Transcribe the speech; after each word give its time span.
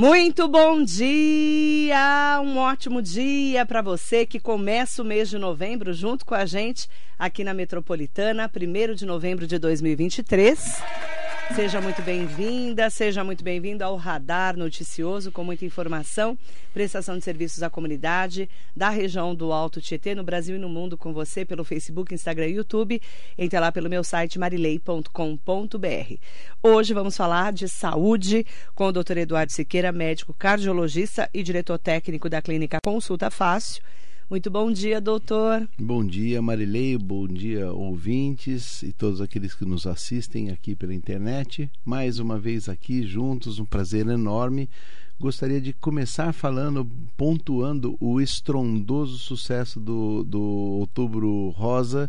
Muito 0.00 0.48
bom 0.48 0.82
dia, 0.82 2.40
um 2.42 2.56
ótimo 2.56 3.02
dia 3.02 3.66
para 3.66 3.82
você 3.82 4.24
que 4.24 4.40
começa 4.40 5.02
o 5.02 5.04
mês 5.04 5.28
de 5.28 5.36
novembro 5.36 5.92
junto 5.92 6.24
com 6.24 6.34
a 6.34 6.46
gente 6.46 6.88
aqui 7.18 7.44
na 7.44 7.52
Metropolitana, 7.52 8.50
1 8.50 8.94
de 8.94 9.04
novembro 9.04 9.46
de 9.46 9.58
2023. 9.58 10.82
Seja 11.54 11.80
muito 11.80 12.00
bem-vinda, 12.00 12.88
seja 12.88 13.24
muito 13.24 13.42
bem-vindo 13.42 13.84
ao 13.84 13.96
Radar 13.96 14.56
Noticioso, 14.56 15.32
com 15.32 15.42
muita 15.42 15.64
informação, 15.64 16.38
prestação 16.72 17.18
de 17.18 17.24
serviços 17.24 17.62
à 17.62 17.68
comunidade 17.68 18.48
da 18.74 18.88
região 18.88 19.34
do 19.34 19.52
Alto 19.52 19.80
Tietê, 19.80 20.14
no 20.14 20.22
Brasil 20.22 20.56
e 20.56 20.58
no 20.58 20.68
mundo, 20.68 20.96
com 20.96 21.12
você 21.12 21.44
pelo 21.44 21.64
Facebook, 21.64 22.14
Instagram 22.14 22.46
e 22.46 22.54
YouTube. 22.54 23.02
Entre 23.36 23.58
lá 23.58 23.72
pelo 23.72 23.90
meu 23.90 24.04
site 24.04 24.38
marilei.com.br. 24.38 26.14
Hoje 26.62 26.94
vamos 26.94 27.16
falar 27.16 27.52
de 27.52 27.68
saúde 27.68 28.46
com 28.74 28.86
o 28.86 28.92
Dr. 28.92 29.18
Eduardo 29.18 29.52
Siqueira, 29.52 29.90
médico 29.90 30.32
cardiologista 30.32 31.28
e 31.34 31.42
diretor 31.42 31.78
técnico 31.78 32.30
da 32.30 32.40
clínica 32.40 32.78
Consulta 32.82 33.28
Fácil. 33.28 33.82
Muito 34.30 34.48
bom 34.48 34.70
dia, 34.70 35.00
doutor. 35.00 35.68
Bom 35.76 36.06
dia, 36.06 36.40
Marilei. 36.40 36.96
Bom 36.96 37.26
dia, 37.26 37.72
ouvintes 37.72 38.80
e 38.84 38.92
todos 38.92 39.20
aqueles 39.20 39.54
que 39.54 39.64
nos 39.64 39.88
assistem 39.88 40.50
aqui 40.50 40.76
pela 40.76 40.94
internet. 40.94 41.68
Mais 41.84 42.20
uma 42.20 42.38
vez 42.38 42.68
aqui 42.68 43.02
juntos, 43.02 43.58
um 43.58 43.64
prazer 43.64 44.06
enorme. 44.06 44.70
Gostaria 45.18 45.60
de 45.60 45.72
começar 45.72 46.32
falando, 46.32 46.88
pontuando 47.16 47.96
o 47.98 48.20
estrondoso 48.20 49.18
sucesso 49.18 49.80
do, 49.80 50.22
do 50.22 50.40
Outubro 50.40 51.48
Rosa, 51.48 52.08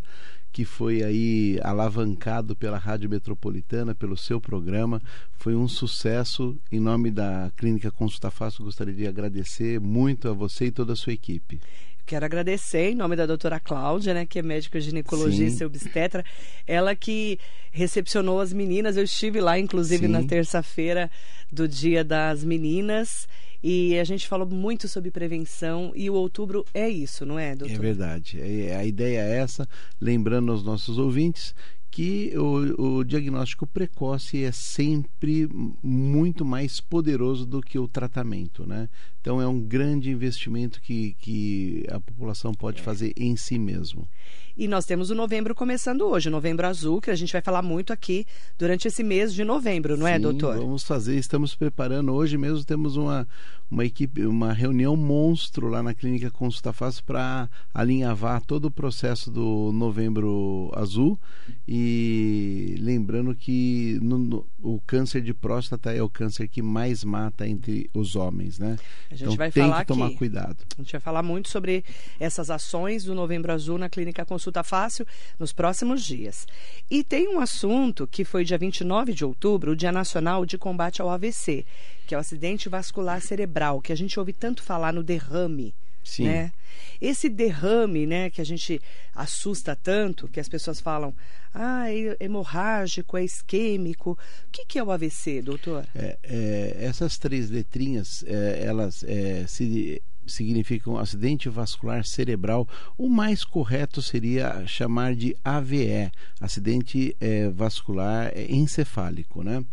que 0.52 0.64
foi 0.64 1.02
aí 1.02 1.58
alavancado 1.60 2.54
pela 2.54 2.78
Rádio 2.78 3.10
Metropolitana, 3.10 3.96
pelo 3.96 4.16
seu 4.16 4.40
programa. 4.40 5.02
Foi 5.38 5.56
um 5.56 5.66
sucesso. 5.66 6.56
Em 6.70 6.78
nome 6.78 7.10
da 7.10 7.50
Clínica 7.56 7.90
Consulta 7.90 8.30
Fácil, 8.30 8.64
gostaria 8.64 8.94
de 8.94 9.08
agradecer 9.08 9.80
muito 9.80 10.28
a 10.28 10.32
você 10.32 10.66
e 10.66 10.70
toda 10.70 10.92
a 10.92 10.96
sua 10.96 11.14
equipe. 11.14 11.60
Quero 12.04 12.24
agradecer 12.24 12.90
em 12.90 12.94
nome 12.94 13.16
da 13.16 13.26
doutora 13.26 13.60
Cláudia, 13.60 14.12
né, 14.12 14.26
que 14.26 14.38
é 14.38 14.42
médica 14.42 14.80
ginecologista 14.80 15.58
Sim. 15.58 15.64
e 15.64 15.66
obstetra, 15.66 16.24
ela 16.66 16.94
que 16.94 17.38
recepcionou 17.70 18.40
as 18.40 18.52
meninas. 18.52 18.96
Eu 18.96 19.04
estive 19.04 19.40
lá, 19.40 19.58
inclusive, 19.58 20.06
Sim. 20.06 20.12
na 20.12 20.22
terça-feira 20.24 21.10
do 21.50 21.68
Dia 21.68 22.04
das 22.04 22.44
Meninas. 22.44 23.26
E 23.62 23.96
a 23.98 24.04
gente 24.04 24.26
falou 24.26 24.46
muito 24.46 24.88
sobre 24.88 25.10
prevenção 25.10 25.92
e 25.94 26.10
o 26.10 26.14
outubro 26.14 26.64
é 26.74 26.88
isso, 26.88 27.24
não 27.24 27.38
é, 27.38 27.54
doutor? 27.54 27.76
É 27.76 27.78
verdade. 27.78 28.40
É, 28.40 28.74
a 28.74 28.84
ideia 28.84 29.20
é 29.20 29.38
essa, 29.38 29.68
lembrando 30.00 30.50
aos 30.50 30.64
nossos 30.64 30.98
ouvintes 30.98 31.54
que 31.92 32.32
o, 32.38 33.00
o, 33.00 33.04
diagnóstico 33.04 33.66
precoce 33.66 34.42
é 34.42 34.50
sempre 34.50 35.46
muito 35.82 36.42
mais 36.42 36.80
poderoso 36.80 37.44
do 37.44 37.60
que 37.60 37.78
o 37.78 37.86
tratamento, 37.86 38.66
né? 38.66 38.88
Então 39.20 39.42
é 39.42 39.46
um 39.46 39.60
grande 39.60 40.10
investimento 40.10 40.80
que, 40.80 41.14
que 41.20 41.84
a 41.90 42.00
população 42.00 42.54
pode 42.54 42.80
é. 42.80 42.82
fazer 42.82 43.12
em 43.14 43.36
si 43.36 43.58
mesmo. 43.58 44.08
E 44.56 44.68
nós 44.68 44.84
temos 44.84 45.10
o 45.10 45.14
novembro 45.14 45.54
começando 45.54 46.02
hoje, 46.02 46.28
novembro 46.28 46.66
azul, 46.66 47.00
que 47.00 47.10
a 47.10 47.14
gente 47.14 47.32
vai 47.32 47.40
falar 47.40 47.62
muito 47.62 47.92
aqui 47.92 48.26
durante 48.58 48.86
esse 48.86 49.02
mês 49.02 49.32
de 49.32 49.44
novembro, 49.44 49.96
não 49.96 50.06
é, 50.06 50.12
Sim, 50.12 50.16
é, 50.16 50.18
doutor? 50.20 50.56
Vamos 50.58 50.82
fazer, 50.82 51.16
estamos 51.16 51.54
preparando. 51.54 52.12
Hoje 52.12 52.36
mesmo 52.36 52.62
temos 52.62 52.96
uma, 52.96 53.26
uma 53.70 53.84
equipe, 53.84 54.26
uma 54.26 54.52
reunião 54.52 54.94
monstro 54.94 55.68
lá 55.68 55.82
na 55.82 55.94
Clínica 55.94 56.30
Consulta 56.30 56.72
Fácil 56.72 57.02
para 57.04 57.48
alinhavar 57.72 58.42
todo 58.42 58.66
o 58.66 58.70
processo 58.70 59.30
do 59.30 59.72
novembro 59.72 60.70
azul. 60.74 61.18
E 61.66 62.76
lembrando 62.78 63.34
que 63.34 63.98
no, 64.02 64.18
no, 64.18 64.46
o 64.62 64.80
câncer 64.86 65.22
de 65.22 65.32
próstata 65.32 65.90
é 65.92 66.02
o 66.02 66.08
câncer 66.10 66.46
que 66.48 66.60
mais 66.60 67.02
mata 67.02 67.48
entre 67.48 67.88
os 67.94 68.14
homens, 68.14 68.58
né? 68.58 68.76
A 69.10 69.14
gente 69.14 69.22
então, 69.22 69.36
vai 69.36 69.50
tem 69.50 69.62
falar 69.62 69.80
que 69.80 69.86
tomar 69.86 70.06
aqui. 70.08 70.16
cuidado. 70.16 70.56
A 70.76 70.82
gente 70.82 70.92
vai 70.92 71.00
falar 71.00 71.22
muito 71.22 71.48
sobre 71.48 71.82
essas 72.20 72.50
ações 72.50 73.04
do 73.04 73.14
Novembro 73.14 73.50
Azul 73.50 73.78
na 73.78 73.88
Clínica 73.88 74.24
Consulta 74.26 74.41
consulta 74.42 74.64
fácil 74.64 75.06
nos 75.38 75.52
próximos 75.52 76.04
dias. 76.04 76.46
E 76.90 77.04
tem 77.04 77.28
um 77.28 77.38
assunto 77.38 78.08
que 78.08 78.24
foi 78.24 78.44
dia 78.44 78.58
29 78.58 79.12
de 79.12 79.24
outubro, 79.24 79.72
o 79.72 79.76
Dia 79.76 79.92
Nacional 79.92 80.44
de 80.44 80.58
Combate 80.58 81.00
ao 81.00 81.08
AVC, 81.08 81.64
que 82.06 82.14
é 82.14 82.18
o 82.18 82.20
acidente 82.20 82.68
vascular 82.68 83.20
cerebral, 83.20 83.80
que 83.80 83.92
a 83.92 83.96
gente 83.96 84.18
ouve 84.18 84.32
tanto 84.32 84.62
falar 84.62 84.92
no 84.92 85.04
derrame. 85.04 85.72
Sim. 86.02 86.24
Né? 86.24 86.52
Esse 87.00 87.28
derrame, 87.28 88.06
né, 88.06 88.28
que 88.28 88.40
a 88.40 88.44
gente 88.44 88.80
assusta 89.14 89.76
tanto, 89.76 90.26
que 90.26 90.40
as 90.40 90.48
pessoas 90.48 90.80
falam, 90.80 91.14
ah, 91.54 91.92
é 91.92 92.16
hemorrágico, 92.18 93.16
é 93.16 93.22
isquêmico. 93.22 94.12
O 94.12 94.50
que, 94.50 94.66
que 94.66 94.78
é 94.80 94.82
o 94.82 94.90
AVC, 94.90 95.42
doutor? 95.42 95.86
É, 95.94 96.18
é, 96.24 96.76
essas 96.80 97.18
três 97.18 97.50
letrinhas, 97.50 98.24
é, 98.26 98.64
elas 98.64 99.04
é, 99.04 99.46
se 99.46 100.02
significam 100.26 100.98
acidente 100.98 101.48
vascular 101.48 102.04
cerebral. 102.04 102.68
O 102.96 103.08
mais 103.08 103.44
correto 103.44 104.00
seria 104.00 104.66
chamar 104.66 105.14
de 105.14 105.36
AVE, 105.44 106.10
acidente 106.40 107.16
é, 107.20 107.48
vascular 107.48 108.32
encefálico, 108.36 109.42
né? 109.42 109.64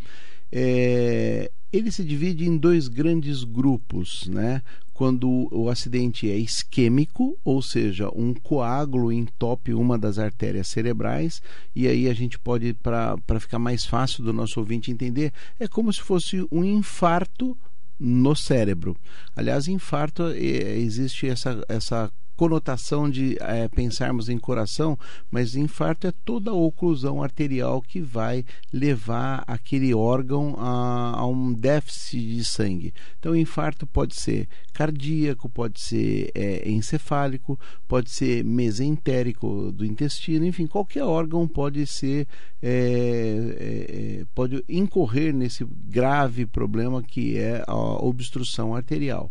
É, 0.51 1.51
ele 1.71 1.91
se 1.91 2.03
divide 2.03 2.47
em 2.47 2.57
dois 2.57 2.87
grandes 2.87 3.43
grupos, 3.43 4.27
né? 4.27 4.63
Quando 4.93 5.47
o 5.51 5.69
acidente 5.69 6.29
é 6.29 6.35
isquêmico, 6.35 7.37
ou 7.45 7.61
seja, 7.61 8.09
um 8.13 8.33
coágulo 8.33 9.13
entope 9.13 9.73
uma 9.73 9.97
das 9.97 10.19
artérias 10.19 10.67
cerebrais, 10.67 11.41
e 11.73 11.87
aí 11.87 12.09
a 12.09 12.13
gente 12.13 12.37
pode, 12.37 12.73
para 12.73 13.39
ficar 13.39 13.59
mais 13.59 13.85
fácil 13.85 14.23
do 14.23 14.33
nosso 14.33 14.59
ouvinte 14.59 14.91
entender, 14.91 15.31
é 15.57 15.67
como 15.69 15.93
se 15.93 16.01
fosse 16.01 16.45
um 16.51 16.65
infarto 16.65 17.57
no 17.99 18.35
cérebro. 18.35 18.95
Aliás, 19.35 19.67
infarto 19.67 20.27
é, 20.29 20.77
existe 20.77 21.27
essa, 21.27 21.63
essa 21.67 22.11
conotação 22.39 23.09
de 23.09 23.35
é, 23.41 23.67
pensarmos 23.67 24.29
em 24.29 24.37
coração, 24.37 24.97
mas 25.29 25.57
infarto 25.57 26.07
é 26.07 26.13
toda 26.23 26.51
a 26.51 26.53
oclusão 26.53 27.21
arterial 27.21 27.81
que 27.81 27.99
vai 27.99 28.45
levar 28.71 29.43
aquele 29.45 29.93
órgão 29.93 30.55
a, 30.57 31.19
a 31.19 31.27
um 31.27 31.51
déficit 31.51 32.35
de 32.35 32.45
sangue. 32.45 32.93
Então, 33.19 33.35
infarto 33.35 33.85
pode 33.85 34.15
ser 34.15 34.47
cardíaco, 34.71 35.49
pode 35.49 35.81
ser 35.81 36.31
é, 36.33 36.69
encefálico, 36.69 37.59
pode 37.89 38.09
ser 38.09 38.45
mesentérico 38.45 39.73
do 39.73 39.85
intestino, 39.85 40.45
enfim, 40.45 40.65
qualquer 40.65 41.03
órgão 41.03 41.45
pode 41.45 41.85
ser 41.85 42.25
é, 42.63 44.21
é, 44.21 44.25
pode 44.33 44.63
incorrer 44.69 45.33
nesse 45.33 45.65
grave 45.65 46.45
problema 46.45 47.03
que 47.03 47.37
é 47.37 47.65
a 47.67 47.75
obstrução 47.75 48.73
arterial 48.73 49.29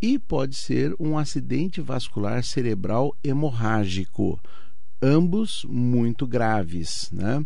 e 0.00 0.18
pode 0.18 0.56
ser 0.56 0.94
um 0.98 1.18
acidente 1.18 1.80
vascular 1.80 2.42
cerebral 2.42 3.16
hemorrágico, 3.22 4.40
ambos 5.02 5.64
muito 5.68 6.26
graves, 6.26 7.10
né? 7.12 7.44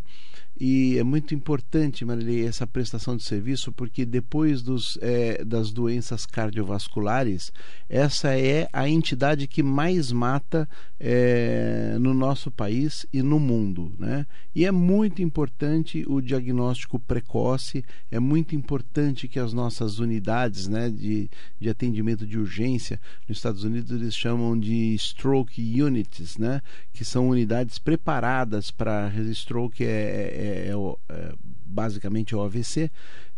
E 0.58 0.96
é 0.98 1.02
muito 1.02 1.34
importante, 1.34 2.04
Marilei, 2.04 2.46
essa 2.46 2.64
prestação 2.64 3.16
de 3.16 3.24
serviço, 3.24 3.72
porque 3.72 4.04
depois 4.04 4.62
dos, 4.62 4.96
é, 5.02 5.44
das 5.44 5.72
doenças 5.72 6.24
cardiovasculares, 6.24 7.50
essa 7.88 8.38
é 8.38 8.68
a 8.72 8.88
entidade 8.88 9.48
que 9.48 9.64
mais 9.64 10.12
mata 10.12 10.68
é, 11.00 11.96
no 12.00 12.14
nosso 12.14 12.52
país 12.52 13.04
e 13.12 13.20
no 13.20 13.40
mundo. 13.40 13.92
Né? 13.98 14.26
E 14.54 14.64
é 14.64 14.70
muito 14.70 15.20
importante 15.22 16.04
o 16.06 16.20
diagnóstico 16.20 17.00
precoce, 17.00 17.84
é 18.08 18.20
muito 18.20 18.54
importante 18.54 19.26
que 19.26 19.40
as 19.40 19.52
nossas 19.52 19.98
unidades 19.98 20.68
né, 20.68 20.88
de, 20.88 21.28
de 21.58 21.68
atendimento 21.68 22.24
de 22.24 22.38
urgência, 22.38 23.00
nos 23.28 23.38
Estados 23.38 23.64
Unidos 23.64 23.90
eles 23.90 24.14
chamam 24.14 24.56
de 24.56 24.94
stroke 24.94 25.82
units, 25.82 26.38
né, 26.38 26.62
que 26.92 27.04
são 27.04 27.28
unidades 27.28 27.78
preparadas 27.78 28.70
para 28.70 29.10
stroke 29.32 29.84
é, 29.84 29.88
é 29.88 30.43
é, 30.44 30.68
é, 30.68 30.72
é, 31.08 31.34
basicamente 31.64 32.34
o 32.34 32.42
AVC, 32.42 32.90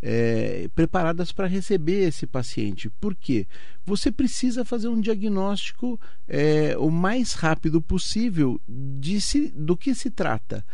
é, 0.02 0.68
preparadas 0.74 1.32
para 1.32 1.46
receber 1.46 2.08
esse 2.08 2.26
paciente. 2.26 2.90
Por 3.00 3.14
quê? 3.14 3.46
Você 3.84 4.12
precisa 4.12 4.64
fazer 4.64 4.88
um 4.88 5.00
diagnóstico 5.00 5.98
é, 6.28 6.76
o 6.78 6.90
mais 6.90 7.32
rápido 7.32 7.80
possível 7.80 8.60
de 8.68 9.20
se, 9.20 9.48
do 9.48 9.76
que 9.76 9.94
se 9.94 10.10
trata 10.10 10.64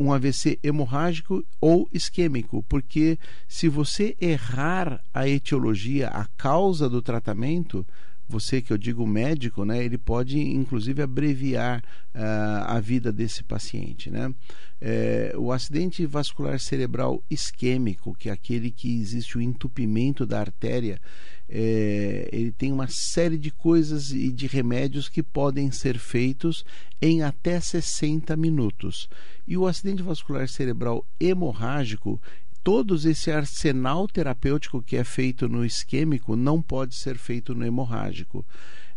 um 0.00 0.14
AVC 0.14 0.58
hemorrágico 0.62 1.44
ou 1.60 1.86
isquêmico, 1.92 2.62
porque 2.62 3.18
se 3.46 3.68
você 3.68 4.16
errar 4.18 5.04
a 5.12 5.28
etiologia, 5.28 6.08
a 6.08 6.24
causa 6.38 6.88
do 6.88 7.02
tratamento, 7.02 7.86
você 8.30 8.62
que 8.62 8.72
eu 8.72 8.78
digo 8.78 9.06
médico, 9.06 9.64
né, 9.64 9.84
ele 9.84 9.98
pode 9.98 10.38
inclusive 10.38 11.02
abreviar 11.02 11.82
uh, 12.14 12.64
a 12.66 12.80
vida 12.80 13.12
desse 13.12 13.42
paciente, 13.42 14.10
né? 14.10 14.32
É, 14.80 15.34
o 15.36 15.52
acidente 15.52 16.06
vascular 16.06 16.58
cerebral 16.58 17.22
isquêmico, 17.28 18.14
que 18.14 18.30
é 18.30 18.32
aquele 18.32 18.70
que 18.70 18.98
existe 18.98 19.36
o 19.36 19.40
entupimento 19.40 20.24
da 20.24 20.40
artéria, 20.40 20.98
é, 21.46 22.30
ele 22.32 22.50
tem 22.50 22.72
uma 22.72 22.86
série 22.88 23.36
de 23.36 23.50
coisas 23.50 24.10
e 24.12 24.32
de 24.32 24.46
remédios 24.46 25.08
que 25.08 25.22
podem 25.22 25.70
ser 25.70 25.98
feitos 25.98 26.64
em 27.02 27.22
até 27.22 27.60
60 27.60 28.34
minutos. 28.36 29.08
E 29.46 29.56
o 29.56 29.66
acidente 29.66 30.02
vascular 30.02 30.48
cerebral 30.48 31.04
hemorrágico 31.18 32.18
todos 32.62 33.04
esse 33.04 33.30
arsenal 33.30 34.06
terapêutico 34.06 34.82
que 34.82 34.96
é 34.96 35.04
feito 35.04 35.48
no 35.48 35.64
isquêmico 35.64 36.36
não 36.36 36.60
pode 36.60 36.94
ser 36.94 37.16
feito 37.16 37.54
no 37.54 37.64
hemorrágico. 37.64 38.44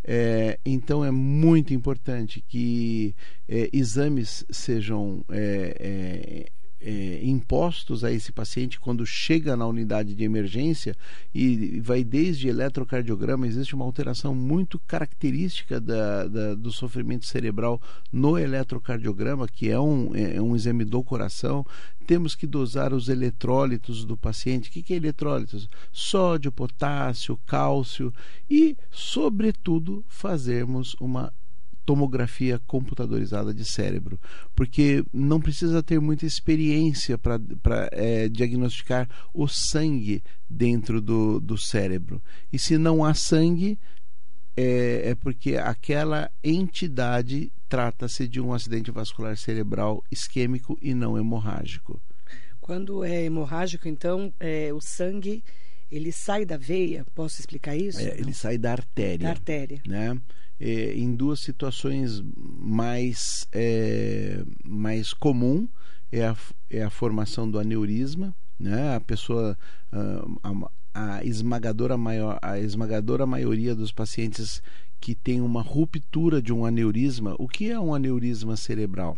É, 0.06 0.60
então 0.65 1.04
é 1.04 1.12
muito 1.12 1.74
importante 1.74 2.44
que 2.48 3.15
é, 3.48 3.69
exames 3.71 4.45
sejam 4.50 5.24
é, 5.30 6.50
é 6.85 6.94
é, 6.94 7.21
impostos 7.24 8.03
a 8.03 8.12
esse 8.12 8.31
paciente 8.31 8.80
quando 8.80 9.06
chega 9.06 9.56
na 9.56 9.65
unidade 9.65 10.13
de 10.13 10.24
emergência 10.24 10.95
e 11.33 11.80
vai 11.80 12.03
desde 12.03 12.47
eletrocardiograma, 12.47 13.47
existe 13.47 13.74
uma 13.74 13.85
alteração 13.85 14.35
muito 14.35 14.77
característica 14.80 15.80
da, 15.80 16.27
da, 16.27 16.56
do 16.56 16.71
sofrimento 16.71 17.25
cerebral 17.25 17.81
no 18.12 18.38
eletrocardiograma, 18.38 19.47
que 19.47 19.69
é 19.69 19.80
um, 19.80 20.15
é 20.15 20.41
um 20.41 20.56
exame 20.56 20.85
do 20.85 21.03
coração. 21.03 21.65
Temos 22.06 22.35
que 22.35 22.45
dosar 22.45 22.94
os 22.94 23.07
eletrólitos 23.07 24.03
do 24.03 24.18
paciente. 24.18 24.69
O 24.69 24.71
que, 24.71 24.83
que 24.83 24.94
é 24.94 24.97
eletrólitos? 24.97 25.69
Sódio, 25.91 26.51
potássio, 26.51 27.39
cálcio 27.45 28.13
e, 28.50 28.75
sobretudo, 28.91 30.03
fazermos 30.07 30.95
uma 31.00 31.33
tomografia 31.85 32.59
computadorizada 32.65 33.53
de 33.53 33.65
cérebro, 33.65 34.19
porque 34.56 35.03
não 35.13 35.39
precisa 35.39 35.83
ter 35.83 36.00
muita 36.00 36.25
experiência 36.25 37.18
para 37.18 37.39
é, 37.91 38.27
diagnosticar 38.30 39.09
o 39.33 39.47
sangue 39.47 40.24
dentro 40.50 41.01
do, 41.01 41.39
do 41.39 41.57
cérebro. 41.57 42.21
E 42.51 42.59
se 42.59 42.77
não 42.77 43.03
há 43.03 43.13
sangue, 43.13 43.80
é, 44.56 45.09
é 45.09 45.15
porque 45.15 45.57
aquela 45.57 46.30
entidade 46.44 47.51
trata-se 47.68 48.27
de 48.27 48.39
um 48.39 48.53
acidente 48.53 48.91
vascular 48.91 49.36
cerebral 49.36 50.03
isquêmico 50.12 50.77
e 50.81 50.94
não 50.94 51.18
hemorrágico. 51.18 52.01
Quando 52.62 53.03
é 53.03 53.24
hemorrágico, 53.24 53.88
então, 53.88 54.33
é, 54.39 54.71
o 54.71 54.79
sangue 54.79 55.44
ele 55.91 56.12
sai 56.12 56.45
da 56.45 56.57
veia, 56.57 57.06
posso 57.13 57.39
explicar 57.39 57.75
isso? 57.75 58.00
É, 58.00 58.18
ele 58.18 58.33
sai 58.33 58.57
da 58.57 58.71
artéria. 58.71 59.25
Da 59.25 59.29
artéria. 59.29 59.81
Né? 59.86 60.19
É, 60.65 60.94
em 60.94 61.13
duas 61.13 61.42
situações 61.42 62.24
mais, 62.38 63.45
é, 63.51 64.42
mais 64.63 65.12
comum 65.13 65.68
é 66.10 66.25
a, 66.25 66.38
é 66.69 66.81
a 66.83 66.89
formação 66.89 67.51
do 67.51 67.60
aneurisma, 67.60 68.33
né? 68.57 68.95
a 68.95 69.01
pessoa, 69.01 69.57
a, 69.92 70.54
a, 70.94 71.25
esmagadora 71.25 71.98
maior, 71.98 72.39
a 72.42 72.57
esmagadora 72.60 73.25
maioria 73.25 73.75
dos 73.75 73.92
pacientes 73.92 74.63
que 75.01 75.13
tem 75.13 75.42
uma 75.42 75.62
ruptura 75.62 76.42
de 76.42 76.54
um 76.54 76.65
aneurisma, 76.65 77.36
o 77.38 77.45
que 77.45 77.69
é 77.69 77.77
um 77.77 77.94
aneurisma 77.94 78.56
cerebral? 78.56 79.18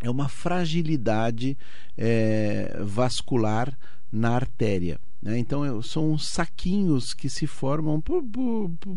É 0.00 0.08
uma 0.08 0.28
fragilidade 0.28 1.58
é, 1.98 2.78
vascular 2.84 3.76
na 4.12 4.30
artéria. 4.30 5.00
Né? 5.20 5.38
Então, 5.38 5.82
são 5.82 6.16
saquinhos 6.16 7.14
que 7.14 7.28
se 7.28 7.48
formam 7.48 8.00
por, 8.00 8.22
por, 8.22 8.70
por 8.78 8.96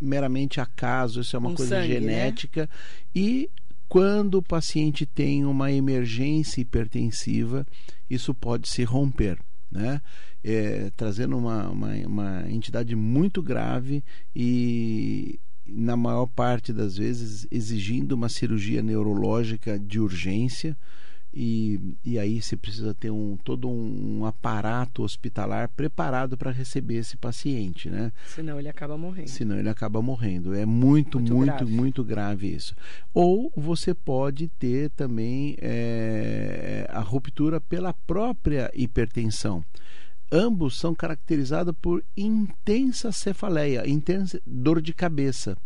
meramente 0.00 0.60
acaso, 0.60 1.20
isso 1.20 1.34
é 1.36 1.38
uma 1.38 1.50
um 1.50 1.54
coisa 1.54 1.76
sangue, 1.76 1.94
né? 1.94 2.00
genética. 2.00 2.62
Né? 2.62 2.68
E 3.14 3.50
quando 3.88 4.36
o 4.36 4.42
paciente 4.42 5.06
tem 5.06 5.44
uma 5.44 5.72
emergência 5.72 6.60
hipertensiva, 6.60 7.66
isso 8.08 8.34
pode 8.34 8.68
se 8.68 8.84
romper. 8.84 9.38
Né? 9.70 10.00
É, 10.42 10.90
trazendo 10.96 11.36
uma, 11.36 11.68
uma, 11.68 11.92
uma 12.06 12.50
entidade 12.50 12.94
muito 12.94 13.42
grave 13.42 14.04
e 14.34 15.38
na 15.66 15.96
maior 15.96 16.26
parte 16.26 16.72
das 16.72 16.96
vezes 16.96 17.46
exigindo 17.50 18.12
uma 18.12 18.28
cirurgia 18.30 18.82
neurológica 18.82 19.78
de 19.78 20.00
urgência 20.00 20.76
e, 21.40 21.96
e 22.04 22.18
aí 22.18 22.42
você 22.42 22.56
precisa 22.56 22.92
ter 22.92 23.12
um, 23.12 23.36
todo 23.36 23.68
um, 23.68 24.24
aparato 24.26 25.04
hospitalar 25.04 25.68
preparado 25.68 26.36
para 26.36 26.50
receber 26.50 26.96
esse 26.96 27.16
paciente, 27.16 27.88
né? 27.88 28.10
Senão 28.26 28.58
ele 28.58 28.68
acaba 28.68 28.98
morrendo. 28.98 29.28
Senão 29.30 29.56
ele 29.56 29.68
acaba 29.68 30.02
morrendo. 30.02 30.52
É 30.52 30.66
muito, 30.66 31.20
muito, 31.20 31.32
muito 31.36 31.54
grave, 31.54 31.72
muito 31.72 32.04
grave 32.04 32.52
isso. 32.52 32.74
Ou 33.14 33.52
você 33.56 33.94
pode 33.94 34.48
ter 34.58 34.90
também 34.90 35.56
é, 35.60 36.88
a 36.90 37.00
ruptura 37.00 37.60
pela 37.60 37.94
própria 37.94 38.68
hipertensão 38.74 39.64
ambos 40.30 40.78
são 40.78 40.94
caracterizados 40.94 41.74
por 41.80 42.04
intensa 42.14 43.10
cefaleia, 43.12 43.88
intensa 43.88 44.38
dor 44.44 44.82
de 44.82 44.92
cabeça 44.92 45.56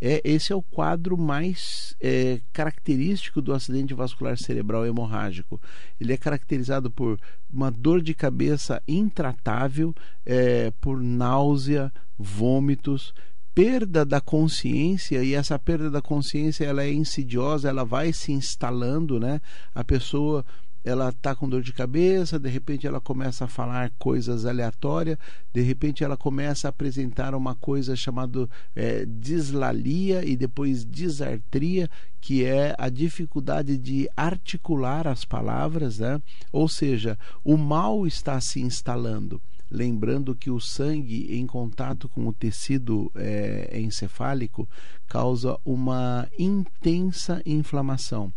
é, 0.00 0.20
esse 0.24 0.52
é 0.52 0.56
o 0.56 0.62
quadro 0.62 1.16
mais 1.16 1.94
é, 2.00 2.40
característico 2.52 3.42
do 3.42 3.52
acidente 3.52 3.94
vascular 3.94 4.36
cerebral 4.38 4.86
hemorrágico. 4.86 5.60
Ele 6.00 6.12
é 6.12 6.16
caracterizado 6.16 6.90
por 6.90 7.18
uma 7.52 7.70
dor 7.70 8.00
de 8.00 8.14
cabeça 8.14 8.82
intratável, 8.86 9.94
é, 10.24 10.70
por 10.80 11.00
náusea, 11.02 11.92
vômitos, 12.18 13.12
perda 13.54 14.04
da 14.04 14.20
consciência 14.20 15.22
e 15.24 15.34
essa 15.34 15.58
perda 15.58 15.90
da 15.90 16.00
consciência 16.00 16.64
ela 16.64 16.84
é 16.84 16.92
insidiosa, 16.92 17.68
ela 17.68 17.84
vai 17.84 18.12
se 18.12 18.30
instalando, 18.30 19.18
né? 19.18 19.40
A 19.74 19.82
pessoa 19.82 20.44
ela 20.88 21.10
está 21.10 21.34
com 21.34 21.46
dor 21.46 21.60
de 21.60 21.72
cabeça, 21.72 22.38
de 22.38 22.48
repente 22.48 22.86
ela 22.86 22.98
começa 22.98 23.44
a 23.44 23.48
falar 23.48 23.92
coisas 23.98 24.46
aleatórias, 24.46 25.18
de 25.52 25.60
repente 25.60 26.02
ela 26.02 26.16
começa 26.16 26.66
a 26.66 26.70
apresentar 26.70 27.34
uma 27.34 27.54
coisa 27.54 27.94
chamada 27.94 28.48
é, 28.74 29.04
dislalia 29.04 30.24
e 30.24 30.34
depois 30.34 30.86
disartria, 30.86 31.90
que 32.22 32.42
é 32.42 32.74
a 32.78 32.88
dificuldade 32.88 33.76
de 33.76 34.08
articular 34.16 35.06
as 35.06 35.26
palavras, 35.26 35.98
né? 35.98 36.22
ou 36.50 36.66
seja, 36.68 37.18
o 37.44 37.58
mal 37.58 38.06
está 38.06 38.40
se 38.40 38.60
instalando. 38.60 39.40
Lembrando 39.70 40.34
que 40.34 40.50
o 40.50 40.58
sangue 40.58 41.36
em 41.38 41.46
contato 41.46 42.08
com 42.08 42.26
o 42.26 42.32
tecido 42.32 43.12
é, 43.14 43.78
encefálico 43.78 44.66
causa 45.06 45.58
uma 45.66 46.26
intensa 46.38 47.42
inflamação 47.44 48.32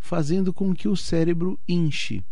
fazendo 0.00 0.52
com 0.52 0.74
que 0.74 0.88
o 0.88 0.96
cérebro 0.96 1.58
inche. 1.68 2.24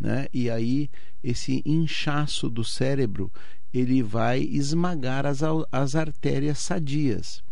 Né? 0.00 0.26
E 0.32 0.48
aí 0.48 0.88
esse 1.22 1.62
inchaço 1.66 2.48
do 2.48 2.64
cérebro 2.64 3.30
ele 3.74 4.02
vai 4.02 4.40
esmagar 4.40 5.26
as, 5.26 5.40
as 5.70 5.94
artérias 5.94 6.58
sadias. 6.60 7.42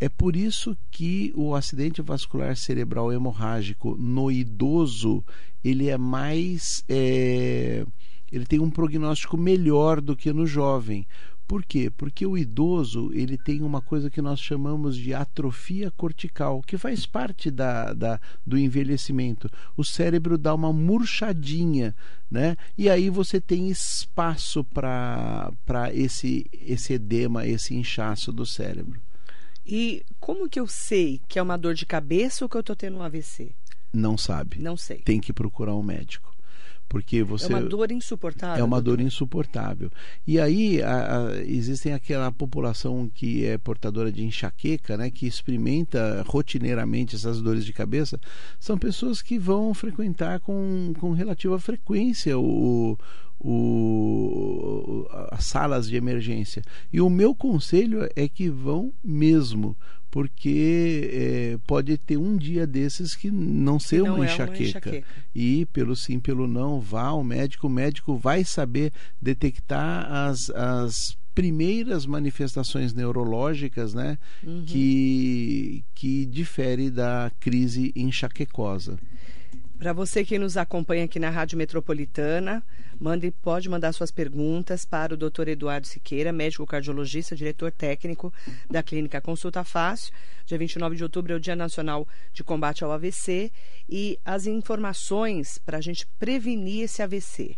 É 0.00 0.08
por 0.08 0.34
isso 0.34 0.76
que 0.90 1.32
o 1.36 1.54
acidente 1.54 2.02
vascular 2.02 2.56
cerebral 2.56 3.12
hemorrágico 3.12 3.96
no 3.96 4.30
idoso 4.30 5.24
ele 5.62 5.88
é 5.88 5.96
mais 5.96 6.82
é, 6.88 7.86
ele 8.32 8.46
tem 8.46 8.58
um 8.58 8.70
prognóstico 8.70 9.36
melhor 9.36 10.00
do 10.00 10.16
que 10.16 10.32
no 10.32 10.46
jovem, 10.46 11.06
por 11.52 11.66
quê? 11.66 11.90
Porque 11.90 12.24
o 12.24 12.38
idoso 12.38 13.10
ele 13.12 13.36
tem 13.36 13.60
uma 13.60 13.82
coisa 13.82 14.08
que 14.08 14.22
nós 14.22 14.40
chamamos 14.40 14.96
de 14.96 15.12
atrofia 15.12 15.90
cortical, 15.90 16.62
que 16.62 16.78
faz 16.78 17.04
parte 17.04 17.50
da, 17.50 17.92
da, 17.92 18.18
do 18.46 18.56
envelhecimento. 18.56 19.50
O 19.76 19.84
cérebro 19.84 20.38
dá 20.38 20.54
uma 20.54 20.72
murchadinha, 20.72 21.94
né? 22.30 22.56
E 22.78 22.88
aí 22.88 23.10
você 23.10 23.38
tem 23.38 23.68
espaço 23.68 24.64
para 24.64 25.52
esse, 25.92 26.46
esse 26.54 26.94
edema, 26.94 27.46
esse 27.46 27.74
inchaço 27.74 28.32
do 28.32 28.46
cérebro. 28.46 28.98
E 29.66 30.02
como 30.18 30.48
que 30.48 30.58
eu 30.58 30.66
sei 30.66 31.20
que 31.28 31.38
é 31.38 31.42
uma 31.42 31.58
dor 31.58 31.74
de 31.74 31.84
cabeça 31.84 32.46
ou 32.46 32.48
que 32.48 32.56
eu 32.56 32.60
estou 32.60 32.74
tendo 32.74 32.96
um 32.96 33.02
AVC? 33.02 33.54
Não 33.92 34.16
sabe. 34.16 34.58
Não 34.58 34.78
sei. 34.78 35.02
Tem 35.02 35.20
que 35.20 35.34
procurar 35.34 35.74
um 35.74 35.82
médico 35.82 36.31
porque 36.92 37.22
você 37.22 37.50
é 37.50 37.56
uma 37.56 37.62
dor 37.62 37.90
insuportável. 37.90 38.60
É 38.60 38.62
uma 38.62 38.76
doutor. 38.76 38.98
dor 38.98 39.06
insuportável. 39.06 39.90
E 40.26 40.38
aí 40.38 40.82
a, 40.82 41.20
a, 41.30 41.36
existem 41.42 41.94
aquela 41.94 42.30
população 42.30 43.10
que 43.14 43.46
é 43.46 43.56
portadora 43.56 44.12
de 44.12 44.22
enxaqueca, 44.22 44.94
né, 44.98 45.10
que 45.10 45.26
experimenta 45.26 46.22
rotineiramente 46.28 47.16
essas 47.16 47.40
dores 47.40 47.64
de 47.64 47.72
cabeça, 47.72 48.20
são 48.60 48.76
pessoas 48.76 49.22
que 49.22 49.38
vão 49.38 49.72
frequentar 49.72 50.38
com, 50.40 50.92
com 51.00 51.12
relativa 51.12 51.58
frequência 51.58 52.38
o, 52.38 52.98
o, 53.42 55.06
as 55.32 55.44
salas 55.44 55.88
de 55.88 55.96
emergência. 55.96 56.62
E 56.92 57.00
o 57.00 57.10
meu 57.10 57.34
conselho 57.34 58.08
é 58.14 58.28
que 58.28 58.48
vão 58.48 58.92
mesmo, 59.02 59.76
porque 60.10 61.10
é, 61.12 61.58
pode 61.66 61.98
ter 61.98 62.16
um 62.16 62.36
dia 62.36 62.66
desses 62.66 63.16
que 63.16 63.30
não 63.30 63.80
ser 63.80 64.02
não 64.02 64.16
uma, 64.16 64.26
é 64.26 64.28
enxaqueca. 64.28 64.58
uma, 64.58 64.68
enxaqueca. 64.68 65.06
E 65.34 65.66
pelo 65.66 65.96
sim, 65.96 66.20
pelo 66.20 66.46
não, 66.46 66.80
vá 66.80 67.04
ao 67.04 67.24
médico, 67.24 67.66
o 67.66 67.70
médico 67.70 68.16
vai 68.16 68.44
saber 68.44 68.92
detectar 69.20 70.06
as, 70.10 70.48
as 70.50 71.16
primeiras 71.34 72.06
manifestações 72.06 72.92
neurológicas, 72.92 73.94
né, 73.94 74.18
uhum. 74.44 74.64
que, 74.66 75.82
que 75.94 76.26
difere 76.26 76.90
da 76.90 77.32
crise 77.40 77.92
enxaquecosa. 77.96 78.98
Para 79.82 79.92
você 79.92 80.24
que 80.24 80.38
nos 80.38 80.56
acompanha 80.56 81.06
aqui 81.06 81.18
na 81.18 81.28
Rádio 81.28 81.58
Metropolitana, 81.58 82.62
mande, 83.00 83.32
pode 83.32 83.68
mandar 83.68 83.92
suas 83.92 84.12
perguntas 84.12 84.84
para 84.84 85.12
o 85.12 85.16
Dr. 85.16 85.48
Eduardo 85.48 85.88
Siqueira, 85.88 86.32
médico 86.32 86.64
cardiologista, 86.64 87.34
diretor 87.34 87.72
técnico 87.72 88.32
da 88.70 88.80
Clínica 88.80 89.20
Consulta 89.20 89.64
Fácil. 89.64 90.14
Dia 90.46 90.56
29 90.56 90.94
de 90.94 91.02
outubro 91.02 91.32
é 91.32 91.36
o 91.36 91.40
Dia 91.40 91.56
Nacional 91.56 92.06
de 92.32 92.44
Combate 92.44 92.84
ao 92.84 92.92
AVC 92.92 93.50
e 93.88 94.20
as 94.24 94.46
informações 94.46 95.58
para 95.58 95.78
a 95.78 95.80
gente 95.80 96.06
prevenir 96.16 96.84
esse 96.84 97.02
AVC. 97.02 97.56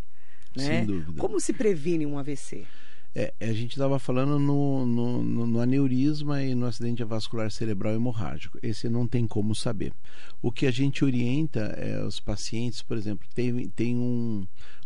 né? 0.57 0.65
Sem 0.65 0.87
dúvida. 0.87 1.21
Como 1.21 1.39
se 1.39 1.53
previne 1.53 2.07
um 2.07 2.19
AVC? 2.19 2.67
É, 3.15 3.33
a 3.41 3.53
gente 3.53 3.73
estava 3.73 3.99
falando 4.01 4.41
no, 4.41 4.85
no, 4.85 5.23
no, 5.23 5.47
no, 5.47 5.61
aneurisma 5.61 6.43
e 6.43 6.53
no 6.55 6.67
acidente 6.67 7.05
vascular 7.05 7.51
cerebral 7.51 7.95
hemorrágico. 7.95 8.59
Esse 8.61 8.89
não 8.89 9.07
tem 9.07 9.25
como 9.27 9.55
saber. 9.55 9.93
O 10.43 10.51
que 10.51 10.67
a 10.67 10.71
gente 10.73 11.05
orienta 11.05 11.61
é 11.61 12.05
os 12.05 12.19
pacientes, 12.19 12.83
por 12.83 12.97
exemplo, 12.97 13.25
tem, 13.33 13.69
tem 13.69 13.97
um, 13.97 14.45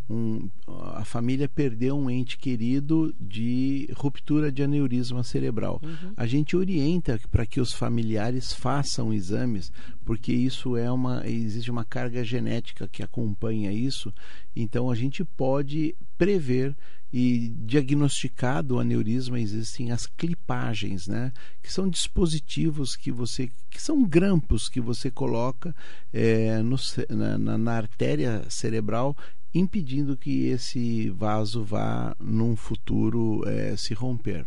um, 0.09 0.49
a 0.67 1.05
família 1.05 1.49
perdeu 1.49 1.97
um 1.97 2.09
ente 2.09 2.39
querido 2.39 3.15
de 3.21 3.89
ruptura 3.95 4.51
de 4.51 4.63
aneurisma 4.63 5.23
cerebral. 5.23 5.81
Uhum. 5.83 6.13
A 6.17 6.27
gente 6.27 6.57
orienta 6.57 7.21
para 7.31 7.45
que 7.45 7.61
os 7.61 7.73
familiares 7.73 8.53
façam 8.53 9.13
exames, 9.13 9.71
porque 10.05 10.33
isso 10.33 10.77
é 10.77 10.91
uma 10.91 11.27
existe 11.27 11.71
uma 11.71 11.85
carga 11.85 12.25
genética 12.25 12.89
que 12.89 13.03
acompanha 13.03 13.73
isso. 13.73 14.13
Então 14.57 14.91
a 14.91 14.95
gente 14.95 15.25
pode 15.25 15.95
prever 16.17 16.75
e 17.13 17.49
diagnosticado 17.49 18.75
o 18.75 18.81
aneurisma 18.81 19.41
existem 19.41 19.91
as 19.91 20.07
clipagens, 20.07 21.07
né? 21.07 21.33
Que 21.63 21.73
são 21.73 21.89
dispositivos 21.89 22.95
que 22.95 23.11
você, 23.11 23.49
que 23.71 23.81
são 23.81 24.05
grampos 24.05 24.69
que 24.69 24.81
você 24.81 25.11
coloca 25.11 25.75
é, 26.13 26.59
no, 26.59 26.77
na, 27.09 27.57
na, 27.57 27.73
artéria 27.73 28.45
cerebral 28.51 29.17
impedindo 29.59 30.17
que 30.17 30.47
esse 30.47 31.11
vaso 31.11 31.65
vá 31.65 32.15
num 32.19 32.57
futuro 32.57 33.43
é, 33.47 33.77
se 33.77 33.95
romper. 33.95 34.47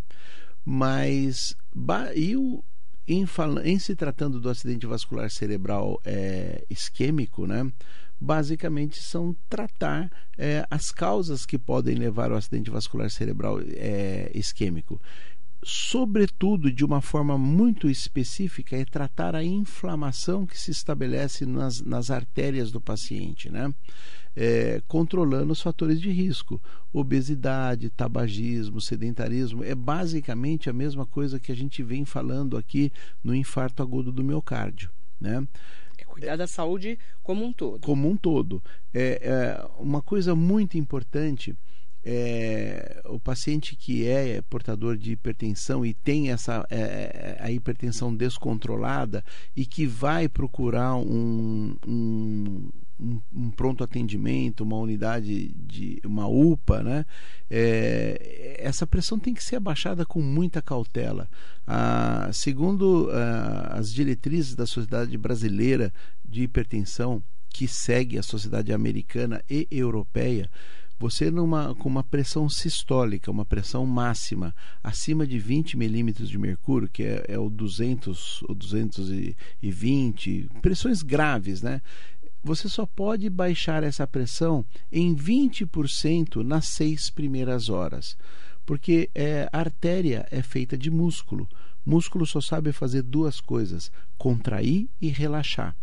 Mas 0.64 1.56
e 2.16 2.34
em, 3.08 3.26
em, 3.64 3.80
se 3.80 3.96
tratando 3.96 4.40
do 4.40 4.50
acidente 4.50 4.86
vascular 4.86 5.30
cerebral 5.30 6.00
é, 6.06 6.64
isquêmico, 6.70 7.48
né, 7.48 7.72
basicamente 8.20 9.02
são 9.02 9.36
tratar 9.50 10.10
é, 10.38 10.66
as 10.70 10.92
causas 10.92 11.46
que 11.46 11.58
podem 11.58 11.96
levar 11.96 12.32
ao 12.32 12.38
acidente 12.38 12.70
vascular 12.70 13.10
cerebral 13.10 13.60
é, 13.60 14.32
isquêmico 14.34 15.02
sobretudo 15.64 16.72
de 16.72 16.84
uma 16.84 17.02
forma 17.02 17.38
muito 17.38 17.90
específica, 17.90 18.76
é 18.76 18.86
tratar 18.86 19.36
a 19.36 19.44
inflamação 19.44 20.46
que 20.46 20.60
se 20.60 20.72
estabelece 20.72 21.46
nas, 21.46 21.82
nas 21.82 22.10
artérias 22.10 22.72
do 22.72 22.82
paciente, 22.82 23.50
né? 23.50 23.74
É, 24.36 24.82
controlando 24.88 25.52
os 25.52 25.62
fatores 25.62 26.00
de 26.00 26.10
risco. 26.10 26.62
Obesidade, 26.94 27.90
tabagismo, 27.90 28.80
sedentarismo 28.80 29.64
é 29.64 29.76
basicamente 29.76 30.70
a 30.70 30.74
mesma 30.74 31.06
coisa 31.06 31.40
que 31.40 31.52
a 31.52 31.56
gente 31.56 31.84
vem 31.84 32.06
falando 32.06 32.58
aqui 32.58 32.92
no 33.24 33.36
infarto 33.36 33.84
agudo 33.84 34.12
do 34.12 34.24
miocárdio. 34.24 34.90
Né? 35.20 35.46
É 35.98 36.04
cuidar 36.06 36.36
da 36.36 36.48
saúde 36.48 36.98
como 37.22 37.46
um 37.46 37.52
todo. 37.52 37.80
Como 37.82 38.10
um 38.10 38.16
todo. 38.16 38.64
É, 38.94 39.20
é 39.22 39.68
uma 39.78 40.02
coisa 40.02 40.34
muito 40.36 40.78
importante 40.78 41.56
é, 42.04 43.02
o 43.06 43.20
paciente 43.20 43.76
que 43.76 44.08
é 44.08 44.42
portador 44.42 44.98
de 44.98 45.12
hipertensão 45.12 45.86
e 45.86 45.94
tem 45.94 46.32
essa 46.32 46.66
é, 46.70 46.78
é, 46.80 47.38
a 47.40 47.52
hipertensão 47.52 48.16
descontrolada 48.16 49.24
e 49.56 49.66
que 49.66 49.86
vai 49.86 50.28
procurar 50.28 50.96
um, 50.96 51.76
um, 51.88 52.70
um, 53.02 53.20
um 53.34 53.50
pronto 53.50 53.84
atendimento, 53.84 54.64
uma 54.64 54.78
unidade 54.78 55.50
de 55.56 56.00
uma 56.06 56.28
UPA, 56.28 56.84
né? 56.84 57.06
É, 57.50 58.58
essa 58.60 58.86
pressão 58.86 59.18
tem 59.18 59.34
que 59.34 59.44
ser 59.44 59.56
abaixada 59.56 60.06
com 60.06 60.22
muita 60.22 60.62
cautela. 60.62 61.28
Ah, 61.66 62.30
segundo 62.32 63.10
ah, 63.12 63.74
as 63.74 63.92
diretrizes 63.92 64.56
da 64.56 64.66
Sociedade 64.66 65.18
Brasileira 65.18 65.92
de 66.24 66.44
Hipertensão, 66.44 67.24
que 67.50 67.68
segue 67.68 68.18
a 68.18 68.24
Sociedade 68.24 68.72
Americana 68.72 69.44
e 69.50 69.68
Europeia, 69.70 70.50
você 71.02 71.32
numa, 71.32 71.74
com 71.74 71.90
uma 71.90 72.04
pressão 72.04 72.48
sistólica, 72.48 73.32
uma 73.32 73.44
pressão 73.44 73.88
máxima, 73.88 74.54
acima 74.84 75.26
de 75.26 75.40
20 75.40 75.76
milímetros 75.76 76.30
de 76.30 76.38
mercúrio, 76.38 76.88
que 76.88 77.02
é, 77.02 77.26
é 77.28 77.40
o 77.40 77.50
200 77.50 78.44
ou 78.44 78.54
220, 78.54 80.48
pressões 80.62 81.02
graves, 81.02 81.64
né? 81.64 81.82
Você 82.44 82.68
só 82.68 82.86
pode 82.86 83.30
baixar 83.30 83.84
essa 83.84 84.08
pressão 84.08 84.66
em 84.92 85.16
20% 85.16 86.44
nas 86.44 86.68
seis 86.68 87.10
primeiras 87.10 87.70
horas, 87.70 88.18
porque 88.66 89.10
é, 89.14 89.48
a 89.52 89.60
artéria 89.60 90.28
é 90.32 90.42
feita 90.42 90.76
de 90.78 90.90
músculo. 90.90 91.48
Músculo 91.86 92.26
só 92.26 92.42
sabe 92.42 92.72
fazer 92.72 93.04
duas 93.04 93.40
coisas: 93.40 93.92
contrair 94.18 94.88
e 95.00 95.10
relaxar. 95.10 95.76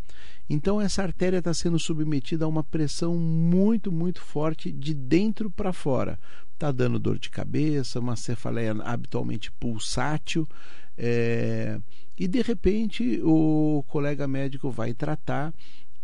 Então 0.51 0.81
essa 0.81 1.03
artéria 1.03 1.39
está 1.39 1.53
sendo 1.53 1.79
submetida 1.79 2.45
a 2.45 2.49
uma 2.49 2.65
pressão 2.65 3.17
muito, 3.17 3.93
muito 3.93 4.21
forte 4.21 4.73
de 4.73 4.95
dentro 4.95 5.51
para 5.51 5.73
fora. 5.73 6.19
Está 6.55 6.73
dando 6.73 6.99
dor 6.99 7.19
de 7.19 7.31
cabeça, 7.31 8.01
uma 8.01 8.17
cefaleia 8.17 8.73
habitualmente 8.83 9.53
pulsátil. 9.53 10.49
É... 10.97 11.79
E 12.19 12.27
de 12.27 12.43
repente 12.43 13.21
o 13.23 13.85
colega 13.87 14.27
médico 14.27 14.71
vai 14.71 14.93
tratar 14.93 15.55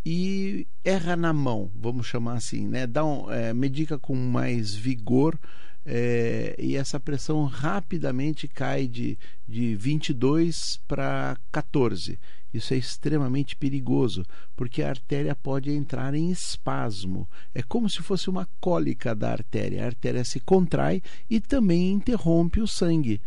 e 0.04 0.66
erra 0.84 1.16
na 1.16 1.32
mão, 1.32 1.70
vamos 1.74 2.06
chamar 2.06 2.34
assim, 2.34 2.68
né? 2.68 2.86
Dá 2.86 3.04
um, 3.04 3.30
é, 3.30 3.54
medica 3.54 3.98
com 3.98 4.14
mais 4.14 4.74
vigor 4.74 5.38
é, 5.86 6.54
e 6.58 6.76
essa 6.76 6.98
pressão 6.98 7.44
rapidamente 7.44 8.48
cai 8.48 8.86
de, 8.86 9.18
de 9.46 9.74
22 9.76 10.80
para 10.86 11.38
14. 11.52 12.18
Isso 12.52 12.72
é 12.72 12.76
extremamente 12.76 13.56
perigoso, 13.56 14.24
porque 14.54 14.82
a 14.82 14.90
artéria 14.90 15.34
pode 15.34 15.70
entrar 15.70 16.14
em 16.14 16.30
espasmo. 16.30 17.28
É 17.54 17.62
como 17.62 17.90
se 17.90 18.00
fosse 18.00 18.30
uma 18.30 18.48
cólica 18.60 19.14
da 19.14 19.32
artéria. 19.32 19.82
A 19.82 19.86
artéria 19.86 20.24
se 20.24 20.38
contrai 20.38 21.02
e 21.28 21.40
também 21.40 21.90
interrompe 21.90 22.60
o 22.60 22.68
sangue 22.68 23.20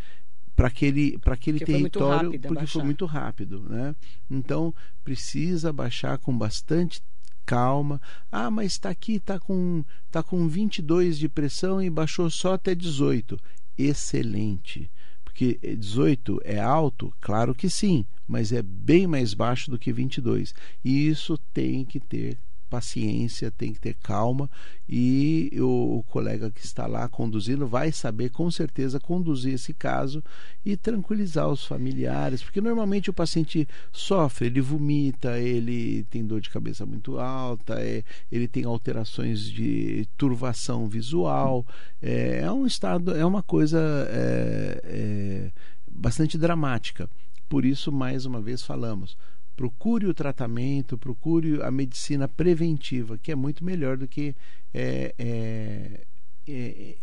para 0.58 0.70
aquele, 0.70 1.20
para 1.20 1.36
aquele 1.36 1.60
porque 1.60 1.72
território, 1.72 2.32
porque 2.32 2.48
baixar. 2.48 2.68
foi 2.68 2.84
muito 2.84 3.06
rápido. 3.06 3.62
Né? 3.70 3.96
Então, 4.28 4.74
precisa 5.04 5.72
baixar 5.72 6.18
com 6.18 6.36
bastante 6.36 7.00
calma. 7.46 8.02
Ah, 8.32 8.50
mas 8.50 8.72
está 8.72 8.90
aqui, 8.90 9.18
está 9.18 9.40
com, 9.40 9.86
tá 10.10 10.24
com 10.24 10.48
22 10.48 11.20
de 11.20 11.30
pressão 11.30 11.80
e 11.80 11.92
baixou 11.92 12.28
só 12.32 12.56
até 12.56 12.74
18. 12.74 13.40
Excelente. 13.78 14.90
Porque 15.24 15.60
18 15.78 16.42
é 16.44 16.60
alto? 16.60 17.14
Claro 17.22 17.54
que 17.54 17.70
sim, 17.70 18.04
mas 18.28 18.52
é 18.52 18.64
bem 18.64 19.06
mais 19.06 19.36
baixo 19.36 19.70
do 19.70 19.78
que 19.78 19.94
22. 19.94 20.56
E 20.84 21.08
isso 21.08 21.38
tem 21.54 21.86
que 21.86 22.00
ter 22.00 22.40
paciência, 22.68 23.52
tem 23.52 23.74
que 23.74 23.80
ter 23.80 23.96
calma 23.96 24.50
e 24.88 25.52
o, 25.60 25.98
o, 25.98 26.04
colega 26.04 26.50
que 26.52 26.64
está 26.64 26.88
lá 26.88 27.08
conduzindo 27.10 27.68
vai 27.68 27.92
saber 27.92 28.30
com 28.30 28.50
certeza 28.50 29.00
conduzir 29.00 29.54
esse 29.54 29.74
caso 29.74 30.24
e 30.66 30.78
tranquilizar 30.78 31.48
os 31.50 31.66
familiares, 31.66 32.42
porque 32.42 32.62
normalmente 32.62 33.10
o 33.10 33.14
paciente 33.14 33.68
sofre, 33.92 34.48
ele 34.48 34.62
vomita, 34.62 35.40
ele 35.40 36.04
tem 36.06 36.26
dor 36.26 36.40
de 36.40 36.50
cabeça 36.50 36.86
muito 36.86 37.20
alta, 37.20 37.82
é, 37.82 38.04
ele 38.32 38.48
tem 38.48 38.64
alterações 38.64 39.42
de 39.42 40.08
turvação 40.18 40.88
visual, 40.88 41.66
é, 42.02 42.42
é 42.44 42.52
um 42.52 42.66
estado, 42.66 43.16
é 43.16 43.26
uma 43.26 43.44
coisa 43.44 43.80
é, 44.10 44.82
é 44.84 45.52
bastante 45.90 46.38
dramática. 46.38 47.10
Por 47.50 47.66
isso, 47.66 47.92
mais 47.92 48.26
uma 48.26 48.42
vez, 48.42 48.62
falamos 48.62 49.18
procure 49.58 50.06
o 50.06 50.14
tratamento, 50.14 51.00
procure 51.00 51.62
a 51.64 51.72
medicina 51.72 52.28
preventiva, 52.28 53.18
que 53.18 53.32
é 53.32 53.36
muito 53.36 53.66
melhor 53.66 53.98
do 53.98 54.08
que 54.08 54.36
é, 54.72 55.16
é, 55.18 56.06
é, 56.48 56.96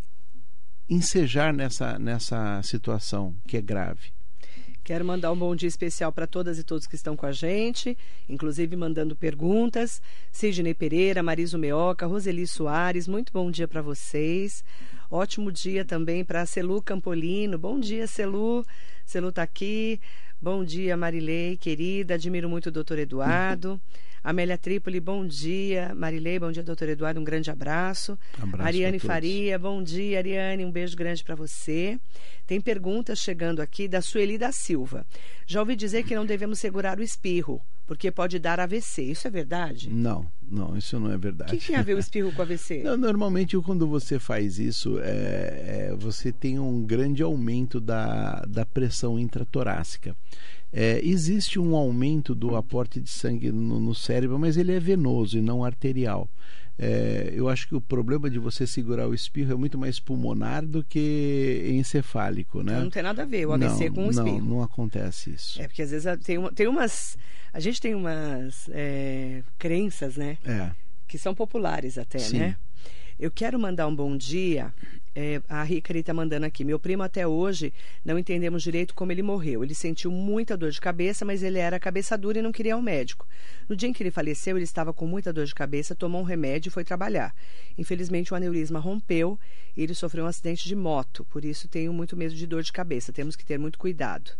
ensejar 0.88 1.52
nessa, 1.52 1.98
nessa 1.98 2.62
situação 2.62 3.34
que 3.46 3.56
é 3.56 3.60
grave. 3.60 4.12
Quero 4.84 5.04
mandar 5.04 5.32
um 5.32 5.36
bom 5.36 5.56
dia 5.56 5.66
especial 5.66 6.12
para 6.12 6.26
todas 6.26 6.58
e 6.58 6.62
todos 6.62 6.86
que 6.86 6.94
estão 6.94 7.16
com 7.16 7.26
a 7.26 7.32
gente, 7.32 7.96
inclusive 8.28 8.76
mandando 8.76 9.16
perguntas. 9.16 10.00
Sidney 10.30 10.74
Pereira, 10.74 11.22
Mariso 11.22 11.58
Meoca, 11.58 12.06
Roseli 12.06 12.46
Soares, 12.46 13.08
muito 13.08 13.32
bom 13.32 13.50
dia 13.50 13.66
para 13.66 13.82
vocês. 13.82 14.62
Ótimo 15.10 15.50
dia 15.50 15.84
também 15.84 16.24
para 16.24 16.46
Celu 16.46 16.82
Campolino. 16.82 17.58
Bom 17.58 17.80
dia, 17.80 18.06
Celu. 18.06 18.64
Celu 19.06 19.30
está 19.30 19.42
aqui. 19.42 19.98
Bom 20.44 20.62
dia, 20.62 20.94
Marilei, 20.94 21.56
querida. 21.56 22.16
Admiro 22.16 22.50
muito 22.50 22.66
o 22.66 22.70
doutor 22.70 22.98
Eduardo. 22.98 23.80
Amélia 24.22 24.58
Trípoli, 24.58 25.00
bom 25.00 25.26
dia. 25.26 25.94
Marilei, 25.94 26.38
bom 26.38 26.52
dia, 26.52 26.62
doutor 26.62 26.86
Eduardo. 26.90 27.18
Um 27.18 27.24
grande 27.24 27.50
abraço. 27.50 28.18
abraço 28.38 28.62
Ariane 28.62 28.98
Faria, 28.98 29.58
bom 29.58 29.82
dia, 29.82 30.18
Ariane. 30.18 30.62
Um 30.62 30.70
beijo 30.70 30.94
grande 30.98 31.24
para 31.24 31.34
você. 31.34 31.98
Tem 32.46 32.60
perguntas 32.60 33.20
chegando 33.20 33.62
aqui 33.62 33.88
da 33.88 34.02
Sueli 34.02 34.36
da 34.36 34.52
Silva. 34.52 35.06
Já 35.46 35.60
ouvi 35.60 35.74
dizer 35.74 36.02
que 36.02 36.14
não 36.14 36.26
devemos 36.26 36.58
segurar 36.58 36.98
o 36.98 37.02
espirro 37.02 37.58
porque 37.86 38.10
pode 38.10 38.38
dar 38.38 38.60
AVC. 38.60 39.02
Isso 39.02 39.26
é 39.26 39.30
verdade? 39.30 39.90
Não, 39.90 40.30
não, 40.54 40.76
isso 40.76 40.98
não 40.98 41.10
é 41.10 41.18
verdade. 41.18 41.54
O 41.54 41.58
que 41.58 41.66
tem 41.66 41.76
a 41.76 41.82
ver 41.82 41.94
o 41.94 41.98
espirro 41.98 42.32
com 42.32 42.42
AVC? 42.42 42.82
Não, 42.84 42.96
normalmente, 42.96 43.56
quando 43.58 43.86
você 43.86 44.18
faz 44.18 44.58
isso, 44.58 44.98
é, 45.00 45.90
é, 45.90 45.96
você 45.98 46.32
tem 46.32 46.58
um 46.58 46.82
grande 46.82 47.22
aumento 47.22 47.80
da, 47.80 48.44
da 48.48 48.64
pressão 48.64 49.18
intratorácica. 49.18 50.16
É, 50.72 51.00
existe 51.04 51.58
um 51.58 51.76
aumento 51.76 52.34
do 52.34 52.56
aporte 52.56 53.00
de 53.00 53.10
sangue 53.10 53.52
no, 53.52 53.78
no 53.78 53.94
cérebro, 53.94 54.38
mas 54.38 54.56
ele 54.56 54.72
é 54.72 54.80
venoso 54.80 55.38
e 55.38 55.42
não 55.42 55.64
arterial. 55.64 56.28
É, 56.76 57.32
eu 57.32 57.48
acho 57.48 57.68
que 57.68 57.74
o 57.76 57.80
problema 57.80 58.28
de 58.28 58.38
você 58.38 58.66
segurar 58.66 59.06
o 59.06 59.14
espirro 59.14 59.52
é 59.52 59.54
muito 59.54 59.78
mais 59.78 60.00
pulmonar 60.00 60.66
do 60.66 60.82
que 60.82 61.70
encefálico, 61.70 62.64
né? 62.64 62.80
Não 62.80 62.90
tem 62.90 63.02
nada 63.02 63.22
a 63.22 63.24
ver 63.24 63.46
o 63.46 63.52
AVC 63.52 63.88
não, 63.88 63.94
com 63.94 64.06
o 64.08 64.10
espirro. 64.10 64.38
Não, 64.38 64.56
não 64.56 64.62
acontece 64.62 65.30
isso. 65.30 65.62
É 65.62 65.68
porque 65.68 65.82
às 65.82 65.92
vezes 65.92 66.18
tem, 66.24 66.38
uma, 66.38 66.52
tem 66.52 66.66
umas. 66.66 67.16
A 67.52 67.60
gente 67.60 67.80
tem 67.80 67.94
umas 67.94 68.68
é, 68.72 69.44
crenças, 69.56 70.16
né? 70.16 70.36
É. 70.44 70.70
Que 71.06 71.18
são 71.18 71.34
populares 71.34 71.98
até, 71.98 72.18
Sim. 72.18 72.38
né? 72.38 72.56
Eu 73.18 73.30
quero 73.30 73.58
mandar 73.58 73.86
um 73.86 73.94
bom 73.94 74.16
dia. 74.16 74.74
É, 75.14 75.40
a 75.48 75.62
Ricari 75.62 76.00
está 76.00 76.12
mandando 76.12 76.44
aqui. 76.44 76.64
Meu 76.64 76.80
primo 76.80 77.04
até 77.04 77.24
hoje 77.24 77.72
não 78.04 78.18
entendemos 78.18 78.62
direito 78.62 78.92
como 78.92 79.12
ele 79.12 79.22
morreu. 79.22 79.62
Ele 79.62 79.74
sentiu 79.74 80.10
muita 80.10 80.56
dor 80.56 80.72
de 80.72 80.80
cabeça, 80.80 81.24
mas 81.24 81.42
ele 81.42 81.58
era 81.58 81.78
cabeça 81.78 82.18
dura 82.18 82.40
e 82.40 82.42
não 82.42 82.50
queria 82.50 82.76
um 82.76 82.82
médico. 82.82 83.24
No 83.68 83.76
dia 83.76 83.88
em 83.88 83.92
que 83.92 84.02
ele 84.02 84.10
faleceu, 84.10 84.56
ele 84.56 84.64
estava 84.64 84.92
com 84.92 85.06
muita 85.06 85.32
dor 85.32 85.46
de 85.46 85.54
cabeça, 85.54 85.94
tomou 85.94 86.20
um 86.20 86.24
remédio 86.24 86.70
e 86.70 86.72
foi 86.72 86.82
trabalhar. 86.82 87.32
Infelizmente, 87.78 88.32
o 88.32 88.36
aneurisma 88.36 88.80
rompeu 88.80 89.38
e 89.76 89.82
ele 89.84 89.94
sofreu 89.94 90.24
um 90.24 90.28
acidente 90.28 90.66
de 90.66 90.74
moto. 90.74 91.24
Por 91.26 91.44
isso, 91.44 91.68
tenho 91.68 91.92
muito 91.92 92.16
medo 92.16 92.34
de 92.34 92.46
dor 92.48 92.64
de 92.64 92.72
cabeça. 92.72 93.12
Temos 93.12 93.36
que 93.36 93.44
ter 93.44 93.58
muito 93.58 93.78
cuidado. 93.78 94.32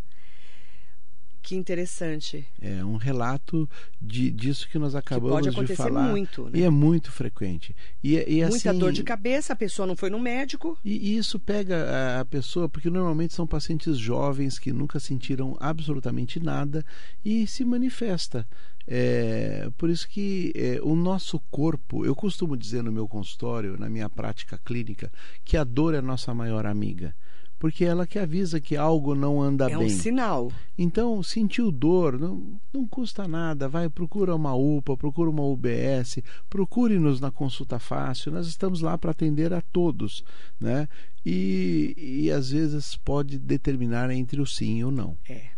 Que 1.45 1.55
interessante. 1.55 2.49
É 2.59 2.83
um 2.83 2.97
relato 2.97 3.69
de, 4.01 4.31
disso 4.31 4.67
que 4.67 4.79
nós 4.79 4.95
acabamos 4.95 5.37
que 5.37 5.45
pode 5.45 5.49
acontecer 5.51 5.83
de 5.83 5.89
falar. 5.91 6.09
muito, 6.09 6.45
né? 6.45 6.53
E 6.55 6.63
é 6.63 6.71
muito 6.71 7.13
frequente. 7.13 7.77
E, 8.03 8.17
e 8.17 8.41
Muita 8.47 8.71
assim, 8.71 8.79
dor 8.79 8.93
de 8.93 9.03
cabeça, 9.03 9.53
a 9.53 9.57
pessoa 9.57 9.87
não 9.87 9.95
foi 9.95 10.09
no 10.09 10.19
médico. 10.19 10.79
E, 10.83 11.13
e 11.13 11.19
isso 11.19 11.39
pega 11.39 11.85
a, 11.85 12.21
a 12.21 12.25
pessoa, 12.25 12.67
porque 12.67 12.89
normalmente 12.89 13.35
são 13.35 13.47
pacientes 13.47 13.99
jovens 13.99 14.59
que 14.59 14.73
nunca 14.73 14.99
sentiram 14.99 15.55
absolutamente 15.61 16.41
nada 16.41 16.83
e 17.23 17.47
se 17.47 17.63
manifesta. 17.63 18.49
É, 18.87 19.69
por 19.77 19.91
isso 19.91 20.09
que 20.09 20.51
é, 20.57 20.81
o 20.83 20.97
nosso 20.97 21.39
corpo, 21.51 22.07
eu 22.07 22.17
costumo 22.17 22.57
dizer 22.57 22.83
no 22.83 22.91
meu 22.91 23.07
consultório, 23.07 23.77
na 23.79 23.91
minha 23.91 24.09
prática 24.09 24.59
clínica, 24.65 25.13
que 25.45 25.59
a 25.59 25.65
dor 25.65 25.93
é 25.93 25.99
a 25.99 26.03
nossa 26.03 26.33
maior 26.33 26.65
amiga 26.65 27.15
porque 27.65 27.83
ela 27.83 28.07
que 28.07 28.19
avisa 28.19 28.61
que 28.61 28.77
algo 28.77 29.15
não 29.15 29.41
anda 29.41 29.65
é 29.65 29.69
bem. 29.69 29.77
É 29.77 29.87
um 29.87 29.89
sinal. 29.89 30.53
Então, 30.77 31.23
sentiu 31.23 31.73
dor, 31.73 32.21
não, 32.21 32.61
não 32.71 32.87
custa 32.87 33.27
nada, 33.27 33.71
vai, 33.71 33.89
procura 33.89 34.37
uma 34.37 34.55
UPA, 34.55 34.99
procura 34.99 35.31
uma 35.31 35.43
UBS, 35.43 36.19
procure-nos 36.51 37.23
na 37.23 37.31
consulta 37.31 37.79
fácil, 37.79 38.33
nós 38.33 38.47
estamos 38.47 38.83
lá 38.83 38.99
para 38.99 39.13
atender 39.13 39.55
a 39.55 39.63
todos, 39.63 40.23
né? 40.61 40.87
E, 41.25 41.95
e 41.97 42.31
às 42.31 42.51
vezes 42.51 42.99
pode 42.99 43.39
determinar 43.39 44.11
entre 44.11 44.43
o 44.43 44.47
sim 44.47 44.81
e 44.81 44.85
o 44.85 44.91
não. 44.91 45.17
É. 45.27 45.54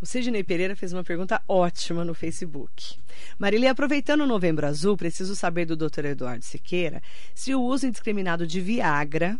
O 0.00 0.06
Sidney 0.06 0.42
Pereira 0.42 0.74
fez 0.74 0.92
uma 0.92 1.04
pergunta 1.04 1.42
ótima 1.46 2.04
no 2.04 2.14
Facebook. 2.14 2.96
Marília, 3.38 3.70
aproveitando 3.70 4.22
o 4.22 4.26
Novembro 4.26 4.66
Azul, 4.66 4.96
preciso 4.96 5.36
saber 5.36 5.66
do 5.66 5.76
Dr. 5.76 6.06
Eduardo 6.06 6.44
Siqueira 6.44 7.02
se 7.34 7.54
o 7.54 7.62
uso 7.62 7.86
indiscriminado 7.86 8.46
de 8.46 8.60
Viagra 8.60 9.38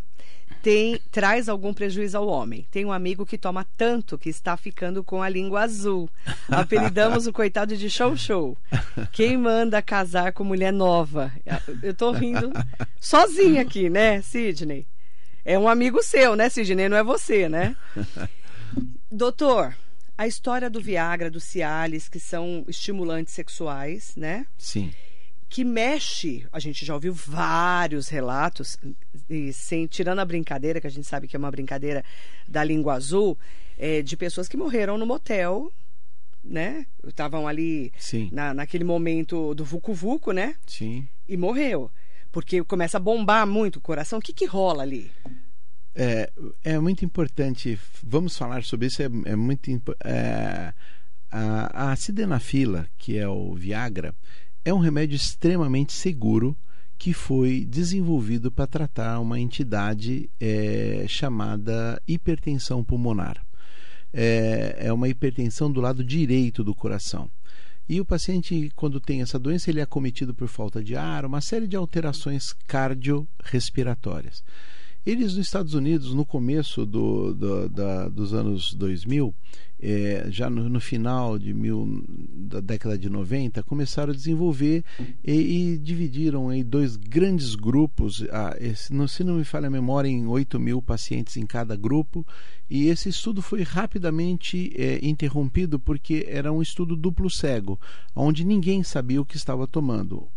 tem, 0.61 0.99
traz 1.11 1.49
algum 1.49 1.73
prejuízo 1.73 2.17
ao 2.17 2.27
homem. 2.27 2.67
Tem 2.69 2.85
um 2.85 2.91
amigo 2.91 3.25
que 3.25 3.37
toma 3.37 3.65
tanto 3.75 4.17
que 4.17 4.29
está 4.29 4.55
ficando 4.55 5.03
com 5.03 5.21
a 5.21 5.29
língua 5.29 5.61
azul. 5.61 6.09
Apelidamos 6.47 7.25
o 7.25 7.33
coitado 7.33 7.75
de 7.75 7.89
show 7.89 8.15
show. 8.15 8.57
Quem 9.11 9.37
manda 9.37 9.81
casar 9.81 10.33
com 10.33 10.43
mulher 10.43 10.71
nova? 10.71 11.31
Eu 11.81 11.91
estou 11.91 12.11
rindo 12.11 12.51
sozinha 12.99 13.61
aqui, 13.61 13.89
né, 13.89 14.21
Sidney? 14.21 14.85
É 15.43 15.57
um 15.57 15.67
amigo 15.67 16.03
seu, 16.03 16.35
né, 16.35 16.49
Sidney? 16.49 16.87
Não 16.87 16.97
é 16.97 17.03
você, 17.03 17.49
né? 17.49 17.75
Doutor, 19.11 19.75
a 20.21 20.27
história 20.27 20.69
do 20.69 20.79
Viagra, 20.79 21.31
do 21.31 21.39
Cialis, 21.39 22.07
que 22.07 22.19
são 22.19 22.63
estimulantes 22.67 23.33
sexuais, 23.33 24.13
né? 24.15 24.45
Sim. 24.55 24.93
Que 25.49 25.63
mexe, 25.63 26.45
a 26.51 26.59
gente 26.59 26.85
já 26.85 26.93
ouviu 26.93 27.11
vários 27.11 28.07
relatos, 28.07 28.77
e 29.27 29.51
sem, 29.51 29.87
tirando 29.87 30.19
a 30.19 30.25
brincadeira, 30.25 30.79
que 30.79 30.85
a 30.85 30.91
gente 30.91 31.07
sabe 31.07 31.27
que 31.27 31.35
é 31.35 31.39
uma 31.39 31.49
brincadeira 31.49 32.05
da 32.47 32.63
língua 32.63 32.93
azul, 32.93 33.35
é, 33.79 34.03
de 34.03 34.15
pessoas 34.15 34.47
que 34.47 34.55
morreram 34.55 34.95
no 34.95 35.07
motel, 35.07 35.73
né? 36.43 36.85
Estavam 37.03 37.47
ali 37.47 37.91
na, 38.31 38.53
naquele 38.53 38.83
momento 38.83 39.55
do 39.55 39.65
vucu-vucu, 39.65 40.33
né? 40.33 40.55
Sim. 40.67 41.07
E 41.27 41.35
morreu. 41.35 41.89
Porque 42.31 42.63
começa 42.63 42.97
a 42.97 43.01
bombar 43.01 43.47
muito 43.47 43.77
o 43.77 43.81
coração. 43.81 44.19
O 44.19 44.21
que, 44.21 44.33
que 44.33 44.45
rola 44.45 44.83
ali? 44.83 45.11
É, 45.93 46.31
é 46.63 46.79
muito 46.79 47.03
importante, 47.03 47.77
vamos 48.01 48.37
falar 48.37 48.63
sobre 48.63 48.87
isso, 48.87 49.01
é, 49.01 49.09
é 49.25 49.35
muito 49.35 49.69
é, 50.03 50.73
a, 51.29 51.91
a 51.91 51.95
sildenafila, 51.95 52.87
que 52.97 53.17
é 53.17 53.27
o 53.27 53.53
Viagra, 53.55 54.15
é 54.63 54.73
um 54.73 54.79
remédio 54.79 55.15
extremamente 55.15 55.93
seguro 55.93 56.57
que 56.97 57.13
foi 57.13 57.65
desenvolvido 57.65 58.51
para 58.51 58.67
tratar 58.67 59.19
uma 59.19 59.39
entidade 59.39 60.29
é, 60.39 61.03
chamada 61.07 61.99
hipertensão 62.07 62.83
pulmonar. 62.83 63.43
É, 64.13 64.75
é 64.81 64.93
uma 64.93 65.07
hipertensão 65.07 65.71
do 65.71 65.81
lado 65.81 66.03
direito 66.03 66.63
do 66.63 66.75
coração. 66.75 67.29
E 67.89 67.99
o 67.99 68.05
paciente, 68.05 68.71
quando 68.75 69.01
tem 69.01 69.21
essa 69.21 69.39
doença, 69.39 69.69
ele 69.69 69.79
é 69.79 69.83
acometido 69.83 70.33
por 70.33 70.47
falta 70.47 70.83
de 70.83 70.95
ar, 70.95 71.25
uma 71.25 71.41
série 71.41 71.67
de 71.67 71.75
alterações 71.75 72.53
cardiorrespiratórias. 72.67 74.43
Eles 75.03 75.35
nos 75.35 75.47
Estados 75.47 75.73
Unidos, 75.73 76.13
no 76.13 76.23
começo 76.23 76.85
do, 76.85 77.33
do, 77.33 77.67
da, 77.69 78.07
dos 78.07 78.35
anos 78.35 78.71
2000, 78.75 79.33
é, 79.81 80.27
já 80.29 80.47
no, 80.47 80.69
no, 80.69 80.79
final 80.79 81.39
de 81.39 81.55
mil, 81.55 82.05
da 82.07 82.59
década 82.59 82.95
de 82.95 83.09
90, 83.09 83.63
começaram 83.63 84.13
a 84.13 84.15
desenvolver 84.15 84.85
e, 85.25 85.31
e 85.73 85.77
dividiram 85.79 86.53
em 86.53 86.63
dois 86.63 86.95
grandes 86.95 87.55
grupos, 87.55 88.23
ah, 88.31 88.55
esse, 88.59 88.93
não, 88.93 89.07
se 89.07 89.23
não 89.23 89.37
me 89.37 89.43
falha 89.43 89.65
a 89.65 89.71
memória, 89.71 90.07
em 90.07 90.27
8 90.27 90.59
mil 90.59 90.83
pacientes 90.83 91.35
em 91.35 91.47
cada 91.47 91.75
grupo, 91.75 92.23
e 92.69 92.87
esse 92.87 93.09
estudo 93.09 93.41
foi 93.41 93.63
rapidamente 93.63 94.71
é, 94.77 94.99
interrompido 95.01 95.79
porque 95.79 96.27
era 96.29 96.53
um 96.53 96.61
estudo 96.61 96.95
duplo 96.95 97.27
cego, 97.27 97.79
onde 98.15 98.45
ninguém 98.45 98.83
sabia 98.83 99.19
o 99.19 99.25
que 99.25 99.35
estava 99.35 99.65
tomando. 99.65 100.27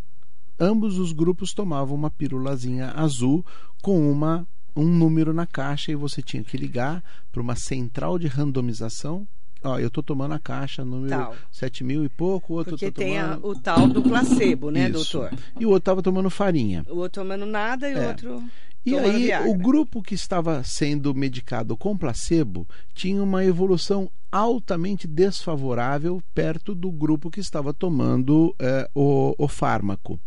Ambos 0.59 0.99
os 0.99 1.13
grupos 1.13 1.53
tomavam 1.53 1.95
uma 1.95 2.11
pílulazinha 2.11 2.93
azul 2.93 3.45
com 3.83 4.11
uma 4.11 4.47
um 4.77 4.87
número 4.87 5.33
na 5.33 5.47
caixa 5.47 5.93
e 5.93 5.95
você 5.95 6.21
tinha 6.23 6.43
que 6.43 6.57
ligar 6.57 7.03
para 7.33 7.41
uma 7.43 7.55
central 7.57 8.19
de 8.19 8.27
randomização. 8.27 9.27
Ó, 9.63 9.79
eu 9.79 9.89
estou 9.89 10.03
tomando 10.03 10.35
a 10.35 10.39
caixa 10.39 10.85
número 10.85 11.09
tal. 11.09 11.35
7 11.51 11.83
mil 11.85 12.05
e 12.05 12.09
pouco, 12.09 12.53
o 12.53 12.57
outro 12.57 12.73
Porque 12.73 12.91
tô 12.91 13.01
tem 13.01 13.15
tomando... 13.19 13.47
a, 13.47 13.49
o 13.49 13.55
tal 13.59 13.89
do 13.89 14.03
placebo, 14.03 14.71
né, 14.71 14.91
Isso. 14.91 15.19
doutor? 15.19 15.39
E 15.59 15.65
o 15.65 15.69
outro 15.71 15.79
estava 15.79 16.03
tomando 16.03 16.29
farinha. 16.29 16.85
O 16.89 16.97
outro 16.99 17.23
tomando 17.23 17.47
nada 17.47 17.89
e 17.89 17.95
o 17.95 17.99
É. 17.99 18.09
outro. 18.09 18.43
E 18.87 18.95
aí, 18.99 19.23
Viagra. 19.25 19.49
o 19.51 19.55
grupo 19.57 20.03
que 20.03 20.15
estava 20.15 20.63
sendo 20.63 21.15
medicado 21.15 21.75
com 21.79 21.97
placebo 21.97 22.69
tinha 22.93 23.23
uma 23.23 23.43
evolução 23.43 24.11
altamente 24.31 25.07
desfavorável 25.09 26.21
perto 26.35 26.75
do 26.75 26.93
grupo 26.93 27.31
que 27.31 27.41
estava 27.41 27.73
tomando 27.73 28.55
eh, 28.59 28.87
o, 28.95 29.35
o 29.39 29.49
fármaco. 29.49 30.21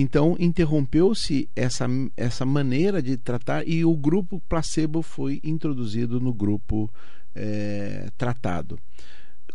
Então, 0.00 0.36
interrompeu-se 0.38 1.50
essa, 1.56 1.86
essa 2.16 2.46
maneira 2.46 3.02
de 3.02 3.16
tratar 3.16 3.66
e 3.66 3.84
o 3.84 3.96
grupo 3.96 4.40
placebo 4.48 5.02
foi 5.02 5.40
introduzido 5.42 6.20
no 6.20 6.32
grupo 6.32 6.88
eh, 7.34 8.08
tratado, 8.16 8.78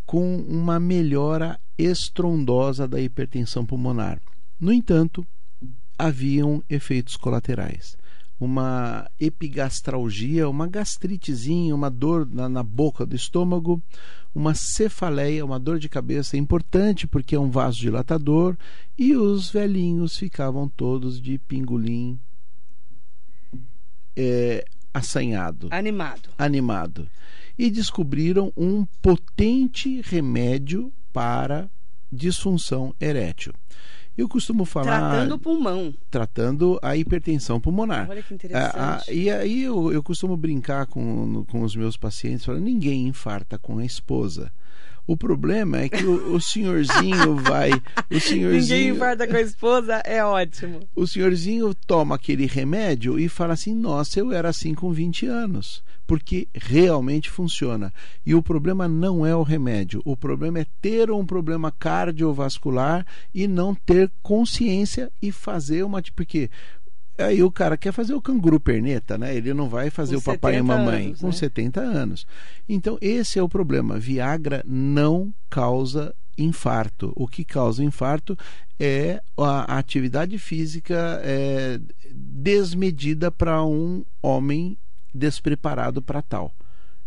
com 0.05 0.35
uma 0.35 0.81
melhora 0.81 1.57
estrondosa 1.77 2.85
da 2.85 2.99
hipertensão 2.99 3.65
pulmonar. 3.65 4.19
No 4.59 4.73
entanto, 4.73 5.25
haviam 5.97 6.61
efeitos 6.69 7.15
colaterais. 7.15 7.97
Uma 8.39 9.09
epigastralgia, 9.19 10.49
uma 10.49 10.67
gastritezinha, 10.67 11.73
uma 11.73 11.89
dor 11.89 12.27
na, 12.29 12.49
na 12.49 12.63
boca 12.63 13.05
do 13.05 13.15
estômago, 13.15 13.81
uma 14.33 14.53
cefaleia, 14.53 15.45
uma 15.45 15.59
dor 15.59 15.79
de 15.79 15.87
cabeça 15.87 16.35
importante 16.35 17.07
porque 17.07 17.35
é 17.35 17.39
um 17.39 17.49
vasodilatador, 17.49 18.57
e 18.97 19.15
os 19.15 19.49
velhinhos 19.49 20.17
ficavam 20.17 20.67
todos 20.67 21.21
de 21.21 21.37
pingolim 21.37 22.19
é, 24.15 24.65
assanhado 24.93 25.69
Animado. 25.71 26.29
animado 26.37 27.07
e 27.57 27.69
descobriram 27.69 28.51
um 28.55 28.85
potente 29.01 30.01
remédio 30.01 30.91
para 31.11 31.69
disfunção 32.11 32.95
erétil. 32.99 33.53
Eu 34.17 34.29
costumo 34.29 34.63
falar. 34.63 34.99
Tratando 34.99 35.35
o 35.35 35.39
pulmão. 35.39 35.93
Tratando 36.11 36.79
a 36.81 36.95
hipertensão 36.95 37.59
pulmonar. 37.59 38.07
Olha 38.09 38.21
que 38.21 38.33
interessante. 38.33 38.75
Ah, 38.77 38.99
ah, 38.99 39.11
e 39.11 39.29
aí 39.29 39.63
eu, 39.63 39.91
eu 39.91 40.03
costumo 40.03 40.37
brincar 40.37 40.85
com, 40.85 41.43
com 41.45 41.61
os 41.61 41.75
meus 41.75 41.97
pacientes, 41.97 42.45
falando, 42.45 42.63
ninguém 42.63 43.07
infarta 43.07 43.57
com 43.57 43.79
a 43.79 43.85
esposa. 43.85 44.51
O 45.05 45.17
problema 45.17 45.81
é 45.81 45.89
que 45.89 46.05
o, 46.05 46.35
o 46.35 46.39
senhorzinho 46.39 47.35
vai. 47.43 47.71
O 48.09 48.19
senhorzinho, 48.19 48.51
Ninguém 48.51 48.89
infarta 48.89 49.27
com 49.27 49.35
a 49.35 49.41
esposa, 49.41 49.95
é 50.05 50.23
ótimo. 50.23 50.79
O 50.95 51.05
senhorzinho 51.05 51.73
toma 51.73 52.15
aquele 52.15 52.45
remédio 52.45 53.19
e 53.19 53.27
fala 53.27 53.53
assim: 53.53 53.75
nossa, 53.75 54.19
eu 54.19 54.31
era 54.31 54.49
assim 54.49 54.73
com 54.73 54.91
20 54.91 55.25
anos. 55.25 55.83
Porque 56.07 56.47
realmente 56.53 57.29
funciona. 57.29 57.93
E 58.25 58.35
o 58.35 58.43
problema 58.43 58.87
não 58.87 59.25
é 59.25 59.35
o 59.35 59.41
remédio. 59.41 60.01
O 60.03 60.17
problema 60.17 60.59
é 60.59 60.65
ter 60.81 61.09
um 61.09 61.25
problema 61.25 61.71
cardiovascular 61.71 63.05
e 63.33 63.47
não 63.47 63.73
ter 63.73 64.11
consciência 64.21 65.11
e 65.21 65.31
fazer 65.31 65.83
uma. 65.83 66.01
Porque 66.15 66.49
Aí 67.17 67.43
o 67.43 67.51
cara 67.51 67.77
quer 67.77 67.91
fazer 67.91 68.13
o 68.13 68.21
canguru 68.21 68.59
perneta, 68.59 69.17
né? 69.17 69.35
Ele 69.35 69.53
não 69.53 69.69
vai 69.69 69.89
fazer 69.89 70.15
Com 70.15 70.21
o 70.21 70.23
papai 70.23 70.55
e 70.55 70.57
a 70.57 70.63
mamãe 70.63 71.05
anos, 71.07 71.21
com 71.21 71.27
né? 71.27 71.33
70 71.33 71.79
anos. 71.79 72.27
Então, 72.67 72.97
esse 72.99 73.37
é 73.37 73.43
o 73.43 73.49
problema. 73.49 73.99
Viagra 73.99 74.63
não 74.65 75.33
causa 75.49 76.13
infarto. 76.37 77.13
O 77.15 77.27
que 77.27 77.45
causa 77.45 77.83
infarto 77.83 78.37
é 78.79 79.21
a 79.37 79.77
atividade 79.77 80.37
física 80.39 81.21
é, 81.23 81.79
desmedida 82.11 83.29
para 83.29 83.63
um 83.63 84.03
homem 84.21 84.77
despreparado 85.13 86.01
para 86.01 86.21
tal. 86.21 86.51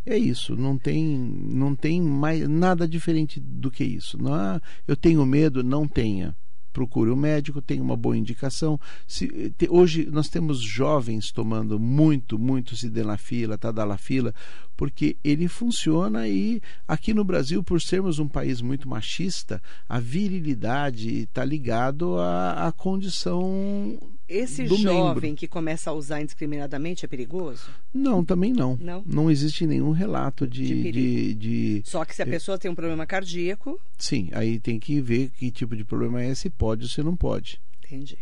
É 0.08 0.16
isso, 0.16 0.54
não 0.54 0.78
tem, 0.78 1.04
não 1.04 1.74
tem 1.74 2.00
mais 2.00 2.48
nada 2.48 2.86
diferente 2.86 3.40
do 3.40 3.72
que 3.72 3.82
isso. 3.82 4.16
Não 4.22 4.60
eu 4.86 4.96
tenho 4.96 5.26
medo, 5.26 5.64
não 5.64 5.88
tenha 5.88 6.36
procure 6.76 7.10
um 7.10 7.16
médico, 7.16 7.62
tenha 7.62 7.82
uma 7.82 7.96
boa 7.96 8.14
indicação. 8.14 8.78
Se, 9.06 9.50
te, 9.56 9.66
hoje 9.70 10.06
nós 10.12 10.28
temos 10.28 10.60
jovens 10.60 11.32
tomando 11.32 11.80
muito, 11.80 12.38
muito 12.38 12.76
sildenafila, 12.76 13.56
tadalafila, 13.56 14.34
porque 14.76 15.16
ele 15.24 15.48
funciona 15.48 16.28
e 16.28 16.60
aqui 16.86 17.14
no 17.14 17.24
Brasil, 17.24 17.64
por 17.64 17.80
sermos 17.80 18.18
um 18.18 18.28
país 18.28 18.60
muito 18.60 18.86
machista, 18.86 19.62
a 19.88 19.98
virilidade 19.98 21.22
está 21.22 21.42
ligado 21.46 22.18
à, 22.18 22.66
à 22.68 22.72
condição 22.72 23.98
Esse 24.28 24.64
do 24.64 24.76
jovem 24.76 25.14
membro. 25.30 25.36
que 25.36 25.46
começa 25.46 25.90
a 25.90 25.92
usar 25.92 26.20
indiscriminadamente 26.20 27.04
é 27.04 27.08
perigoso? 27.08 27.70
Não, 27.94 28.24
também 28.24 28.52
não. 28.52 28.76
Não? 28.80 29.02
Não 29.06 29.30
existe 29.30 29.66
nenhum 29.66 29.92
relato 29.92 30.46
De 30.46 30.64
de, 30.66 30.92
de, 30.92 31.34
de 31.34 31.82
Só 31.84 32.04
que 32.04 32.14
se 32.14 32.22
a 32.22 32.26
pessoa 32.26 32.58
tem 32.58 32.68
um 32.70 32.74
problema 32.74 33.06
cardíaco, 33.06 33.80
Sim, 33.96 34.28
aí 34.32 34.58
tem 34.58 34.80
que 34.80 35.00
ver 35.00 35.30
que 35.38 35.50
tipo 35.52 35.76
de 35.76 35.84
problema 35.84 36.20
é, 36.22 36.34
se 36.34 36.50
pode 36.50 36.82
ou 36.82 36.88
se 36.88 37.02
não 37.02 37.16
pode. 37.16 37.60
entendi. 37.84 38.18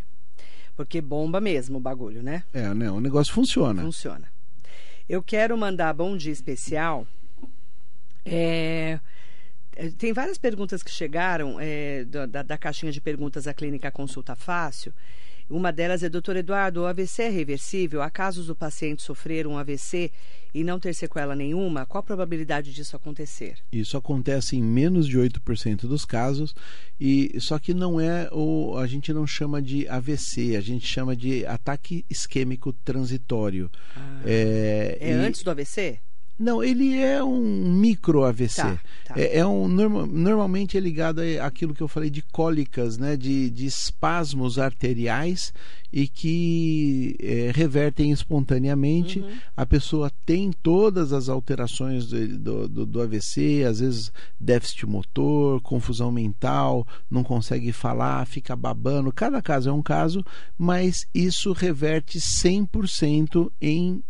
Porque 0.76 1.00
bomba 1.00 1.40
mesmo 1.40 1.78
o 1.78 1.80
bagulho, 1.80 2.22
né? 2.22 2.42
É, 2.52 2.74
né? 2.74 2.90
O 2.90 3.00
negócio 3.00 3.32
funciona. 3.32 3.80
Funciona. 3.80 4.28
Eu 5.08 5.22
quero 5.22 5.56
mandar 5.56 5.92
bom 5.94 6.16
dia 6.16 6.32
especial. 6.32 7.06
É, 8.24 8.98
é, 9.76 9.88
tem 9.90 10.12
várias 10.12 10.38
perguntas 10.38 10.82
que 10.82 10.90
chegaram 10.90 11.58
é, 11.60 12.04
da, 12.04 12.26
da- 12.26 12.42
da 12.42 12.58
caixinha 12.58 12.90
de 12.92 13.00
perguntas 13.00 13.44
da 13.44 13.54
Clínica 13.54 13.90
Consulta 13.90 14.34
Fácil. 14.34 14.92
Uma 15.48 15.70
delas 15.70 16.02
é, 16.02 16.08
doutor 16.08 16.36
Eduardo, 16.36 16.82
o 16.82 16.86
AVC 16.86 17.24
é 17.24 17.28
reversível? 17.28 18.00
Há 18.00 18.10
casos 18.10 18.46
do 18.46 18.56
paciente 18.56 19.02
sofrer 19.02 19.46
um 19.46 19.58
AVC 19.58 20.10
e 20.54 20.64
não 20.64 20.80
ter 20.80 20.94
sequela 20.94 21.36
nenhuma? 21.36 21.84
Qual 21.84 22.00
a 22.00 22.02
probabilidade 22.02 22.72
disso 22.72 22.96
acontecer? 22.96 23.58
Isso 23.70 23.96
acontece 23.96 24.56
em 24.56 24.62
menos 24.62 25.06
de 25.06 25.18
8% 25.18 25.82
dos 25.82 26.04
casos, 26.04 26.54
e 26.98 27.34
só 27.40 27.58
que 27.58 27.74
não 27.74 28.00
é 28.00 28.28
o 28.32 28.76
a 28.78 28.86
gente 28.86 29.12
não 29.12 29.26
chama 29.26 29.60
de 29.60 29.86
AVC, 29.88 30.56
a 30.56 30.60
gente 30.60 30.86
chama 30.86 31.14
de 31.14 31.44
ataque 31.44 32.04
isquêmico 32.08 32.72
transitório. 32.72 33.70
é 34.24 34.96
É 35.00 35.10
e- 35.10 35.12
antes 35.12 35.42
do 35.42 35.50
AVC? 35.50 36.00
Não, 36.38 36.62
ele 36.64 36.94
é 36.98 37.22
um 37.22 37.40
micro 37.72 38.24
AVC. 38.24 38.60
Tá, 38.62 38.80
tá. 39.06 39.14
É, 39.16 39.38
é 39.38 39.46
um 39.46 39.68
norma- 39.68 40.04
normalmente 40.06 40.76
é 40.76 40.80
ligado 40.80 41.20
àquilo 41.40 41.72
que 41.74 41.82
eu 41.82 41.86
falei 41.88 42.10
de 42.10 42.22
cólicas, 42.22 42.98
né, 42.98 43.16
de, 43.16 43.48
de 43.50 43.66
espasmos 43.66 44.58
arteriais 44.58 45.52
e 45.92 46.08
que 46.08 47.14
é, 47.20 47.52
revertem 47.54 48.10
espontaneamente. 48.10 49.20
Uhum. 49.20 49.30
A 49.56 49.64
pessoa 49.64 50.10
tem 50.26 50.50
todas 50.60 51.12
as 51.12 51.28
alterações 51.28 52.06
do, 52.08 52.68
do, 52.68 52.84
do- 52.86 53.00
AVC, 53.00 53.62
às 53.64 53.78
vezes 53.78 54.10
déficit 54.40 54.86
motor, 54.86 55.60
confusão 55.60 56.10
mental, 56.10 56.84
não 57.08 57.22
consegue 57.22 57.70
falar, 57.70 58.26
fica 58.26 58.56
babando. 58.56 59.12
Cada 59.12 59.40
caso 59.40 59.68
é 59.70 59.72
um 59.72 59.82
caso, 59.82 60.24
mas 60.58 61.06
isso 61.14 61.52
reverte 61.52 62.18
100% 62.18 63.50
em 63.60 64.02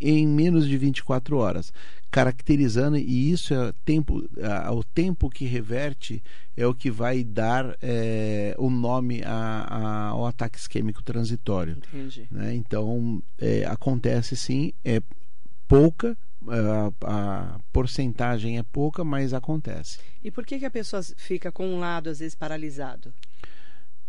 em 0.00 0.26
menos 0.26 0.66
de 0.68 0.76
24 0.78 1.36
horas, 1.38 1.72
caracterizando 2.10 2.96
e 2.96 3.30
isso 3.30 3.52
é 3.52 3.72
tempo, 3.84 4.24
ah, 4.42 4.72
o 4.72 4.82
tempo 4.84 5.28
que 5.28 5.44
reverte 5.44 6.22
é 6.56 6.66
o 6.66 6.74
que 6.74 6.90
vai 6.90 7.22
dar 7.24 7.76
eh, 7.82 8.54
o 8.58 8.70
nome 8.70 9.22
a- 9.24 9.66
a- 9.68 10.06
ao 10.08 10.26
ataque 10.26 10.58
isquêmico 10.58 11.02
transitório. 11.02 11.76
Entendi. 11.76 12.26
né? 12.30 12.54
Então 12.54 13.22
é, 13.38 13.64
acontece 13.66 14.36
sim, 14.36 14.72
é 14.84 15.00
pouca 15.68 16.16
a, 16.48 16.92
a 17.54 17.60
porcentagem 17.72 18.56
é 18.58 18.62
pouca, 18.62 19.02
mas 19.02 19.34
acontece. 19.34 19.98
E 20.22 20.30
por 20.30 20.46
que, 20.46 20.58
que 20.60 20.64
a 20.64 20.70
pessoa 20.70 21.02
fica 21.16 21.50
com 21.50 21.66
um 21.66 21.80
lado, 21.80 22.08
às 22.08 22.20
vezes, 22.20 22.36
paralisado? 22.36 23.12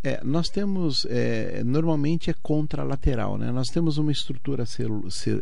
É, 0.02 0.22
nós 0.22 0.48
temos, 0.48 1.04
é, 1.06 1.62
normalmente 1.64 2.30
é 2.30 2.34
contralateral, 2.40 3.36
né? 3.36 3.50
Nós 3.50 3.68
temos 3.68 3.98
uma 3.98 4.12
estrutura 4.12 4.64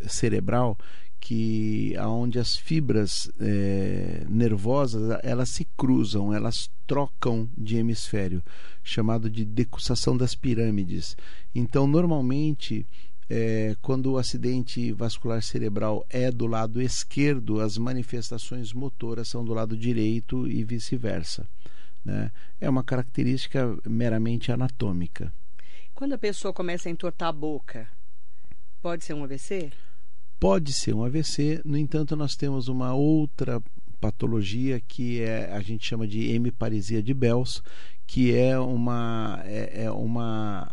cerebral 0.08 0.78
que, 1.20 1.94
aonde 1.96 2.38
as 2.38 2.56
fibras 2.56 3.30
é, 3.40 4.24
nervosas 4.28 5.18
elas 5.22 5.50
se 5.50 5.66
cruzam, 5.76 6.32
elas 6.32 6.70
trocam 6.86 7.48
de 7.56 7.76
hemisfério, 7.76 8.42
chamado 8.82 9.28
de 9.28 9.44
decussação 9.44 10.16
das 10.16 10.34
pirâmides. 10.34 11.16
Então, 11.54 11.86
normalmente, 11.86 12.86
é, 13.28 13.76
quando 13.82 14.12
o 14.12 14.18
acidente 14.18 14.92
vascular 14.92 15.42
cerebral 15.42 16.06
é 16.08 16.30
do 16.30 16.46
lado 16.46 16.80
esquerdo, 16.80 17.60
as 17.60 17.76
manifestações 17.76 18.72
motoras 18.72 19.28
são 19.28 19.44
do 19.44 19.52
lado 19.52 19.76
direito 19.76 20.48
e 20.48 20.62
vice-versa. 20.64 21.46
Né? 22.06 22.30
É 22.60 22.70
uma 22.70 22.84
característica 22.84 23.76
meramente 23.84 24.52
anatômica. 24.52 25.34
Quando 25.92 26.12
a 26.12 26.18
pessoa 26.18 26.54
começa 26.54 26.88
a 26.88 26.92
entortar 26.92 27.28
a 27.28 27.32
boca, 27.32 27.88
pode 28.80 29.04
ser 29.04 29.14
um 29.14 29.24
AVC? 29.24 29.72
Pode 30.38 30.72
ser 30.72 30.94
um 30.94 31.02
AVC, 31.02 31.62
no 31.64 31.76
entanto, 31.76 32.14
nós 32.14 32.36
temos 32.36 32.68
uma 32.68 32.94
outra 32.94 33.60
patologia 34.00 34.78
que 34.78 35.20
é, 35.20 35.50
a 35.52 35.60
gente 35.60 35.84
chama 35.84 36.06
de 36.06 36.30
hemiparesia 36.30 37.02
de 37.02 37.12
Bell's, 37.12 37.60
que 38.06 38.36
é 38.36 38.56
uma, 38.56 39.40
é, 39.44 39.84
é 39.84 39.90
uma 39.90 40.70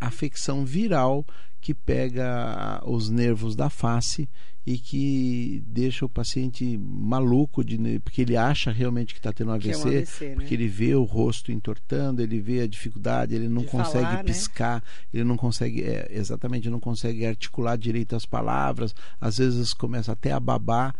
afecção 0.00 0.64
viral 0.64 1.26
que 1.66 1.74
pega 1.74 2.80
os 2.86 3.10
nervos 3.10 3.56
da 3.56 3.68
face 3.68 4.28
e 4.64 4.78
que 4.78 5.64
deixa 5.66 6.06
o 6.06 6.08
paciente 6.08 6.78
maluco, 6.78 7.64
de, 7.64 7.98
porque 7.98 8.22
ele 8.22 8.36
acha 8.36 8.70
realmente 8.70 9.12
que 9.12 9.18
está 9.18 9.32
tendo 9.32 9.52
um 9.52 9.58
Que 9.58 9.72
é 9.72 9.76
um 9.76 9.80
AVC, 9.80 9.98
AVC, 9.98 10.28
né? 10.28 10.34
porque 10.36 10.54
ele 10.54 10.68
vê 10.68 10.94
o 10.94 11.02
rosto 11.02 11.50
entortando, 11.50 12.22
ele 12.22 12.38
vê 12.38 12.60
a 12.60 12.68
dificuldade, 12.68 13.34
ele 13.34 13.48
não 13.48 13.62
De 13.62 13.68
consegue 13.68 14.04
falar, 14.04 14.16
né? 14.18 14.22
piscar, 14.22 14.84
ele 15.12 15.24
não 15.24 15.36
consegue, 15.36 15.82
é, 15.82 16.06
exatamente, 16.08 16.70
não 16.70 16.78
consegue 16.78 17.26
articular 17.26 17.76
direito 17.76 18.14
as 18.14 18.24
palavras, 18.24 18.94
às 19.20 19.38
vezes 19.38 19.74
começa 19.74 20.12
até 20.12 20.30
a 20.30 20.38
babar 20.38 20.94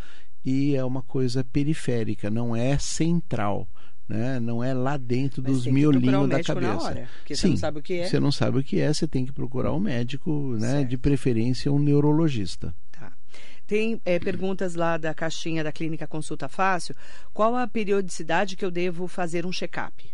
e 0.44 0.74
é 0.74 0.85
uma 0.85 1.02
coisa 1.02 1.44
periférica, 1.44 2.29
não 2.29 2.57
é 2.57 2.76
central. 2.76 3.68
Né? 4.09 4.38
Não 4.38 4.62
é 4.62 4.73
lá 4.73 4.97
dentro 4.97 5.42
Mas 5.42 5.53
dos 5.53 5.66
miolinhos 5.66 6.29
da 6.29 6.42
cabeça. 6.42 6.75
na 6.75 6.81
hora, 6.81 7.09
porque 7.19 7.35
você 7.35 7.42
Sim, 7.42 7.51
não 7.51 7.57
sabe 7.57 7.79
o 7.81 7.83
que 7.83 7.95
é. 7.95 8.07
Você 8.07 8.21
não 8.21 8.33
sabe 8.33 8.59
o 8.59 8.62
que 8.62 8.81
é, 8.81 8.92
você 8.92 9.09
tem 9.09 9.27
que 9.27 9.33
procurar 9.33 9.73
um 9.73 9.81
médico, 9.81 10.57
né? 10.61 10.71
Certo. 10.71 10.88
De 10.88 10.97
preferência 10.97 11.73
um 11.73 11.79
neurologista. 11.79 12.73
Tá. 12.92 13.12
Tem 13.66 14.01
é, 14.05 14.19
perguntas 14.21 14.77
lá 14.77 14.97
da 14.97 15.12
caixinha 15.12 15.64
da 15.64 15.73
Clínica 15.73 16.07
Consulta 16.07 16.49
Fácil. 16.49 16.95
Qual 17.33 17.57
a 17.57 17.66
periodicidade 17.66 18.55
que 18.55 18.64
eu 18.64 18.71
devo 18.71 19.09
fazer 19.09 19.45
um 19.45 19.51
check-up? 19.51 20.09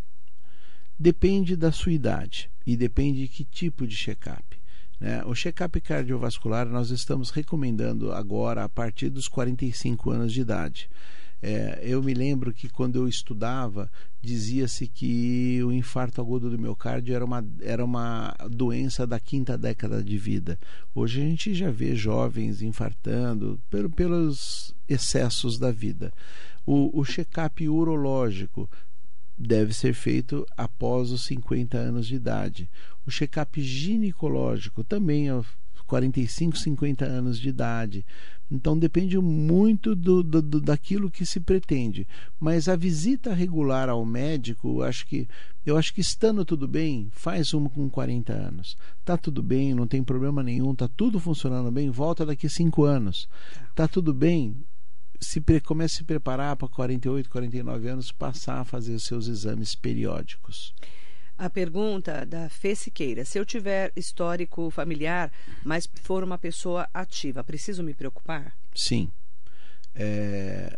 Depende 0.98 1.54
da 1.54 1.70
sua 1.70 1.92
idade 1.92 2.50
e 2.66 2.76
depende 2.76 3.22
de 3.22 3.28
que 3.28 3.44
tipo 3.44 3.86
de 3.86 3.94
check-up. 3.94 4.58
né? 4.98 5.22
O 5.26 5.34
check-up 5.34 5.78
cardiovascular 5.82 6.66
nós 6.66 6.90
estamos 6.90 7.30
recomendando 7.30 8.10
agora 8.12 8.64
a 8.64 8.68
partir 8.70 9.10
dos 9.10 9.28
45 9.28 10.10
anos 10.10 10.32
de 10.32 10.40
idade. 10.40 10.88
É, 11.42 11.80
eu 11.82 12.00
me 12.00 12.14
lembro 12.14 12.52
que 12.52 12.68
quando 12.68 12.96
eu 12.96 13.08
estudava, 13.08 13.90
dizia-se 14.20 14.86
que 14.86 15.60
o 15.64 15.72
infarto 15.72 16.20
agudo 16.20 16.48
do 16.48 16.58
miocárdio 16.58 17.16
era 17.16 17.24
uma, 17.24 17.44
era 17.60 17.84
uma 17.84 18.32
doença 18.48 19.04
da 19.04 19.18
quinta 19.18 19.58
década 19.58 20.04
de 20.04 20.16
vida. 20.16 20.56
Hoje 20.94 21.20
a 21.20 21.24
gente 21.24 21.52
já 21.52 21.68
vê 21.68 21.96
jovens 21.96 22.62
infartando 22.62 23.60
pelo, 23.68 23.90
pelos 23.90 24.72
excessos 24.88 25.58
da 25.58 25.72
vida. 25.72 26.12
O, 26.64 27.00
o 27.00 27.04
check-up 27.04 27.68
urológico 27.68 28.70
deve 29.36 29.74
ser 29.74 29.94
feito 29.94 30.46
após 30.56 31.10
os 31.10 31.24
50 31.24 31.76
anos 31.76 32.06
de 32.06 32.14
idade. 32.14 32.70
O 33.04 33.10
check-up 33.10 33.60
ginecológico 33.60 34.84
também 34.84 35.28
aos 35.28 35.48
45, 35.92 36.56
50 36.56 37.04
anos 37.04 37.38
de 37.38 37.50
idade. 37.50 38.06
Então 38.50 38.78
depende 38.78 39.18
muito 39.18 39.94
do, 39.94 40.22
do, 40.22 40.40
do, 40.40 40.58
daquilo 40.58 41.10
que 41.10 41.26
se 41.26 41.38
pretende. 41.38 42.08
Mas 42.40 42.66
a 42.66 42.74
visita 42.74 43.34
regular 43.34 43.90
ao 43.90 44.02
médico, 44.02 44.82
acho 44.82 45.06
que 45.06 45.28
eu 45.66 45.76
acho 45.76 45.92
que 45.92 46.00
estando 46.00 46.46
tudo 46.46 46.66
bem, 46.66 47.10
faz 47.12 47.52
uma 47.52 47.68
com 47.68 47.90
40 47.90 48.32
anos. 48.32 48.74
Tá 49.04 49.18
tudo 49.18 49.42
bem, 49.42 49.74
não 49.74 49.86
tem 49.86 50.02
problema 50.02 50.42
nenhum, 50.42 50.74
tá 50.74 50.88
tudo 50.88 51.20
funcionando 51.20 51.70
bem, 51.70 51.90
volta 51.90 52.24
daqui 52.24 52.48
5 52.48 52.84
anos. 52.84 53.28
Tá 53.74 53.86
tudo 53.86 54.14
bem, 54.14 54.56
se 55.20 55.42
comece 55.60 55.96
a 55.96 55.98
se 55.98 56.04
preparar 56.04 56.56
para 56.56 56.68
48, 56.68 57.28
49 57.28 57.88
anos, 57.88 58.10
passar 58.10 58.60
a 58.60 58.64
fazer 58.64 58.94
os 58.94 59.04
seus 59.04 59.28
exames 59.28 59.74
periódicos. 59.74 60.72
A 61.42 61.50
pergunta 61.50 62.24
da 62.24 62.48
Fê 62.48 62.72
Siqueira: 62.72 63.24
se 63.24 63.36
eu 63.36 63.44
tiver 63.44 63.90
histórico 63.96 64.70
familiar, 64.70 65.28
mas 65.64 65.88
for 66.00 66.22
uma 66.22 66.38
pessoa 66.38 66.88
ativa, 66.94 67.42
preciso 67.42 67.82
me 67.82 67.92
preocupar? 67.92 68.54
Sim. 68.72 69.10
É, 69.92 70.76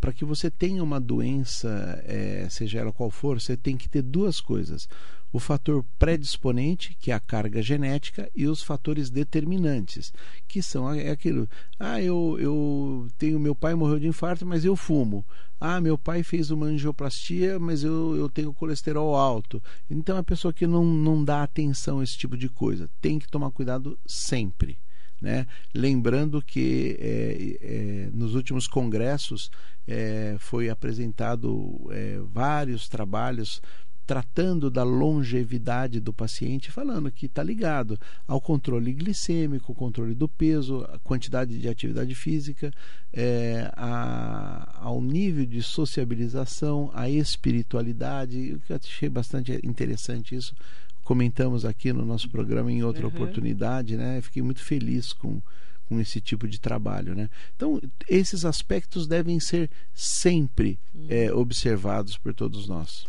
para 0.00 0.12
que 0.12 0.24
você 0.24 0.50
tenha 0.50 0.82
uma 0.82 1.00
doença, 1.00 2.02
é, 2.08 2.48
seja 2.50 2.80
ela 2.80 2.92
qual 2.92 3.08
for, 3.08 3.40
você 3.40 3.56
tem 3.56 3.76
que 3.76 3.88
ter 3.88 4.02
duas 4.02 4.40
coisas: 4.40 4.88
o 5.34 5.40
fator 5.40 5.84
predisponente, 5.98 6.96
que 7.00 7.10
é 7.10 7.14
a 7.14 7.18
carga 7.18 7.60
genética, 7.60 8.30
e 8.36 8.46
os 8.46 8.62
fatores 8.62 9.10
determinantes, 9.10 10.12
que 10.46 10.62
são 10.62 10.88
é 10.94 11.10
aquilo. 11.10 11.48
Ah, 11.76 12.00
eu, 12.00 12.36
eu 12.38 13.08
tenho. 13.18 13.40
Meu 13.40 13.52
pai 13.52 13.74
morreu 13.74 13.98
de 13.98 14.06
infarto, 14.06 14.46
mas 14.46 14.64
eu 14.64 14.76
fumo. 14.76 15.26
Ah, 15.60 15.80
meu 15.80 15.98
pai 15.98 16.22
fez 16.22 16.52
uma 16.52 16.66
angioplastia, 16.66 17.58
mas 17.58 17.82
eu, 17.82 18.14
eu 18.14 18.28
tenho 18.28 18.54
colesterol 18.54 19.16
alto. 19.16 19.60
Então, 19.90 20.16
a 20.16 20.22
pessoa 20.22 20.52
que 20.52 20.68
não, 20.68 20.84
não 20.84 21.24
dá 21.24 21.42
atenção 21.42 21.98
a 21.98 22.04
esse 22.04 22.16
tipo 22.16 22.36
de 22.36 22.48
coisa 22.48 22.88
tem 23.00 23.18
que 23.18 23.28
tomar 23.28 23.50
cuidado 23.50 23.98
sempre. 24.06 24.78
Né? 25.20 25.48
Lembrando 25.74 26.40
que 26.40 26.96
é, 27.00 27.58
é, 27.60 28.10
nos 28.12 28.36
últimos 28.36 28.68
congressos 28.68 29.50
é, 29.88 30.36
foi 30.38 30.68
apresentado 30.68 31.88
é, 31.90 32.20
vários 32.32 32.88
trabalhos 32.88 33.60
tratando 34.06 34.70
da 34.70 34.82
longevidade 34.82 36.00
do 36.00 36.12
paciente, 36.12 36.70
falando 36.70 37.10
que 37.10 37.26
está 37.26 37.42
ligado 37.42 37.98
ao 38.26 38.40
controle 38.40 38.92
glicêmico, 38.92 39.74
controle 39.74 40.14
do 40.14 40.28
peso, 40.28 40.86
a 40.92 40.98
quantidade 40.98 41.58
de 41.58 41.68
atividade 41.68 42.14
física, 42.14 42.70
é, 43.12 43.70
a, 43.74 44.78
ao 44.80 45.00
nível 45.00 45.46
de 45.46 45.62
sociabilização, 45.62 46.90
a 46.92 47.08
espiritualidade. 47.08 48.60
Eu 48.68 48.76
achei 48.76 49.08
bastante 49.08 49.58
interessante 49.64 50.34
isso. 50.34 50.54
Comentamos 51.02 51.64
aqui 51.64 51.92
no 51.92 52.04
nosso 52.04 52.28
programa 52.30 52.72
em 52.72 52.82
outra 52.82 53.06
uhum. 53.06 53.12
oportunidade, 53.12 53.96
né? 53.96 54.20
Fiquei 54.22 54.42
muito 54.42 54.62
feliz 54.62 55.12
com, 55.12 55.40
com 55.86 56.00
esse 56.00 56.20
tipo 56.20 56.48
de 56.48 56.58
trabalho. 56.58 57.14
Né? 57.14 57.28
Então, 57.54 57.80
esses 58.08 58.44
aspectos 58.44 59.06
devem 59.06 59.38
ser 59.38 59.70
sempre 59.92 60.78
uhum. 60.94 61.06
é, 61.08 61.32
observados 61.32 62.16
por 62.16 62.34
todos 62.34 62.66
nós. 62.66 63.06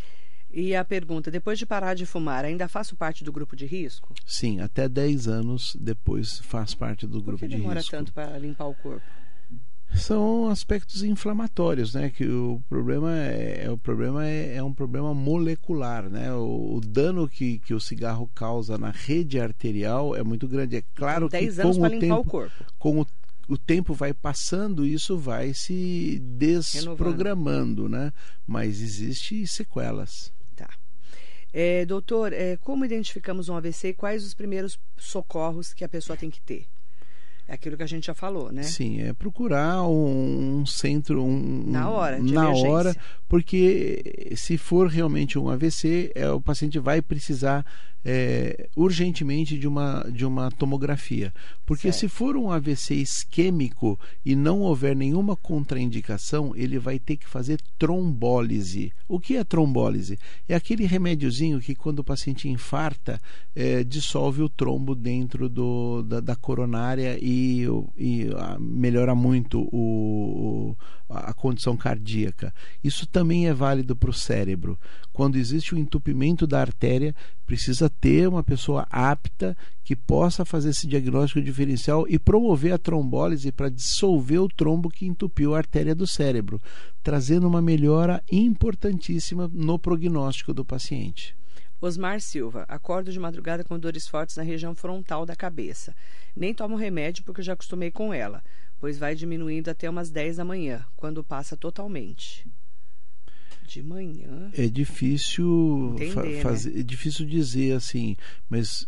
E 0.55 0.73
a 0.73 0.85
pergunta: 0.85 1.29
depois 1.29 1.59
de 1.59 1.65
parar 1.65 1.93
de 1.93 2.05
fumar, 2.05 2.45
ainda 2.45 2.69
faço 2.69 2.95
parte 2.95 3.25
do 3.25 3.31
grupo 3.31 3.57
de 3.57 3.65
risco? 3.65 4.13
Sim, 4.25 4.61
até 4.61 4.87
10 4.87 5.27
anos 5.27 5.75
depois 5.77 6.39
faz 6.39 6.73
parte 6.73 7.05
do 7.05 7.21
grupo 7.21 7.45
de 7.45 7.55
risco. 7.55 7.67
Por 7.67 7.75
que 7.75 7.79
demora 7.79 7.83
tanto 7.83 8.13
para 8.13 8.37
limpar 8.39 8.67
o 8.67 8.73
corpo? 8.73 9.05
São 9.93 10.47
aspectos 10.49 11.03
inflamatórios, 11.03 11.93
né? 11.93 12.09
Que 12.09 12.25
o 12.25 12.61
problema 12.69 13.13
é, 13.13 13.69
o 13.69 13.77
problema 13.77 14.25
é, 14.25 14.55
é, 14.55 14.63
um 14.63 14.73
problema 14.73 15.13
molecular, 15.13 16.09
né? 16.09 16.33
O, 16.33 16.77
o, 16.77 16.81
dano 16.81 17.27
que, 17.27 17.59
que 17.59 17.73
o 17.73 17.79
cigarro 17.79 18.29
causa 18.33 18.77
na 18.77 18.91
rede 18.91 19.39
arterial 19.39 20.15
é 20.15 20.23
muito 20.23 20.47
grande. 20.47 20.77
É 20.77 20.83
claro 20.95 21.29
que 21.29 21.51
com 21.53 21.69
o 21.69 21.99
tempo, 21.99 22.15
o 22.15 22.23
corpo. 22.23 22.65
com 22.79 23.01
o 23.01 23.07
o 23.47 23.57
tempo 23.57 23.93
vai 23.93 24.11
passando, 24.11 24.85
isso 24.85 25.17
vai 25.17 25.53
se 25.53 26.19
desprogramando, 26.19 27.83
Renovando. 27.83 27.89
né? 27.89 28.13
Mas 28.45 28.81
existe 28.81 29.45
sequelas. 29.45 30.33
É, 31.57 31.85
doutor, 31.85 32.33
é, 32.33 32.57
como 32.57 32.83
identificamos 32.83 33.47
um 33.47 33.55
AVC 33.55 33.87
e 33.87 33.93
quais 33.93 34.25
os 34.25 34.33
primeiros 34.33 34.77
socorros 34.97 35.73
que 35.73 35.85
a 35.85 35.87
pessoa 35.87 36.17
tem 36.17 36.29
que 36.29 36.41
ter? 36.41 36.65
É 37.47 37.53
aquilo 37.53 37.77
que 37.77 37.83
a 37.83 37.87
gente 37.87 38.07
já 38.07 38.13
falou, 38.13 38.51
né? 38.51 38.63
Sim, 38.63 39.03
é 39.03 39.13
procurar 39.13 39.83
um, 39.83 40.59
um 40.59 40.65
centro 40.65 41.23
um, 41.23 41.63
na 41.65 41.89
hora, 41.89 42.19
de 42.19 42.33
na 42.33 42.45
emergência. 42.45 42.69
hora, 42.69 42.95
porque 43.29 44.33
se 44.35 44.57
for 44.57 44.87
realmente 44.87 45.39
um 45.39 45.47
AVC, 45.47 46.11
é, 46.13 46.29
o 46.29 46.41
paciente 46.41 46.77
vai 46.77 47.01
precisar 47.01 47.65
é, 48.05 48.69
urgentemente 48.75 49.57
de 49.57 49.67
uma, 49.67 50.05
de 50.11 50.23
uma 50.23 50.51
tomografia. 50.51 51.33
Porque 51.65 51.91
certo. 51.91 52.01
se 52.01 52.07
for 52.07 52.37
um 52.37 52.51
AVC 52.51 52.93
isquêmico 52.93 53.99
e 54.23 54.35
não 54.35 54.61
houver 54.61 54.95
nenhuma 54.95 55.35
contraindicação, 55.35 56.53
ele 56.55 56.77
vai 56.77 56.99
ter 56.99 57.17
que 57.17 57.27
fazer 57.27 57.59
trombólise. 57.79 58.93
O 59.07 59.19
que 59.19 59.35
é 59.35 59.43
trombólise? 59.43 60.19
É 60.47 60.53
aquele 60.53 60.85
remédiozinho 60.85 61.59
que 61.59 61.73
quando 61.73 61.99
o 61.99 62.03
paciente 62.03 62.47
infarta, 62.47 63.19
é, 63.55 63.83
dissolve 63.83 64.43
o 64.43 64.49
trombo 64.49 64.93
dentro 64.93 65.49
do, 65.49 66.03
da, 66.03 66.19
da 66.19 66.35
coronária 66.35 67.17
e, 67.19 67.65
e 67.97 68.29
a, 68.37 68.59
melhora 68.59 69.15
muito 69.15 69.61
o, 69.71 70.75
o, 70.75 70.77
a 71.09 71.33
condição 71.33 71.75
cardíaca. 71.75 72.53
Isso 72.83 73.07
também 73.07 73.47
é 73.47 73.53
válido 73.53 73.95
para 73.95 74.11
o 74.11 74.13
cérebro. 74.13 74.77
Quando 75.15 75.37
existe 75.37 75.73
o 75.73 75.77
entupimento 75.77 76.45
da 76.45 76.59
artéria, 76.59 77.15
precisa 77.45 77.89
ter 77.89 78.27
uma 78.27 78.43
pessoa 78.43 78.85
apta 78.91 79.55
que 79.81 79.95
possa 79.95 80.43
fazer 80.43 80.71
esse 80.71 80.85
diagnóstico 80.85 81.41
diferencial 81.41 82.05
e 82.09 82.19
promover 82.19 82.73
a 82.73 82.77
trombólise 82.77 83.49
para 83.49 83.69
dissolver 83.69 84.41
o 84.41 84.49
trombo 84.49 84.89
que 84.89 85.05
entupiu 85.05 85.55
a 85.55 85.59
artéria 85.59 85.95
do 85.95 86.05
cérebro, 86.05 86.61
trazendo 87.01 87.47
uma 87.47 87.61
melhora 87.61 88.21
importantíssima 88.29 89.49
no 89.53 89.79
prognóstico 89.79 90.53
do 90.53 90.65
paciente. 90.65 91.33
Osmar 91.79 92.19
Silva, 92.19 92.65
acordo 92.67 93.09
de 93.09 93.17
madrugada 93.17 93.63
com 93.63 93.79
dores 93.79 94.09
fortes 94.09 94.35
na 94.35 94.43
região 94.43 94.75
frontal 94.75 95.25
da 95.25 95.33
cabeça. 95.33 95.95
Nem 96.35 96.53
tomo 96.53 96.75
remédio 96.75 97.23
porque 97.23 97.41
já 97.41 97.53
acostumei 97.53 97.89
com 97.89 98.13
ela, 98.13 98.43
pois 98.81 98.97
vai 98.97 99.15
diminuindo 99.15 99.69
até 99.69 99.89
umas 99.89 100.09
10 100.09 100.35
da 100.35 100.43
manhã, 100.43 100.85
quando 100.97 101.23
passa 101.23 101.55
totalmente. 101.55 102.45
De 103.67 103.83
manhã. 103.83 104.49
É 104.53 104.67
difícil 104.67 105.95
Entender, 105.95 106.41
fa 106.41 106.49
fazer, 106.49 106.71
né? 106.71 106.79
é 106.79 106.83
difícil 106.83 107.25
dizer 107.25 107.73
assim, 107.73 108.15
mas 108.49 108.87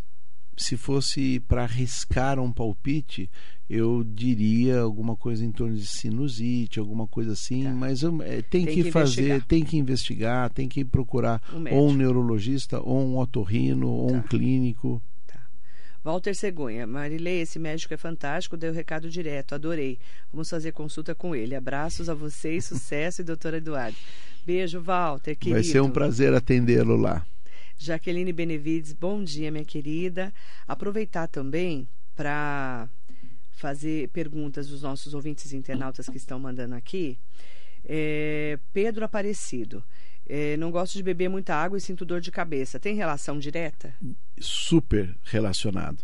se 0.58 0.76
fosse 0.76 1.40
para 1.42 1.64
arriscar 1.64 2.40
um 2.40 2.52
palpite, 2.52 3.30
eu 3.70 4.04
diria 4.04 4.80
alguma 4.80 5.16
coisa 5.16 5.46
em 5.46 5.52
torno 5.52 5.76
de 5.76 5.86
sinusite, 5.86 6.80
alguma 6.80 7.06
coisa 7.06 7.34
assim, 7.34 7.64
tá. 7.64 7.72
mas 7.72 8.04
é, 8.04 8.42
tem, 8.42 8.66
tem, 8.66 8.66
que, 8.66 8.84
que 8.84 8.92
fazer, 8.92 9.22
investigar. 9.22 9.48
tem 9.48 9.64
que 9.64 9.78
investigar, 9.78 10.50
tem 10.50 10.68
que 10.68 10.84
procurar 10.84 11.42
um 11.54 11.76
ou 11.76 11.90
um 11.90 11.94
neurologista, 11.94 12.80
ou 12.82 13.00
um 13.00 13.18
otorrino, 13.20 13.88
ou 13.88 14.08
tá. 14.08 14.18
um 14.18 14.22
clínico. 14.22 15.02
Walter 16.08 16.34
Cegonha, 16.34 16.88
Marilei, 16.88 17.42
esse 17.42 17.60
médico 17.60 17.94
é 17.94 17.98
fantástico, 17.98 18.56
deu 18.56 18.72
recado 18.72 19.10
direto, 19.10 19.54
adorei. 19.54 20.00
Vamos 20.32 20.50
fazer 20.50 20.72
consulta 20.72 21.14
com 21.14 21.36
ele. 21.36 21.54
Abraços 21.54 22.08
a 22.08 22.14
vocês, 22.14 22.64
sucesso 22.64 23.20
e 23.20 23.26
doutora 23.26 23.58
Eduardo. 23.58 23.98
Beijo, 24.46 24.80
Walter, 24.80 25.36
querido. 25.36 25.62
Vai 25.62 25.70
ser 25.70 25.82
um 25.82 25.92
prazer 25.92 26.34
atendê-lo 26.34 26.96
lá. 26.96 27.26
Jaqueline 27.78 28.32
Benevides, 28.32 28.94
bom 28.94 29.22
dia, 29.22 29.52
minha 29.52 29.66
querida. 29.66 30.34
Aproveitar 30.66 31.28
também 31.28 31.86
para 32.16 32.88
fazer 33.52 34.08
perguntas 34.08 34.70
dos 34.70 34.84
nossos 34.84 35.14
ouvintes 35.14 35.52
internautas 35.52 36.08
que 36.08 36.16
estão 36.16 36.40
mandando 36.40 36.76
aqui. 36.76 37.20
É, 37.84 38.58
Pedro 38.72 39.04
Aparecido. 39.04 39.84
É, 40.30 40.58
não 40.58 40.72
gosto 40.72 40.94
de 40.94 41.04
beber 41.04 41.30
muita 41.30 41.56
água 41.56 41.78
e 41.78 41.82
sinto 41.82 42.06
dor 42.06 42.20
de 42.20 42.32
cabeça. 42.32 42.80
Tem 42.80 42.96
relação 42.96 43.40
direta? 43.40 43.94
Super 44.40 45.16
relacionado. 45.24 46.04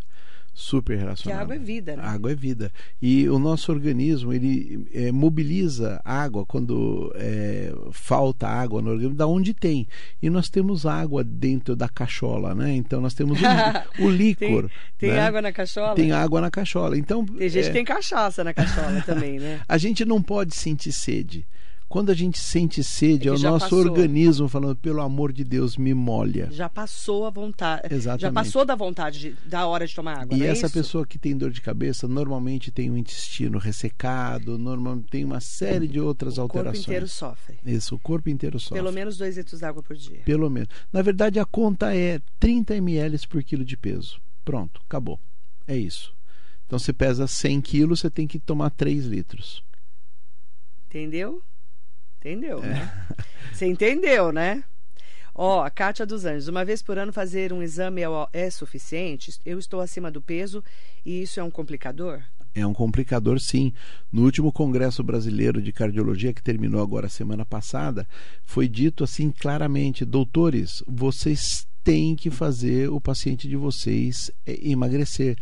Super 0.56 1.00
relacionado. 1.00 1.36
Que 1.36 1.40
a 1.40 1.42
água 1.42 1.56
é 1.56 1.60
vida, 1.60 1.96
né? 1.98 2.04
A 2.04 2.12
água 2.12 2.32
é 2.32 2.36
vida. 2.36 2.72
E 3.02 3.28
o 3.28 3.40
nosso 3.40 3.72
organismo, 3.72 4.32
ele 4.32 4.88
é, 4.94 5.12
mobiliza 5.12 6.00
água 6.06 6.46
quando 6.46 7.12
é, 7.16 7.74
falta 7.92 8.48
água 8.48 8.80
no 8.80 8.92
organismo, 8.92 9.16
da 9.16 9.26
onde 9.26 9.52
tem. 9.54 9.88
E 10.22 10.30
nós 10.30 10.50
temos 10.50 10.86
água 10.86 11.24
dentro 11.24 11.76
da 11.76 11.90
cachola, 11.90 12.54
né? 12.54 12.72
Então 12.76 13.02
nós 13.02 13.16
temos 13.16 13.40
o, 13.42 13.44
o 14.06 14.12
líquor. 14.12 14.70
tem, 14.96 15.10
tem 15.10 15.12
né? 15.14 15.22
água 15.22 15.42
na 15.42 15.52
cachola? 15.52 15.96
Tem 15.96 16.12
água 16.12 16.40
na 16.40 16.52
cachola. 16.52 16.98
Então, 17.00 17.26
tem 17.26 17.50
gente 17.50 17.66
é... 17.66 17.68
que 17.68 17.74
tem 17.74 17.86
cachaça 17.86 18.44
na 18.44 18.54
cachola 18.54 19.02
também, 19.02 19.40
né? 19.40 19.60
a 19.68 19.78
gente 19.80 20.06
não 20.06 20.22
pode 20.22 20.56
sentir 20.56 20.92
sede 20.92 21.48
Quando 21.94 22.10
a 22.10 22.16
gente 22.16 22.40
sente 22.40 22.84
sede, 22.84 23.28
é, 23.28 23.30
é 23.30 23.36
o 23.36 23.38
nosso 23.38 23.66
passou. 23.66 23.78
organismo 23.78 24.48
falando, 24.48 24.76
pelo 24.76 25.00
amor 25.00 25.32
de 25.32 25.44
Deus, 25.44 25.78
me 25.78 25.94
molha. 25.94 26.50
Já 26.52 26.68
passou 26.68 27.24
a 27.24 27.30
vontade. 27.30 27.94
Exatamente. 27.94 28.22
Já 28.24 28.32
passou 28.32 28.66
da 28.66 28.74
vontade, 28.74 29.20
de, 29.20 29.32
da 29.48 29.68
hora 29.68 29.86
de 29.86 29.94
tomar 29.94 30.22
água. 30.22 30.36
E 30.36 30.42
é 30.42 30.48
essa 30.48 30.66
isso? 30.66 30.74
pessoa 30.74 31.06
que 31.06 31.20
tem 31.20 31.38
dor 31.38 31.52
de 31.52 31.62
cabeça 31.62 32.08
normalmente 32.08 32.72
tem 32.72 32.90
o 32.90 32.94
um 32.94 32.98
intestino 32.98 33.60
ressecado, 33.60 34.58
normalmente 34.58 35.12
tem 35.12 35.24
uma 35.24 35.40
série 35.40 35.88
de 35.88 36.00
outras 36.00 36.40
o 36.40 36.42
alterações. 36.42 36.80
O 36.80 36.82
corpo 36.82 36.90
inteiro 36.90 37.08
sofre. 37.08 37.60
Isso, 37.64 37.94
o 37.94 38.00
corpo 38.00 38.28
inteiro 38.28 38.60
sofre. 38.60 38.80
Pelo 38.80 38.92
menos 38.92 39.16
dois 39.16 39.38
litros 39.38 39.60
de 39.60 39.66
água 39.68 39.84
por 39.84 39.96
dia. 39.96 40.22
Pelo 40.26 40.50
menos. 40.50 40.70
Na 40.92 41.04
verdade, 41.04 41.38
a 41.38 41.46
conta 41.46 41.96
é 41.96 42.20
30 42.40 42.76
ml 42.76 43.20
por 43.28 43.44
quilo 43.44 43.64
de 43.64 43.78
peso. 43.78 44.20
Pronto, 44.44 44.82
acabou. 44.84 45.20
É 45.68 45.78
isso. 45.78 46.12
Então, 46.66 46.80
você 46.80 46.92
pesa 46.92 47.28
100 47.28 47.62
quilos, 47.62 48.00
você 48.00 48.10
tem 48.10 48.26
que 48.26 48.40
tomar 48.40 48.72
3 48.72 49.06
litros. 49.06 49.64
Entendeu? 50.88 51.44
Entendeu, 52.24 52.64
é. 52.64 52.68
né? 52.68 52.92
Você 53.52 53.66
entendeu, 53.66 54.32
né? 54.32 54.64
Ó, 55.36 55.58
oh, 55.58 55.62
a 55.62 55.70
Kátia 55.70 56.06
dos 56.06 56.24
Anjos, 56.24 56.48
uma 56.48 56.64
vez 56.64 56.82
por 56.82 56.98
ano 56.98 57.12
fazer 57.12 57.52
um 57.52 57.62
exame 57.62 58.02
é, 58.02 58.08
é 58.32 58.50
suficiente? 58.50 59.34
Eu 59.46 59.60
estou 59.60 59.82
acima 59.82 60.10
do 60.10 60.22
peso 60.22 60.64
e 61.06 61.22
isso 61.24 61.40
é 61.40 61.44
um 61.44 61.52
complicador? 61.52 62.22
É 62.56 62.66
um 62.66 62.74
complicador, 62.74 63.40
sim. 63.42 63.74
No 64.12 64.24
último 64.24 64.54
Congresso 64.54 65.04
Brasileiro 65.04 65.62
de 65.62 65.74
Cardiologia, 65.74 66.34
que 66.34 66.42
terminou 66.42 66.82
agora 66.82 67.10
semana 67.10 67.44
passada, 67.44 68.08
foi 68.46 68.70
dito 68.70 69.04
assim 69.04 69.30
claramente: 69.32 70.06
doutores, 70.06 70.82
vocês 70.88 71.68
têm 71.84 72.16
que 72.16 72.30
fazer 72.30 72.90
o 72.90 73.02
paciente 73.02 73.50
de 73.50 73.58
vocês 73.58 74.32
é, 74.46 74.70
emagrecer 74.70 75.36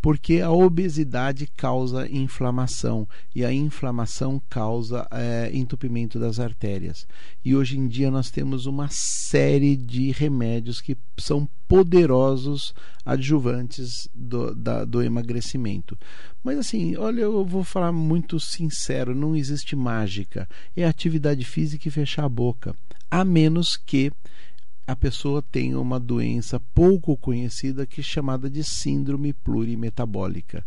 porque 0.00 0.40
a 0.40 0.50
obesidade 0.50 1.48
causa 1.56 2.08
inflamação 2.08 3.08
e 3.34 3.44
a 3.44 3.52
inflamação 3.52 4.40
causa 4.48 5.06
é, 5.10 5.50
entupimento 5.52 6.18
das 6.18 6.38
artérias. 6.38 7.06
E 7.44 7.54
hoje 7.54 7.78
em 7.78 7.88
dia 7.88 8.10
nós 8.10 8.30
temos 8.30 8.66
uma 8.66 8.88
série 8.90 9.76
de 9.76 10.10
remédios 10.12 10.80
que 10.80 10.96
são 11.18 11.48
poderosos 11.66 12.72
adjuvantes 13.04 14.08
do, 14.14 14.54
da, 14.54 14.84
do 14.84 15.02
emagrecimento. 15.02 15.98
Mas 16.42 16.58
assim, 16.58 16.96
olha, 16.96 17.22
eu 17.22 17.44
vou 17.44 17.64
falar 17.64 17.92
muito 17.92 18.38
sincero: 18.38 19.14
não 19.14 19.34
existe 19.34 19.74
mágica. 19.74 20.48
É 20.76 20.84
atividade 20.86 21.44
física 21.44 21.88
e 21.88 21.90
fechar 21.90 22.24
a 22.24 22.28
boca. 22.28 22.74
A 23.10 23.24
menos 23.24 23.76
que 23.76 24.12
a 24.88 24.96
pessoa 24.96 25.42
tem 25.42 25.76
uma 25.76 26.00
doença 26.00 26.58
pouco 26.74 27.14
conhecida 27.14 27.86
que 27.86 28.00
é 28.00 28.02
chamada 28.02 28.48
de 28.48 28.64
síndrome 28.64 29.34
plurimetabólica 29.34 30.64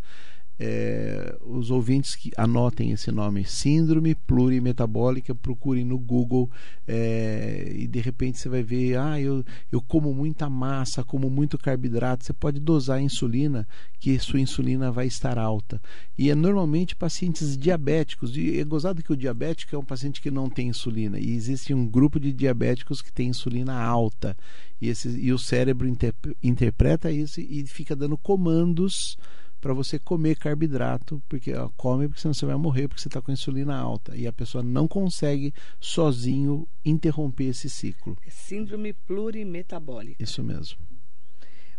é, 0.64 1.36
os 1.42 1.72
ouvintes 1.72 2.16
que 2.16 2.30
anotem 2.38 2.92
esse 2.92 3.12
nome, 3.12 3.44
síndrome 3.44 4.14
plurimetabólica, 4.14 5.34
procurem 5.34 5.84
no 5.84 5.98
Google 5.98 6.52
é, 6.88 7.74
e 7.76 7.88
de 7.88 8.00
repente 8.00 8.38
você 8.38 8.48
vai 8.48 8.62
ver, 8.62 8.96
ah, 8.96 9.20
eu, 9.20 9.44
eu 9.72 9.82
como 9.82 10.14
muita 10.14 10.48
massa, 10.52 11.04
como 11.04 11.32
muito 11.32 11.58
carboidrato, 11.58 12.24
você 12.24 12.32
pode 12.32 12.60
dosar 12.60 12.98
a 12.98 13.02
insulina, 13.02 13.68
que 14.00 14.20
sua 14.20 14.40
insulina 14.40 14.92
vai 14.92 15.08
estar 15.08 15.40
alta. 15.40 15.82
E 16.16 16.30
é 16.30 16.36
normalmente 16.36 16.96
pacientes 16.96 17.58
diabéticos, 17.58 18.38
e 18.38 18.60
é 18.60 18.64
gozado 18.64 19.02
que 19.02 19.12
o 19.12 19.18
diabético 19.18 19.76
é 19.76 19.80
um 19.80 19.84
paciente 19.84 20.22
que 20.22 20.30
não 20.30 20.48
tem 20.48 20.68
insulina, 20.68 21.18
e 21.20 21.32
existe 21.32 21.74
um 21.74 21.88
grupo 21.88 22.20
de 22.20 22.32
diabéticos 22.32 23.02
que 23.02 23.12
tem 23.12 23.30
insulina 23.30 23.82
alta, 23.82 24.38
e, 24.80 24.90
esse, 24.90 25.10
e 25.10 25.34
o 25.34 25.40
cérebro 25.40 25.88
inter, 25.88 26.14
interpreta 26.44 27.12
isso 27.12 27.42
e 27.42 27.66
fica 27.66 27.96
dando 27.96 28.16
comandos 28.16 29.18
para 29.62 29.74
você 29.74 30.00
comer 30.00 30.38
carboidrato, 30.38 31.22
porque 31.30 31.54
ó, 31.54 31.70
come 31.78 32.08
porque 32.08 32.20
senão 32.20 32.34
você 32.34 32.46
vai 32.46 32.58
morrer 32.58 32.88
porque 32.88 33.02
você 33.02 33.08
está 33.08 33.22
com 33.22 33.32
insulina 33.32 33.78
alta 33.78 34.18
e 34.18 34.26
a 34.26 34.34
pessoa 34.34 34.64
não 34.64 34.88
consegue 34.88 35.54
sozinho 35.80 36.68
interromper 36.84 37.46
esse 37.46 37.70
ciclo. 37.70 38.18
Síndrome 38.28 38.92
plurimetabólica. 38.92 40.22
Isso 40.22 40.44
mesmo. 40.44 40.78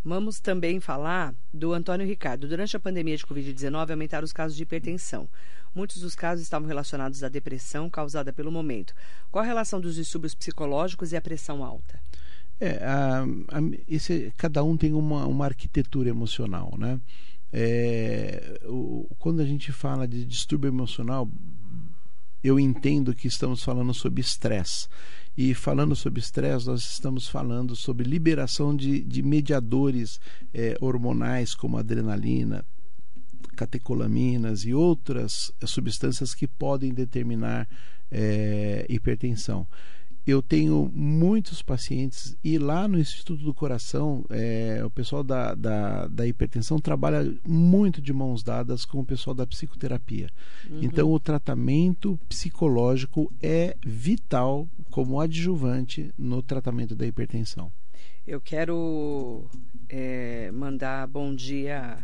Vamos 0.05 0.39
também 0.39 0.81
falar 0.81 1.33
do 1.53 1.71
Antônio 1.73 2.05
Ricardo. 2.05 2.47
Durante 2.47 2.75
a 2.75 2.79
pandemia 2.79 3.15
de 3.15 3.25
Covid-19, 3.25 3.91
aumentaram 3.91 4.25
os 4.25 4.33
casos 4.33 4.57
de 4.57 4.63
hipertensão. 4.63 5.29
Muitos 5.73 6.01
dos 6.01 6.13
casos 6.13 6.43
estavam 6.43 6.67
relacionados 6.67 7.23
à 7.23 7.29
depressão 7.29 7.89
causada 7.89 8.33
pelo 8.33 8.51
momento. 8.51 8.93
Qual 9.31 9.41
a 9.41 9.47
relação 9.47 9.79
dos 9.79 9.95
distúrbios 9.95 10.35
psicológicos 10.35 11.13
e 11.13 11.15
a 11.15 11.21
pressão 11.21 11.63
alta? 11.63 12.01
É, 12.59 12.83
a, 12.83 13.23
a, 13.23 13.61
esse, 13.87 14.33
cada 14.37 14.61
um 14.63 14.75
tem 14.75 14.93
uma, 14.93 15.25
uma 15.25 15.45
arquitetura 15.45 16.09
emocional, 16.09 16.73
né? 16.77 16.99
É, 17.55 18.59
o, 18.65 19.07
quando 19.19 19.39
a 19.39 19.45
gente 19.45 19.71
fala 19.71 20.07
de 20.07 20.25
distúrbio 20.25 20.67
emocional, 20.67 21.29
eu 22.43 22.59
entendo 22.59 23.13
que 23.13 23.27
estamos 23.27 23.63
falando 23.63 23.93
sobre 23.93 24.21
estresse. 24.21 24.87
E 25.37 25.53
falando 25.53 25.95
sobre 25.95 26.19
estresse, 26.19 26.67
nós 26.67 26.83
estamos 26.83 27.27
falando 27.27 27.75
sobre 27.75 28.07
liberação 28.07 28.75
de, 28.75 29.01
de 29.03 29.21
mediadores 29.21 30.19
é, 30.53 30.75
hormonais 30.81 31.55
como 31.55 31.77
adrenalina, 31.77 32.65
catecolaminas 33.55 34.65
e 34.65 34.73
outras 34.73 35.51
substâncias 35.65 36.33
que 36.33 36.47
podem 36.47 36.91
determinar 36.91 37.67
é, 38.11 38.85
hipertensão 38.89 39.67
eu 40.25 40.41
tenho 40.41 40.89
muitos 40.93 41.61
pacientes 41.61 42.37
e 42.43 42.57
lá 42.57 42.87
no 42.87 42.97
Instituto 42.97 43.43
do 43.43 43.53
Coração 43.53 44.25
é, 44.29 44.81
o 44.83 44.89
pessoal 44.89 45.23
da, 45.23 45.53
da, 45.53 46.07
da, 46.07 46.25
hipertensão 46.25 46.79
trabalha 46.79 47.33
muito 47.45 48.01
de 48.01 48.13
mãos 48.13 48.41
dadas 48.41 48.85
com 48.85 48.99
o 48.99 49.05
pessoal 49.05 49.33
da 49.33 49.45
psicoterapia. 49.45 50.29
Uhum. 50.69 50.79
Então 50.81 51.11
o 51.11 51.19
tratamento 51.19 52.17
psicológico 52.29 53.31
é 53.41 53.75
vital 53.85 54.67
como 54.89 55.19
adjuvante 55.19 56.13
no 56.17 56.41
tratamento 56.41 56.95
da 56.95 57.05
hipertensão. 57.05 57.71
Eu 58.25 58.39
quero 58.39 59.49
é, 59.89 60.49
mandar 60.51 61.05
bom 61.07 61.35
dia 61.35 61.97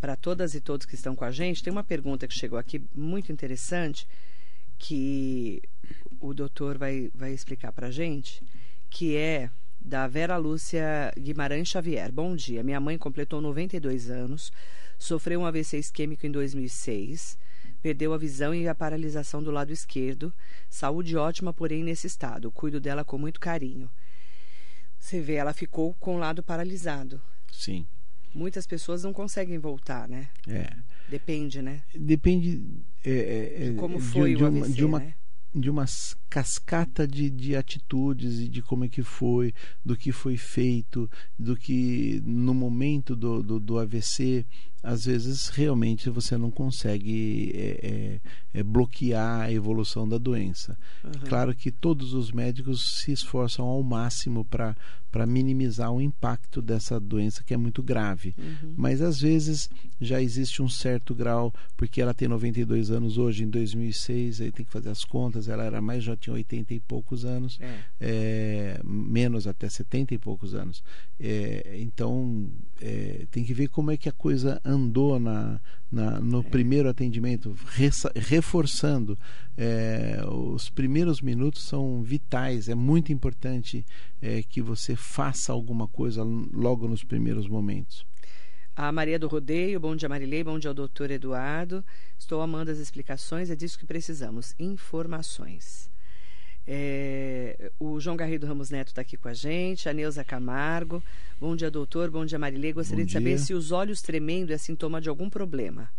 para 0.00 0.16
todas 0.16 0.54
e 0.54 0.60
todos 0.62 0.86
que 0.86 0.94
estão 0.94 1.14
com 1.14 1.24
a 1.24 1.30
gente. 1.30 1.62
Tem 1.62 1.70
uma 1.70 1.84
pergunta 1.84 2.26
que 2.26 2.32
chegou 2.32 2.58
aqui 2.58 2.82
muito 2.94 3.30
interessante 3.30 4.06
que 4.78 5.60
o 6.20 6.34
doutor 6.34 6.76
vai, 6.76 7.10
vai 7.14 7.32
explicar 7.32 7.72
para 7.72 7.88
a 7.88 7.90
gente, 7.90 8.42
que 8.90 9.16
é 9.16 9.50
da 9.80 10.06
Vera 10.06 10.36
Lúcia 10.36 11.12
Guimarães 11.18 11.68
Xavier. 11.68 12.12
Bom 12.12 12.36
dia. 12.36 12.62
Minha 12.62 12.78
mãe 12.78 12.98
completou 12.98 13.40
92 13.40 14.10
anos, 14.10 14.52
sofreu 14.98 15.40
um 15.40 15.46
AVC 15.46 15.78
isquêmico 15.78 16.26
em 16.26 16.30
2006, 16.30 17.38
perdeu 17.80 18.12
a 18.12 18.18
visão 18.18 18.54
e 18.54 18.68
a 18.68 18.74
paralisação 18.74 19.42
do 19.42 19.50
lado 19.50 19.72
esquerdo. 19.72 20.32
Saúde 20.68 21.16
ótima, 21.16 21.52
porém 21.52 21.82
nesse 21.82 22.06
estado. 22.06 22.52
Cuido 22.52 22.78
dela 22.78 23.04
com 23.04 23.16
muito 23.16 23.40
carinho. 23.40 23.90
Você 24.98 25.20
vê, 25.20 25.34
ela 25.34 25.54
ficou 25.54 25.94
com 25.94 26.16
o 26.16 26.18
lado 26.18 26.42
paralisado. 26.42 27.20
Sim. 27.50 27.86
Muitas 28.34 28.66
pessoas 28.66 29.02
não 29.02 29.12
conseguem 29.12 29.58
voltar, 29.58 30.06
né? 30.06 30.28
É. 30.46 30.70
Depende, 31.08 31.62
né? 31.62 31.82
Depende. 31.94 32.62
É, 33.04 33.54
é, 33.56 33.70
de 33.70 33.76
como 33.76 33.98
foi 33.98 34.30
de, 34.30 34.36
de 34.36 34.44
o 34.44 34.46
AVC, 34.46 34.72
de 34.72 34.84
uma, 34.84 35.00
né? 35.00 35.14
De 35.54 35.68
uma 35.68 35.84
cascata 36.28 37.06
de, 37.06 37.28
de 37.28 37.56
atitudes 37.56 38.38
e 38.38 38.48
de 38.48 38.62
como 38.62 38.84
é 38.84 38.88
que 38.88 39.02
foi, 39.02 39.52
do 39.84 39.96
que 39.96 40.12
foi 40.12 40.36
feito, 40.36 41.10
do 41.38 41.56
que 41.56 42.22
no 42.24 42.54
momento 42.54 43.16
do, 43.16 43.42
do, 43.42 43.58
do 43.58 43.78
AVC 43.78 44.46
às 44.82 45.04
vezes 45.04 45.48
realmente 45.48 46.08
você 46.08 46.36
não 46.36 46.50
consegue 46.50 47.52
é, 47.54 48.20
é, 48.54 48.60
é 48.60 48.62
bloquear 48.62 49.42
a 49.42 49.52
evolução 49.52 50.08
da 50.08 50.16
doença. 50.16 50.76
Uhum. 51.04 51.12
Claro 51.28 51.54
que 51.54 51.70
todos 51.70 52.14
os 52.14 52.32
médicos 52.32 53.00
se 53.00 53.12
esforçam 53.12 53.66
ao 53.66 53.82
máximo 53.82 54.44
para 54.44 55.26
minimizar 55.26 55.92
o 55.92 56.00
impacto 56.00 56.62
dessa 56.62 56.98
doença 56.98 57.44
que 57.44 57.52
é 57.52 57.56
muito 57.56 57.82
grave. 57.82 58.34
Uhum. 58.38 58.74
Mas 58.76 59.02
às 59.02 59.20
vezes 59.20 59.68
já 60.00 60.20
existe 60.20 60.62
um 60.62 60.68
certo 60.68 61.14
grau, 61.14 61.52
porque 61.76 62.00
ela 62.00 62.14
tem 62.14 62.26
92 62.26 62.90
anos 62.90 63.18
hoje, 63.18 63.44
em 63.44 63.50
2006, 63.50 64.40
aí 64.40 64.50
tem 64.50 64.64
que 64.64 64.72
fazer 64.72 64.88
as 64.88 65.04
contas, 65.04 65.48
ela 65.48 65.64
era 65.64 65.80
mais, 65.80 66.02
já 66.02 66.16
tinha 66.16 66.32
80 66.32 66.72
e 66.72 66.80
poucos 66.80 67.24
anos, 67.24 67.58
é. 67.60 67.78
é 68.00 68.80
menos 68.82 69.46
até 69.46 69.68
70 69.68 70.14
e 70.14 70.18
poucos 70.18 70.54
anos. 70.54 70.82
É, 71.18 71.76
então 71.78 72.50
tem 73.30 73.44
que 73.44 73.52
ver 73.52 73.68
como 73.68 73.90
é 73.90 73.96
que 73.96 74.08
a 74.08 74.12
coisa 74.12 74.58
andou 74.70 75.18
na, 75.18 75.60
na 75.90 76.20
no 76.20 76.40
é. 76.40 76.42
primeiro 76.42 76.88
atendimento, 76.88 77.54
reforçando. 78.16 79.18
É, 79.56 80.22
os 80.26 80.70
primeiros 80.70 81.20
minutos 81.20 81.64
são 81.64 82.02
vitais, 82.02 82.68
é 82.68 82.74
muito 82.74 83.12
importante 83.12 83.84
é, 84.22 84.42
que 84.42 84.62
você 84.62 84.96
faça 84.96 85.52
alguma 85.52 85.86
coisa 85.86 86.22
logo 86.22 86.88
nos 86.88 87.04
primeiros 87.04 87.46
momentos. 87.46 88.06
A 88.74 88.90
Maria 88.90 89.18
do 89.18 89.28
Rodeio, 89.28 89.78
bom 89.78 89.94
dia 89.94 90.08
Marilei, 90.08 90.42
bom 90.42 90.58
dia 90.58 90.70
ao 90.70 90.74
doutor 90.74 91.10
Eduardo. 91.10 91.84
Estou 92.18 92.40
amando 92.40 92.70
as 92.70 92.78
explicações, 92.78 93.50
é 93.50 93.56
disso 93.56 93.78
que 93.78 93.84
precisamos, 93.84 94.54
informações. 94.58 95.90
É, 96.66 97.72
o 97.78 97.98
João 97.98 98.16
Garrido 98.16 98.46
Ramos 98.46 98.70
Neto 98.70 98.88
está 98.88 99.02
aqui 99.02 99.16
com 99.16 99.28
a 99.28 99.34
gente, 99.34 99.88
a 99.88 99.92
Neuza 99.92 100.24
Camargo. 100.24 101.02
Bom 101.40 101.56
dia, 101.56 101.70
doutor. 101.70 102.10
Bom 102.10 102.24
dia, 102.24 102.38
Marilê. 102.38 102.72
Gostaria 102.72 103.04
de 103.04 103.12
saber 103.12 103.38
se 103.38 103.54
os 103.54 103.72
olhos 103.72 104.02
tremendo 104.02 104.52
é 104.52 104.58
sintoma 104.58 105.00
de 105.00 105.08
algum 105.08 105.28
problema. 105.28 105.90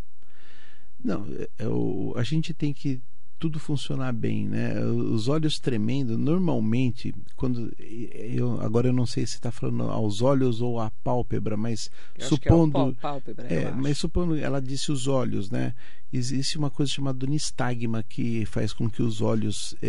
Não, 1.03 1.26
é, 1.34 1.49
é, 1.59 1.68
o, 1.68 2.14
a 2.16 2.24
gente 2.24 2.53
tem 2.53 2.74
que 2.74 3.01
tudo 3.42 3.60
funcionar 3.60 4.14
bem, 4.14 4.48
né? 4.48 4.80
Os 4.86 5.28
olhos 5.28 5.58
tremendo, 5.58 6.16
normalmente, 6.16 7.12
quando 7.36 7.74
eu 7.80 8.62
agora 8.62 8.89
eu 8.89 8.94
não 8.94 9.08
sei 9.08 9.26
se 9.26 9.34
está 9.34 9.52
falando 9.52 9.82
aos 9.89 10.22
olhos 10.22 10.62
ou 10.62 10.80
à 10.80 10.92
pálpebra, 11.04 11.58
mas 11.58 11.89
Eu 12.16 12.26
acho 12.26 12.36
supondo, 12.36 12.92
que 12.94 13.00
é 13.00 13.02
pálpebra, 13.02 13.48
é, 13.48 13.72
mas 13.72 13.98
supondo, 13.98 14.38
ela 14.38 14.62
disse 14.62 14.92
os 14.92 15.08
olhos, 15.08 15.50
né? 15.50 15.74
Existe 16.14 16.56
uma 16.56 16.70
coisa 16.70 16.92
chamada 16.92 17.26
nistagma 17.26 18.04
que 18.04 18.46
faz 18.46 18.74
com 18.74 18.88
que 18.88 19.02
os 19.02 19.22
olhos 19.22 19.76
é, 19.82 19.88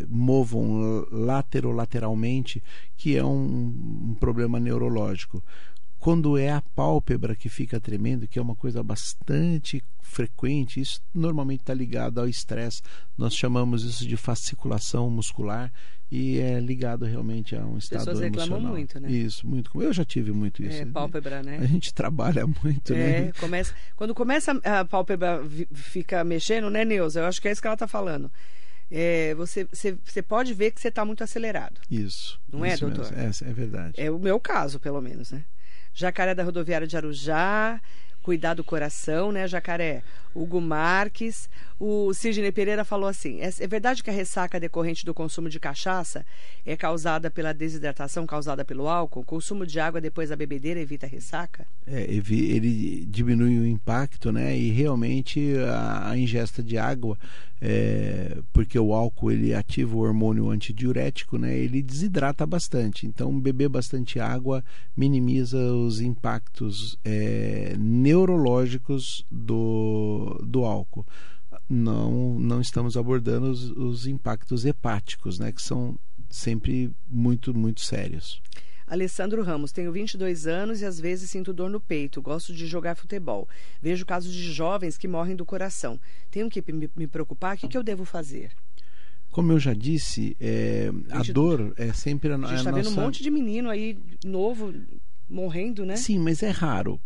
é, 0.00 0.06
movam 0.08 1.06
laterolateralmente, 1.10 2.62
que 2.96 3.18
é 3.18 3.24
um, 3.24 4.08
um 4.12 4.16
problema 4.18 4.58
neurológico. 4.58 5.44
Quando 6.02 6.36
é 6.36 6.50
a 6.50 6.60
pálpebra 6.60 7.36
que 7.36 7.48
fica 7.48 7.80
tremendo, 7.80 8.26
que 8.26 8.36
é 8.36 8.42
uma 8.42 8.56
coisa 8.56 8.82
bastante 8.82 9.80
frequente, 10.00 10.80
isso 10.80 11.00
normalmente 11.14 11.60
está 11.60 11.72
ligado 11.72 12.18
ao 12.18 12.28
estresse. 12.28 12.82
Nós 13.16 13.36
chamamos 13.36 13.84
isso 13.84 14.04
de 14.04 14.16
fasciculação 14.16 15.08
muscular 15.08 15.72
e 16.10 16.40
é 16.40 16.58
ligado 16.58 17.04
realmente 17.04 17.54
a 17.54 17.64
um 17.64 17.78
estado 17.78 18.00
pessoas 18.00 18.18
reclamam 18.18 18.46
emocional. 18.48 18.72
muito, 18.72 18.98
né? 18.98 19.12
Isso, 19.12 19.46
muito. 19.46 19.80
Eu 19.80 19.92
já 19.92 20.04
tive 20.04 20.32
muito 20.32 20.60
isso. 20.60 20.82
É, 20.82 20.84
pálpebra, 20.86 21.40
né? 21.40 21.58
A 21.62 21.66
gente 21.66 21.94
trabalha 21.94 22.48
muito, 22.64 22.92
É, 22.92 22.96
né? 23.26 23.32
começa, 23.38 23.72
quando 23.94 24.12
começa 24.12 24.60
a 24.64 24.84
pálpebra 24.84 25.40
fica 25.72 26.24
mexendo, 26.24 26.68
né, 26.68 26.84
Neuza? 26.84 27.20
Eu 27.20 27.26
acho 27.26 27.40
que 27.40 27.46
é 27.46 27.52
isso 27.52 27.60
que 27.60 27.68
ela 27.68 27.74
está 27.74 27.86
falando. 27.86 28.28
É, 28.90 29.36
você, 29.36 29.68
você, 29.72 29.96
você 30.04 30.20
pode 30.20 30.52
ver 30.52 30.72
que 30.72 30.80
você 30.80 30.88
está 30.88 31.04
muito 31.04 31.22
acelerado. 31.22 31.80
Isso. 31.88 32.40
Não 32.52 32.64
é, 32.64 32.74
isso 32.74 32.86
mesmo. 32.88 33.02
doutor? 33.04 33.16
É, 33.16 33.30
é 33.48 33.52
verdade. 33.52 33.94
É 33.96 34.10
o 34.10 34.18
meu 34.18 34.40
caso, 34.40 34.80
pelo 34.80 35.00
menos, 35.00 35.30
né? 35.30 35.44
Jacaré 35.94 36.34
da 36.34 36.42
rodoviária 36.42 36.86
de 36.86 36.96
Arujá, 36.96 37.80
cuidar 38.22 38.54
do 38.54 38.64
coração, 38.64 39.32
né, 39.32 39.46
Jacaré? 39.46 40.02
Hugo 40.34 40.60
Marques, 40.60 41.48
o 41.78 42.12
Sidney 42.14 42.52
Pereira 42.52 42.84
falou 42.84 43.08
assim: 43.08 43.40
é, 43.40 43.50
é 43.60 43.66
verdade 43.66 44.02
que 44.02 44.10
a 44.10 44.12
ressaca 44.12 44.58
decorrente 44.58 45.04
do 45.04 45.12
consumo 45.12 45.48
de 45.48 45.60
cachaça 45.60 46.24
é 46.64 46.76
causada 46.76 47.30
pela 47.30 47.52
desidratação 47.52 48.26
causada 48.26 48.64
pelo 48.64 48.88
álcool? 48.88 49.20
O 49.20 49.24
consumo 49.24 49.66
de 49.66 49.78
água 49.78 50.00
depois 50.00 50.30
da 50.30 50.36
bebedeira 50.36 50.80
evita 50.80 51.06
a 51.06 51.08
ressaca? 51.08 51.66
É, 51.86 52.02
ele 52.02 53.04
diminui 53.06 53.58
o 53.58 53.66
impacto, 53.66 54.32
né? 54.32 54.56
E 54.56 54.70
realmente 54.70 55.54
a, 55.68 56.10
a 56.10 56.18
ingesta 56.18 56.62
de 56.62 56.78
água, 56.78 57.18
é, 57.60 58.38
porque 58.52 58.78
o 58.78 58.94
álcool 58.94 59.32
ele 59.32 59.54
ativa 59.54 59.94
o 59.94 60.00
hormônio 60.00 60.50
antidiurético, 60.50 61.36
né? 61.36 61.56
Ele 61.58 61.82
desidrata 61.82 62.46
bastante. 62.46 63.06
Então 63.06 63.38
beber 63.38 63.68
bastante 63.68 64.18
água 64.18 64.64
minimiza 64.96 65.58
os 65.58 66.00
impactos 66.00 66.96
é, 67.04 67.74
neurológicos 67.78 68.11
do, 69.30 70.40
do 70.44 70.64
álcool. 70.64 71.06
Não, 71.68 72.38
não 72.38 72.60
estamos 72.60 72.96
abordando 72.96 73.50
os, 73.50 73.70
os 73.70 74.06
impactos 74.06 74.64
hepáticos, 74.64 75.38
né? 75.38 75.52
Que 75.52 75.62
são 75.62 75.98
sempre 76.28 76.90
muito, 77.08 77.54
muito 77.54 77.80
sérios. 77.80 78.40
Alessandro 78.86 79.42
Ramos, 79.42 79.72
tenho 79.72 79.90
22 79.90 80.46
anos 80.46 80.82
e 80.82 80.84
às 80.84 81.00
vezes 81.00 81.30
sinto 81.30 81.52
dor 81.52 81.70
no 81.70 81.80
peito. 81.80 82.20
Gosto 82.20 82.52
de 82.52 82.66
jogar 82.66 82.94
futebol. 82.94 83.48
Vejo 83.80 84.04
casos 84.04 84.32
de 84.32 84.52
jovens 84.52 84.98
que 84.98 85.08
morrem 85.08 85.34
do 85.34 85.46
coração. 85.46 85.98
Tenho 86.30 86.50
que 86.50 86.62
me, 86.70 87.06
preocupar? 87.06 87.56
O 87.56 87.58
que, 87.58 87.68
que 87.68 87.78
eu 87.78 87.82
devo 87.82 88.04
fazer? 88.04 88.50
Como 89.30 89.50
eu 89.50 89.58
já 89.58 89.72
disse, 89.72 90.36
é, 90.38 90.90
a 91.10 91.18
Gente, 91.18 91.32
dor 91.32 91.72
é 91.78 91.90
sempre 91.94 92.30
a, 92.30 92.36
A 92.36 92.38
gente 92.38 92.50
a 92.50 92.56
está 92.56 92.70
vendo 92.70 92.88
um 92.88 92.90
nossa... 92.90 93.00
monte 93.00 93.22
de 93.22 93.30
menino 93.30 93.70
aí 93.70 93.98
novo 94.26 94.74
morrendo, 95.28 95.84
né? 95.84 95.96
Sim, 95.96 96.18
mas 96.18 96.42
é 96.42 96.50
raro. 96.50 97.00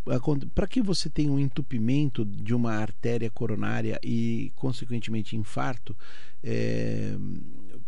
Para 0.54 0.66
que 0.66 0.82
você 0.82 1.08
tenha 1.08 1.30
um 1.30 1.38
entupimento 1.38 2.24
de 2.24 2.54
uma 2.54 2.72
artéria 2.72 3.30
coronária 3.30 3.98
e, 4.02 4.52
consequentemente, 4.56 5.36
infarto, 5.36 5.96
é, 6.42 7.16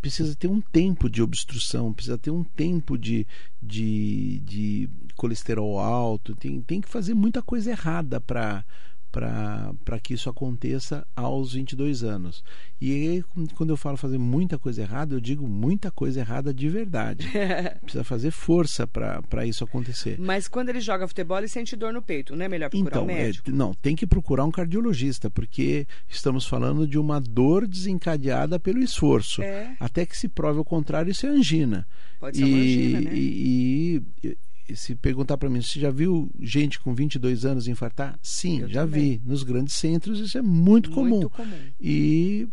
precisa 0.00 0.34
ter 0.34 0.48
um 0.48 0.60
tempo 0.60 1.10
de 1.10 1.22
obstrução, 1.22 1.92
precisa 1.92 2.18
ter 2.18 2.30
um 2.30 2.44
tempo 2.44 2.96
de, 2.96 3.26
de, 3.60 4.40
de 4.40 4.90
colesterol 5.16 5.78
alto, 5.78 6.36
tem, 6.36 6.60
tem 6.60 6.80
que 6.80 6.88
fazer 6.88 7.14
muita 7.14 7.42
coisa 7.42 7.70
errada 7.70 8.20
para 8.20 8.64
para 9.10 9.98
que 10.02 10.14
isso 10.14 10.28
aconteça 10.28 11.06
aos 11.16 11.52
22 11.54 12.02
anos. 12.04 12.42
E 12.80 13.24
quando 13.56 13.70
eu 13.70 13.76
falo 13.76 13.96
fazer 13.96 14.18
muita 14.18 14.58
coisa 14.58 14.82
errada, 14.82 15.14
eu 15.14 15.20
digo 15.20 15.48
muita 15.48 15.90
coisa 15.90 16.20
errada 16.20 16.52
de 16.52 16.68
verdade. 16.68 17.26
Precisa 17.82 18.04
fazer 18.04 18.30
força 18.30 18.86
para 18.86 19.46
isso 19.46 19.64
acontecer. 19.64 20.16
Mas 20.20 20.46
quando 20.48 20.68
ele 20.68 20.80
joga 20.80 21.08
futebol, 21.08 21.38
ele 21.38 21.48
sente 21.48 21.74
dor 21.74 21.92
no 21.92 22.02
peito. 22.02 22.36
Não 22.36 22.44
é 22.44 22.48
melhor 22.48 22.70
procurar 22.70 22.90
Então, 22.90 23.06
um 23.06 23.10
é, 23.10 23.14
médico? 23.24 23.50
não, 23.50 23.72
tem 23.74 23.96
que 23.96 24.06
procurar 24.06 24.44
um 24.44 24.50
cardiologista, 24.50 25.30
porque 25.30 25.86
estamos 26.08 26.46
falando 26.46 26.86
de 26.86 26.98
uma 26.98 27.20
dor 27.20 27.66
desencadeada 27.66 28.60
pelo 28.60 28.80
esforço. 28.80 29.42
É. 29.42 29.74
Até 29.80 30.04
que 30.04 30.16
se 30.16 30.28
prove 30.28 30.60
o 30.60 30.64
contrário, 30.64 31.10
isso 31.10 31.26
é 31.26 31.30
angina. 31.30 31.86
Pode 32.20 32.36
ser 32.36 32.44
uma 32.44 32.56
angina, 32.56 33.00
né? 33.00 33.10
e- 33.16 34.02
e- 34.22 34.28
e 34.28 34.38
se 34.76 34.94
perguntar 34.94 35.36
para 35.38 35.48
mim, 35.50 35.60
você 35.62 35.78
já 35.80 35.90
viu 35.90 36.30
gente 36.40 36.78
com 36.80 36.94
22 36.94 37.44
anos 37.44 37.68
infartar? 37.68 38.18
Sim, 38.22 38.60
Eu 38.62 38.68
já 38.68 38.82
também. 38.82 39.18
vi. 39.18 39.22
Nos 39.24 39.42
grandes 39.42 39.74
centros 39.74 40.18
isso 40.20 40.36
é 40.38 40.42
muito 40.42 40.90
comum. 40.90 41.08
Muito 41.20 41.30
comum. 41.30 41.58
E 41.80 42.46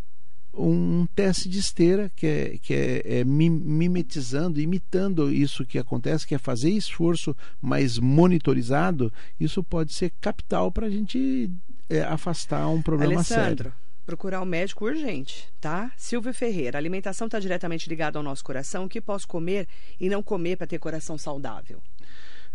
um 0.57 1.05
teste 1.13 1.49
de 1.49 1.59
esteira 1.59 2.09
que 2.15 2.25
é, 2.25 2.57
que 2.61 2.73
é, 2.73 3.19
é 3.19 3.23
mi- 3.25 3.49
mimetizando, 3.49 4.59
imitando 4.61 5.29
isso 5.31 5.65
que 5.65 5.77
acontece, 5.77 6.25
que 6.25 6.33
é 6.33 6.37
fazer 6.37 6.69
esforço 6.69 7.35
mais 7.61 7.99
monitorizado, 7.99 9.11
isso 9.39 9.63
pode 9.63 9.93
ser 9.93 10.11
capital 10.21 10.71
para 10.71 10.87
a 10.87 10.89
gente 10.89 11.49
é, 11.89 12.01
afastar 12.03 12.67
um 12.69 12.81
problema 12.81 13.15
Alessandro, 13.15 13.65
sério. 13.65 13.73
procurar 14.05 14.41
um 14.41 14.45
médico 14.45 14.85
urgente, 14.85 15.49
tá? 15.59 15.91
Silvio 15.97 16.33
Ferreira, 16.33 16.77
a 16.77 16.79
alimentação 16.79 17.27
está 17.27 17.37
diretamente 17.39 17.89
ligada 17.89 18.17
ao 18.17 18.23
nosso 18.23 18.43
coração. 18.43 18.85
O 18.85 18.89
que 18.89 19.01
posso 19.01 19.27
comer 19.27 19.67
e 19.99 20.07
não 20.07 20.23
comer 20.23 20.55
para 20.55 20.67
ter 20.67 20.79
coração 20.79 21.17
saudável? 21.17 21.81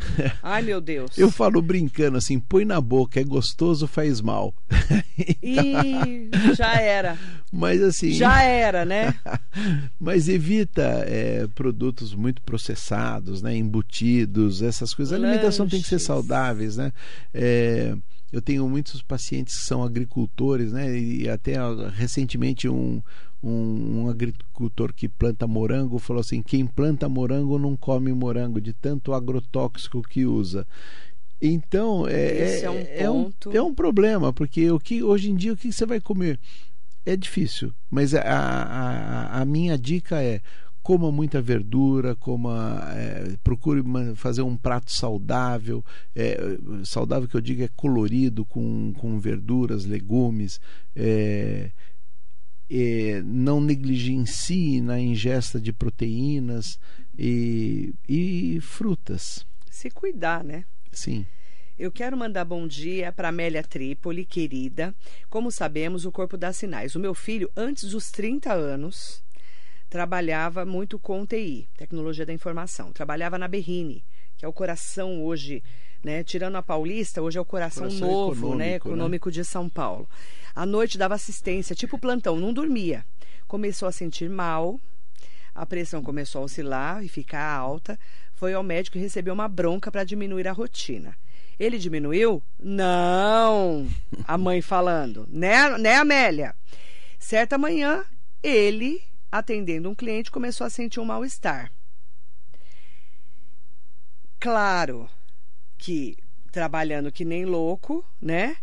Ai, 0.42 0.62
meu 0.62 0.80
Deus. 0.80 1.16
Eu 1.16 1.30
falo 1.30 1.60
brincando 1.60 2.18
assim, 2.18 2.38
põe 2.38 2.64
na 2.64 2.80
boca, 2.80 3.20
é 3.20 3.24
gostoso, 3.24 3.86
faz 3.86 4.20
mal. 4.20 4.54
Ih, 5.42 6.30
já 6.54 6.74
era. 6.80 7.18
Mas 7.52 7.82
assim. 7.82 8.12
Já 8.12 8.42
era, 8.42 8.84
né? 8.84 9.14
Mas 9.98 10.28
evita 10.28 10.82
é, 11.06 11.46
produtos 11.54 12.14
muito 12.14 12.42
processados, 12.42 13.42
né, 13.42 13.54
embutidos, 13.56 14.62
essas 14.62 14.94
coisas. 14.94 15.12
A 15.12 15.16
alimentação 15.16 15.68
tem 15.68 15.80
que 15.80 15.88
ser 15.88 15.96
Lanches. 15.96 16.06
saudáveis, 16.06 16.76
né? 16.76 16.92
É, 17.34 17.94
eu 18.32 18.40
tenho 18.40 18.68
muitos 18.68 19.02
pacientes 19.02 19.56
que 19.56 19.64
são 19.64 19.82
agricultores, 19.82 20.72
né? 20.72 20.96
E 20.96 21.28
até 21.28 21.54
recentemente 21.90 22.68
um, 22.68 23.02
um, 23.42 24.02
um 24.02 24.08
agricultor 24.08 24.92
que 24.92 25.08
planta 25.08 25.46
morango 25.46 25.98
falou 25.98 26.20
assim: 26.20 26.42
quem 26.42 26.66
planta 26.66 27.08
morango 27.08 27.58
não 27.58 27.76
come 27.76 28.12
morango 28.12 28.60
de 28.60 28.72
tanto 28.72 29.12
agrotóxico 29.12 30.02
que 30.02 30.24
usa. 30.24 30.66
Então 31.42 32.06
é, 32.06 32.60
é 32.60 32.70
um 32.70 32.74
é 32.88 33.10
um, 33.10 33.24
ponto. 33.24 33.56
é 33.56 33.62
um 33.62 33.74
problema, 33.74 34.32
porque 34.32 34.70
o 34.70 34.78
que 34.78 35.02
hoje 35.02 35.30
em 35.30 35.34
dia 35.34 35.52
o 35.52 35.56
que 35.56 35.72
você 35.72 35.86
vai 35.86 36.00
comer? 36.00 36.38
É 37.04 37.16
difícil, 37.16 37.72
mas 37.90 38.14
a, 38.14 38.20
a, 38.20 39.40
a 39.40 39.44
minha 39.46 39.78
dica 39.78 40.22
é 40.22 40.42
coma 40.90 41.12
muita 41.12 41.40
verdura, 41.40 42.16
coma, 42.16 42.82
é, 42.96 43.36
procure 43.44 43.80
fazer 44.16 44.42
um 44.42 44.56
prato 44.56 44.90
saudável, 44.90 45.84
é, 46.16 46.36
saudável 46.82 47.28
que 47.28 47.36
eu 47.36 47.40
digo 47.40 47.62
é 47.62 47.68
colorido, 47.76 48.44
com, 48.44 48.92
com 48.94 49.16
verduras, 49.20 49.84
legumes, 49.84 50.60
é, 50.96 51.70
é, 52.68 53.22
não 53.24 53.60
negligencie 53.60 54.80
na 54.80 54.98
ingesta 54.98 55.60
de 55.60 55.72
proteínas 55.72 56.76
e, 57.16 57.94
e 58.08 58.58
frutas. 58.60 59.46
Se 59.70 59.90
cuidar, 59.90 60.42
né? 60.42 60.64
Sim. 60.90 61.24
Eu 61.78 61.92
quero 61.92 62.16
mandar 62.16 62.44
bom 62.44 62.66
dia 62.66 63.12
para 63.12 63.28
Amélia 63.28 63.62
Trípoli, 63.62 64.24
querida. 64.24 64.92
Como 65.28 65.52
sabemos, 65.52 66.04
o 66.04 66.10
corpo 66.10 66.36
dá 66.36 66.52
sinais. 66.52 66.96
O 66.96 67.00
meu 67.00 67.14
filho, 67.14 67.48
antes 67.56 67.90
dos 67.90 68.10
30 68.10 68.52
anos, 68.52 69.22
trabalhava 69.90 70.64
muito 70.64 70.98
com 70.98 71.26
TI, 71.26 71.68
tecnologia 71.76 72.24
da 72.24 72.32
informação. 72.32 72.92
Trabalhava 72.92 73.36
na 73.36 73.48
Berrine, 73.48 74.04
que 74.38 74.44
é 74.44 74.48
o 74.48 74.52
coração 74.52 75.22
hoje, 75.24 75.62
né? 76.02 76.22
Tirando 76.22 76.54
a 76.54 76.62
Paulista, 76.62 77.20
hoje 77.20 77.36
é 77.36 77.40
o 77.40 77.44
coração, 77.44 77.88
Coração 77.88 78.08
novo, 78.08 78.34
né? 78.34 78.36
econômico, 78.44 78.56
né? 78.56 78.74
Econômico 78.76 79.30
de 79.32 79.44
São 79.44 79.68
Paulo. 79.68 80.08
À 80.54 80.64
noite 80.64 80.96
dava 80.96 81.16
assistência, 81.16 81.74
tipo 81.74 81.98
plantão, 81.98 82.36
não 82.36 82.52
dormia. 82.52 83.04
Começou 83.48 83.88
a 83.88 83.92
sentir 83.92 84.30
mal, 84.30 84.80
a 85.52 85.66
pressão 85.66 86.02
começou 86.02 86.42
a 86.42 86.44
oscilar 86.44 87.04
e 87.04 87.08
ficar 87.08 87.44
alta. 87.44 87.98
Foi 88.34 88.54
ao 88.54 88.62
médico 88.62 88.96
e 88.96 89.00
recebeu 89.00 89.34
uma 89.34 89.48
bronca 89.48 89.90
para 89.90 90.04
diminuir 90.04 90.46
a 90.46 90.52
rotina. 90.52 91.16
Ele 91.58 91.76
diminuiu? 91.76 92.42
Não! 92.58 93.86
A 94.26 94.38
mãe 94.38 94.62
falando. 94.62 95.28
Né, 95.28 95.76
né, 95.78 95.96
Amélia? 95.96 96.54
Certa 97.18 97.58
manhã, 97.58 98.02
ele, 98.42 99.02
atendendo 99.30 99.88
um 99.90 99.94
cliente, 99.94 100.30
começou 100.30 100.66
a 100.66 100.70
sentir 100.70 101.00
um 101.00 101.04
mal-estar. 101.04 101.70
Claro 104.38 105.08
que 105.78 106.16
trabalhando 106.50 107.12
que 107.12 107.24
nem 107.24 107.44
louco, 107.44 108.04
né? 108.20 108.56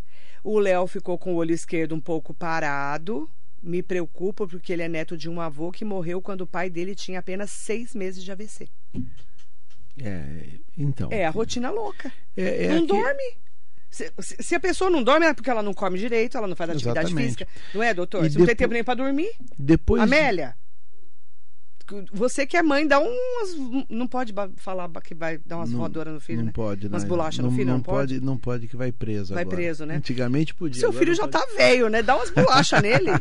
O 0.43 0.59
Léo 0.59 0.87
ficou 0.87 1.17
com 1.17 1.33
o 1.33 1.37
olho 1.37 1.53
esquerdo 1.53 1.93
um 1.95 2.01
pouco 2.01 2.33
parado, 2.33 3.29
Me 3.61 3.81
preocupo 3.81 4.47
porque 4.47 4.71
ele 4.71 4.83
é 4.83 4.87
neto 4.87 5.17
de 5.17 5.27
um 5.29 5.41
avô 5.41 5.71
que 5.71 5.83
morreu 5.83 6.21
quando 6.21 6.41
o 6.41 6.47
pai 6.47 6.69
dele 6.69 6.93
tinha 6.93 7.19
apenas 7.19 7.49
seis 7.51 7.95
meses 7.95 8.23
de 8.23 8.31
AVC. 8.31 8.69
É, 9.99 10.59
então. 10.77 11.09
É 11.11 11.25
a 11.25 11.29
rotina 11.31 11.71
louca. 11.71 12.11
É, 12.35 12.65
é 12.65 12.67
não 12.69 12.77
aqui- 12.77 12.87
dorme. 12.87 13.37
Se, 13.89 14.11
se- 14.19 14.53
a 14.55 14.59
pessoa 14.59 14.89
não 14.91 15.01
dorme 15.01 15.25
é 15.25 15.33
porque 15.33 15.49
ela 15.49 15.63
não 15.63 15.73
come 15.73 15.97
direito, 15.97 16.37
ela 16.37 16.45
não 16.47 16.55
faz 16.55 16.69
atividade 16.71 17.07
Exatamente. 17.07 17.25
física. 17.25 17.47
Não 17.73 17.81
é, 17.81 17.93
doutor? 17.93 18.25
E 18.25 18.29
Você 18.29 18.37
não 18.37 18.45
tem 18.45 18.53
depo- 18.53 18.59
tempo 18.63 18.73
nem 18.73 18.83
pra 18.83 18.93
dormir? 18.93 19.31
Depois. 19.57 20.01
Amélia, 20.03 20.55
você 22.11 22.45
que 22.45 22.57
é 22.57 22.63
mãe, 22.63 22.87
dá 22.87 22.99
umas. 22.99 23.87
Não 23.89 24.07
pode 24.07 24.33
falar 24.57 24.89
que 25.01 25.15
vai 25.15 25.37
dar 25.45 25.57
umas 25.57 25.69
Não- 25.69 25.79
voadoras 25.79 26.13
no 26.13 26.19
filho, 26.19 26.39
não 26.39 26.45
né? 26.47 26.51
pode, 26.53 26.87
Umas 26.87 27.03
né? 27.03 27.09
bolachas 27.09 27.39
no 27.43 27.49
não, 27.49 27.57
filho, 27.57 27.69
não 27.71 27.81
pode? 27.81 28.19
Não 28.19 28.37
pode 28.37 28.67
que 28.67 28.75
vai 28.75 28.91
preso 28.91 29.33
Vai 29.33 29.43
agora. 29.43 29.55
preso, 29.57 29.85
né? 29.85 29.95
Antigamente 29.95 30.53
podia. 30.53 30.79
Seu 30.79 30.91
filho 30.91 31.09
não 31.11 31.15
já 31.15 31.27
pode. 31.27 31.45
tá 31.45 31.53
velho, 31.57 31.89
né? 31.89 32.01
Dá 32.03 32.15
umas 32.15 32.29
bolachas 32.29 32.81
nele. 32.83 33.11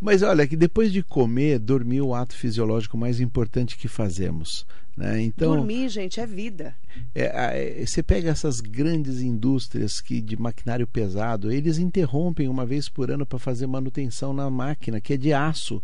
Mas 0.00 0.22
olha, 0.22 0.46
que 0.46 0.56
depois 0.56 0.92
de 0.92 1.02
comer, 1.02 1.58
dormir 1.58 1.98
é 1.98 2.02
o 2.02 2.14
ato 2.14 2.34
fisiológico 2.34 2.96
mais 2.96 3.20
importante 3.20 3.76
que 3.76 3.88
fazemos. 3.88 4.66
Né? 4.96 5.22
Então, 5.22 5.56
Dormir, 5.56 5.88
gente, 5.88 6.20
é 6.20 6.26
vida. 6.26 6.74
é, 7.14 7.80
é, 7.80 7.86
você 7.86 8.02
pega 8.02 8.28
essas 8.30 8.60
grandes 8.60 9.20
indústrias 9.22 10.00
que 10.00 10.20
de 10.20 10.36
maquinário 10.36 10.86
pesado, 10.86 11.50
eles 11.50 11.78
interrompem 11.78 12.48
uma 12.48 12.66
vez 12.66 12.88
por 12.88 13.10
ano 13.10 13.24
para 13.24 13.38
fazer 13.38 13.66
manutenção 13.66 14.32
na 14.32 14.50
máquina, 14.50 15.00
que 15.00 15.14
é 15.14 15.16
de 15.16 15.32
aço. 15.32 15.82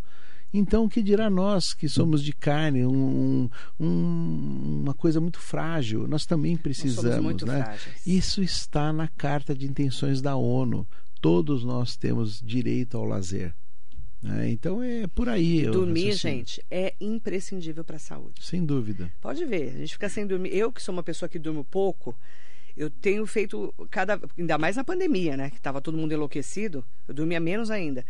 Então, 0.57 0.85
o 0.85 0.89
que 0.89 1.01
dirá 1.03 1.29
nós 1.29 1.73
que 1.73 1.87
somos 1.87 2.23
de 2.23 2.33
carne, 2.33 2.85
um- 2.85 3.49
um- 3.79 4.81
uma 4.83 4.93
coisa 4.93 5.19
muito 5.21 5.39
frágil? 5.39 6.07
Nós 6.07 6.25
também 6.25 6.57
precisamos, 6.57 7.43
né? 7.43 7.63
frágeis. 7.63 8.05
Isso 8.07 8.41
está 8.41 8.91
na 8.91 9.07
Carta 9.07 9.53
de 9.55 9.65
Intenções 9.67 10.21
da 10.21 10.35
ONU. 10.35 10.85
Todos 11.21 11.63
nós 11.63 11.95
temos 11.95 12.41
direito 12.41 12.97
ao 12.97 13.05
lazer. 13.05 13.53
né? 14.19 14.49
Então 14.49 14.81
é 14.81 15.05
por 15.05 15.29
aí. 15.29 15.61
Dormir, 15.67 16.13
gente, 16.13 16.59
é 16.71 16.95
imprescindível 16.99 17.83
para 17.85 17.97
a 17.97 17.99
saúde. 17.99 18.43
Sem 18.43 18.65
dúvida. 18.65 19.11
Pode 19.21 19.45
ver, 19.45 19.69
a 19.75 19.77
gente 19.77 19.93
fica 19.93 20.09
sem 20.09 20.25
dormir. 20.25 20.49
Eu, 20.55 20.71
que 20.71 20.81
sou 20.81 20.91
uma 20.91 21.03
pessoa 21.03 21.29
que 21.29 21.37
durmo 21.37 21.63
pouco, 21.63 22.17
eu 22.75 22.89
tenho 22.89 23.25
feito 23.27 23.71
cada. 23.91 24.19
Ainda 24.35 24.57
mais 24.57 24.75
na 24.75 24.83
pandemia, 24.83 25.37
né? 25.37 25.51
Que 25.51 25.61
tava 25.61 25.79
todo 25.81 25.95
mundo 25.95 26.13
enlouquecido, 26.13 26.83
eu 27.07 27.13
dormia 27.13 27.39
menos 27.39 27.69
ainda. 27.69 28.03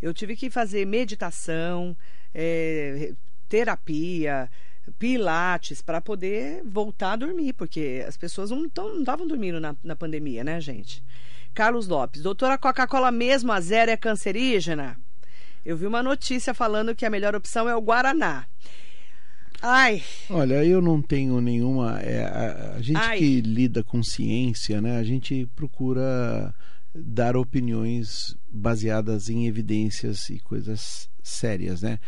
Eu 0.00 0.14
tive 0.14 0.36
que 0.36 0.48
fazer 0.50 0.86
meditação, 0.86 1.96
eh, 2.34 3.14
terapia, 3.48 4.48
pilates, 4.98 5.82
para 5.82 6.00
poder 6.00 6.62
voltar 6.64 7.12
a 7.12 7.16
dormir, 7.16 7.52
porque 7.52 8.04
as 8.06 8.16
pessoas 8.16 8.50
não 8.50 8.66
estavam 8.66 9.26
dormindo 9.26 9.60
na, 9.60 9.74
na 9.82 9.96
pandemia, 9.96 10.44
né, 10.44 10.60
gente? 10.60 11.02
Carlos 11.54 11.88
Lopes, 11.88 12.22
doutora 12.22 12.56
Coca-Cola 12.56 13.10
mesmo 13.10 13.50
a 13.50 13.60
zero 13.60 13.90
é 13.90 13.96
cancerígena? 13.96 14.96
Eu 15.64 15.76
vi 15.76 15.86
uma 15.86 16.02
notícia 16.02 16.54
falando 16.54 16.94
que 16.94 17.04
a 17.04 17.10
melhor 17.10 17.34
opção 17.34 17.68
é 17.68 17.74
o 17.74 17.80
Guaraná. 17.80 18.46
Ai, 19.60 20.02
Olha, 20.30 20.64
eu 20.64 20.80
não 20.80 21.02
tenho 21.02 21.40
nenhuma. 21.40 22.00
é, 22.00 22.24
a, 22.24 22.74
a 22.76 22.80
gente 22.80 22.96
Ai. 22.96 23.18
que 23.18 23.40
lida 23.40 23.82
com 23.82 24.02
ciência, 24.02 24.80
né? 24.80 24.98
A 24.98 25.02
gente 25.02 25.46
procura 25.56 26.54
dar 27.04 27.36
opiniões 27.36 28.36
baseadas 28.50 29.28
em 29.28 29.46
evidências 29.46 30.28
e 30.30 30.38
coisas 30.40 31.08
sérias, 31.22 31.82
né? 31.82 31.98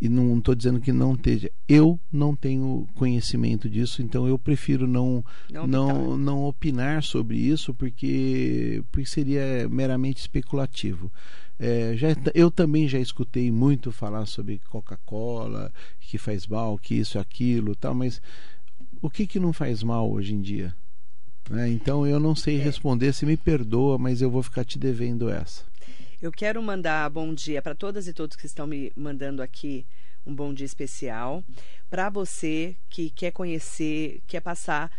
E 0.00 0.08
não 0.08 0.38
estou 0.38 0.54
dizendo 0.54 0.80
que 0.80 0.92
não 0.92 1.14
esteja. 1.14 1.50
Eu 1.66 1.98
não 2.12 2.36
tenho 2.36 2.86
conhecimento 2.94 3.68
disso, 3.68 4.00
então 4.00 4.28
eu 4.28 4.38
prefiro 4.38 4.86
não 4.86 5.24
Não 5.50 5.66
não, 5.66 6.16
não 6.16 6.44
opinar 6.44 7.02
sobre 7.02 7.36
isso 7.36 7.74
porque, 7.74 8.82
porque 8.92 9.08
seria 9.08 9.68
meramente 9.68 10.20
especulativo. 10.20 11.10
É, 11.58 11.96
já, 11.96 12.08
eu 12.34 12.52
também 12.52 12.86
já 12.86 13.00
escutei 13.00 13.50
muito 13.50 13.90
falar 13.90 14.26
sobre 14.26 14.60
Coca-Cola, 14.70 15.72
que 15.98 16.16
faz 16.16 16.46
mal, 16.46 16.78
que 16.78 16.94
isso, 16.94 17.18
aquilo, 17.18 17.74
tal, 17.74 17.94
mas 17.94 18.22
o 19.02 19.10
que, 19.10 19.26
que 19.26 19.40
não 19.40 19.52
faz 19.52 19.82
mal 19.82 20.08
hoje 20.08 20.34
em 20.34 20.40
dia? 20.40 20.74
Né? 21.48 21.68
Então 21.70 22.06
eu 22.06 22.20
não 22.20 22.34
sei 22.34 22.56
responder, 22.58 23.12
se 23.12 23.24
me 23.24 23.36
perdoa, 23.36 23.98
mas 23.98 24.20
eu 24.20 24.30
vou 24.30 24.42
ficar 24.42 24.64
te 24.64 24.78
devendo 24.78 25.30
essa. 25.30 25.64
Eu 26.20 26.32
quero 26.32 26.62
mandar 26.62 27.08
bom 27.10 27.32
dia 27.32 27.62
para 27.62 27.74
todas 27.74 28.08
e 28.08 28.12
todos 28.12 28.36
que 28.36 28.46
estão 28.46 28.66
me 28.66 28.92
mandando 28.96 29.40
aqui 29.42 29.86
um 30.26 30.34
bom 30.34 30.52
dia 30.52 30.66
especial. 30.66 31.44
Para 31.88 32.10
você 32.10 32.76
que 32.90 33.08
quer 33.08 33.30
conhecer, 33.30 34.20
quer 34.26 34.40
passar, 34.40 34.90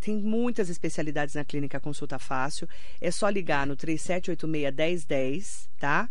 tem 0.00 0.14
muitas 0.16 0.68
especialidades 0.68 1.34
na 1.34 1.44
clínica 1.44 1.80
Consulta 1.80 2.18
Fácil. 2.18 2.68
É 3.00 3.10
só 3.10 3.28
ligar 3.28 3.66
no 3.66 3.76
3786-1010, 3.76 5.66
tá? 5.78 6.08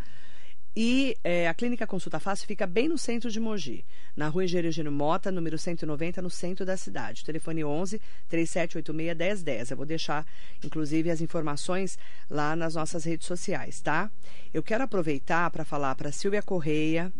E 0.75 1.15
é, 1.23 1.47
a 1.47 1.53
Clínica 1.53 1.85
Consulta 1.85 2.19
Fácil 2.19 2.47
fica 2.47 2.65
bem 2.65 2.87
no 2.87 2.97
centro 2.97 3.29
de 3.29 3.39
Mogi, 3.39 3.85
na 4.15 4.27
rua 4.27 4.43
Engenheiro 4.43 4.71
Gino 4.71 4.91
Mota, 4.91 5.31
número 5.31 5.57
190, 5.57 6.21
no 6.21 6.31
centro 6.31 6.65
da 6.65 6.75
cidade. 6.75 7.21
O 7.21 7.25
telefone 7.25 7.63
11 7.63 8.01
3786 8.27 9.43
1010. 9.43 9.71
Eu 9.71 9.77
vou 9.77 9.85
deixar, 9.85 10.25
inclusive, 10.63 11.11
as 11.11 11.21
informações 11.21 11.97
lá 12.27 12.55
nas 12.55 12.73
nossas 12.73 13.03
redes 13.03 13.27
sociais, 13.27 13.81
tá? 13.81 14.09
Eu 14.51 14.63
quero 14.63 14.83
aproveitar 14.83 15.49
para 15.51 15.63
falar 15.63 15.93
para 15.93 16.11
Silvia 16.11 16.41
Correia, 16.41 17.13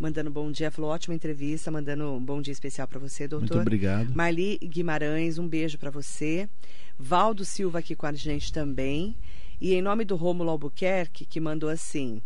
mandando 0.00 0.30
bom 0.30 0.50
dia, 0.50 0.70
falou 0.70 0.90
ótima 0.90 1.14
entrevista, 1.14 1.70
mandando 1.70 2.10
um 2.10 2.24
bom 2.24 2.40
dia 2.40 2.52
especial 2.52 2.88
para 2.88 2.98
você, 2.98 3.28
doutor. 3.28 3.56
Muito 3.56 3.60
obrigado. 3.60 4.14
Marli 4.14 4.58
Guimarães, 4.58 5.36
um 5.38 5.46
beijo 5.46 5.78
para 5.78 5.90
você. 5.90 6.48
Valdo 6.98 7.44
Silva 7.44 7.80
aqui 7.80 7.94
com 7.94 8.06
a 8.06 8.12
gente 8.12 8.50
também. 8.50 9.14
E 9.60 9.74
em 9.74 9.82
nome 9.82 10.04
do 10.04 10.16
Rômulo 10.16 10.50
Albuquerque, 10.50 11.26
que 11.26 11.40
mandou 11.40 11.68
assim. 11.68 12.20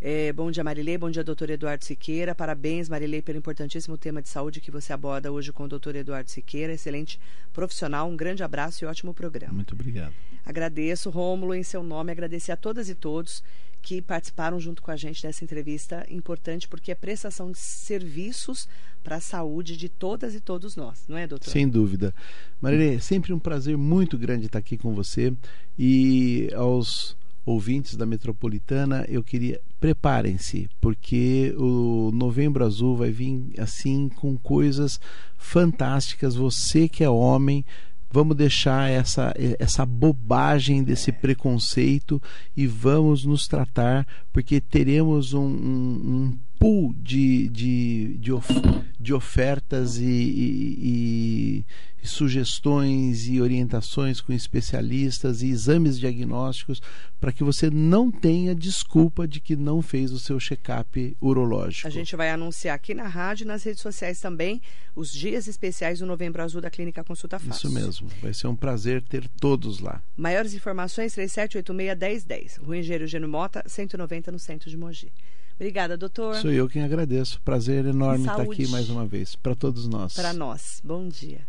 É, 0.00 0.32
bom 0.32 0.50
dia, 0.50 0.62
Marilei. 0.62 0.96
Bom 0.96 1.10
dia, 1.10 1.24
doutor 1.24 1.50
Eduardo 1.50 1.84
Siqueira. 1.84 2.34
Parabéns, 2.34 2.88
Marilei, 2.88 3.20
pelo 3.20 3.38
importantíssimo 3.38 3.98
tema 3.98 4.22
de 4.22 4.28
saúde 4.28 4.60
que 4.60 4.70
você 4.70 4.92
aborda 4.92 5.32
hoje 5.32 5.52
com 5.52 5.64
o 5.64 5.68
doutor 5.68 5.96
Eduardo 5.96 6.30
Siqueira. 6.30 6.72
Excelente 6.72 7.18
profissional. 7.52 8.08
Um 8.08 8.16
grande 8.16 8.42
abraço 8.42 8.84
e 8.84 8.86
ótimo 8.86 9.12
programa. 9.12 9.52
Muito 9.52 9.74
obrigado. 9.74 10.12
Agradeço, 10.46 11.10
Rômulo, 11.10 11.54
em 11.54 11.62
seu 11.62 11.82
nome, 11.82 12.12
agradecer 12.12 12.52
a 12.52 12.56
todas 12.56 12.88
e 12.88 12.94
todos 12.94 13.42
que 13.82 14.02
participaram 14.02 14.58
junto 14.58 14.82
com 14.82 14.90
a 14.90 14.96
gente 14.96 15.22
dessa 15.22 15.44
entrevista 15.44 16.06
importante, 16.10 16.68
porque 16.68 16.90
é 16.90 16.94
prestação 16.94 17.50
de 17.50 17.58
serviços 17.58 18.68
para 19.02 19.16
a 19.16 19.20
saúde 19.20 19.76
de 19.76 19.88
todas 19.88 20.34
e 20.34 20.40
todos 20.40 20.76
nós, 20.76 21.04
não 21.08 21.16
é, 21.16 21.26
doutor? 21.26 21.50
Sem 21.50 21.68
dúvida. 21.68 22.14
Marilê, 22.60 22.96
é 22.96 22.98
sempre 22.98 23.32
um 23.32 23.38
prazer 23.38 23.76
muito 23.76 24.18
grande 24.18 24.46
estar 24.46 24.58
aqui 24.58 24.76
com 24.76 24.94
você 24.94 25.32
e 25.78 26.50
aos 26.54 27.16
ouvintes 27.46 27.96
da 27.96 28.04
Metropolitana, 28.04 29.06
eu 29.08 29.22
queria 29.22 29.60
preparem-se, 29.80 30.68
porque 30.80 31.54
o 31.56 32.10
Novembro 32.12 32.64
Azul 32.64 32.96
vai 32.96 33.10
vir 33.10 33.52
assim 33.58 34.08
com 34.08 34.36
coisas 34.36 35.00
fantásticas. 35.36 36.34
Você 36.34 36.88
que 36.88 37.04
é 37.04 37.10
homem, 37.10 37.64
vamos 38.10 38.36
deixar 38.36 38.90
essa 38.90 39.32
essa 39.58 39.84
bobagem 39.86 40.82
desse 40.82 41.12
preconceito 41.12 42.20
e 42.56 42.66
vamos 42.66 43.24
nos 43.24 43.46
tratar, 43.46 44.06
porque 44.32 44.60
teremos 44.60 45.32
um, 45.32 45.46
um, 45.46 46.02
um 46.14 46.38
pool 46.58 46.92
de, 46.94 47.48
de, 47.48 48.18
de, 48.18 48.32
of, 48.32 48.52
de 48.98 49.14
ofertas 49.14 49.96
e, 49.98 50.04
e, 50.04 51.64
e, 52.02 52.08
sugestões 52.08 53.28
e 53.28 53.40
orientações 53.40 54.20
com 54.20 54.32
especialistas 54.32 55.42
e 55.42 55.48
exames 55.48 55.98
diagnósticos 55.98 56.80
para 57.20 57.32
que 57.32 57.44
você 57.44 57.68
não 57.70 58.10
tenha 58.10 58.54
desculpa 58.54 59.28
de 59.28 59.40
que 59.40 59.54
não 59.54 59.82
fez 59.82 60.10
o 60.12 60.18
seu 60.18 60.40
check-up 60.40 61.16
urológico. 61.20 61.86
A 61.86 61.90
gente 61.90 62.16
vai 62.16 62.30
anunciar 62.30 62.74
aqui 62.74 62.94
na 62.94 63.06
rádio 63.06 63.44
e 63.44 63.46
nas 63.46 63.62
redes 63.62 63.82
sociais 63.82 64.20
também 64.20 64.60
os 64.96 65.12
dias 65.12 65.46
especiais 65.46 65.98
do 65.98 66.06
Novembro 66.06 66.42
Azul 66.42 66.60
da 66.60 66.70
Clínica 66.70 67.04
Consulta 67.04 67.38
Fácil. 67.38 67.68
Isso 67.68 67.70
mesmo. 67.70 68.08
Vai 68.20 68.32
ser 68.32 68.46
um 68.48 68.56
prazer 68.56 69.02
ter 69.02 69.28
todos 69.40 69.80
lá. 69.80 70.02
Maiores 70.16 70.54
informações 70.54 71.14
3786-1010. 71.14 72.60
Rua 72.60 72.78
Engenheiro 72.78 73.06
Geno 73.06 73.28
Mota, 73.28 73.62
190 73.66 74.32
no 74.32 74.38
centro 74.38 74.70
de 74.70 74.76
Mogi. 74.76 75.12
Obrigada, 75.58 75.96
doutor. 75.96 76.36
Sou 76.36 76.52
eu 76.52 76.68
quem 76.68 76.84
agradeço. 76.84 77.42
Prazer 77.42 77.84
enorme 77.84 78.28
estar 78.28 78.40
aqui 78.40 78.68
mais 78.68 78.88
uma 78.88 79.04
vez. 79.04 79.34
Para 79.34 79.56
todos 79.56 79.88
nós. 79.88 80.14
Para 80.14 80.32
nós. 80.32 80.80
Bom 80.84 81.08
dia. 81.08 81.40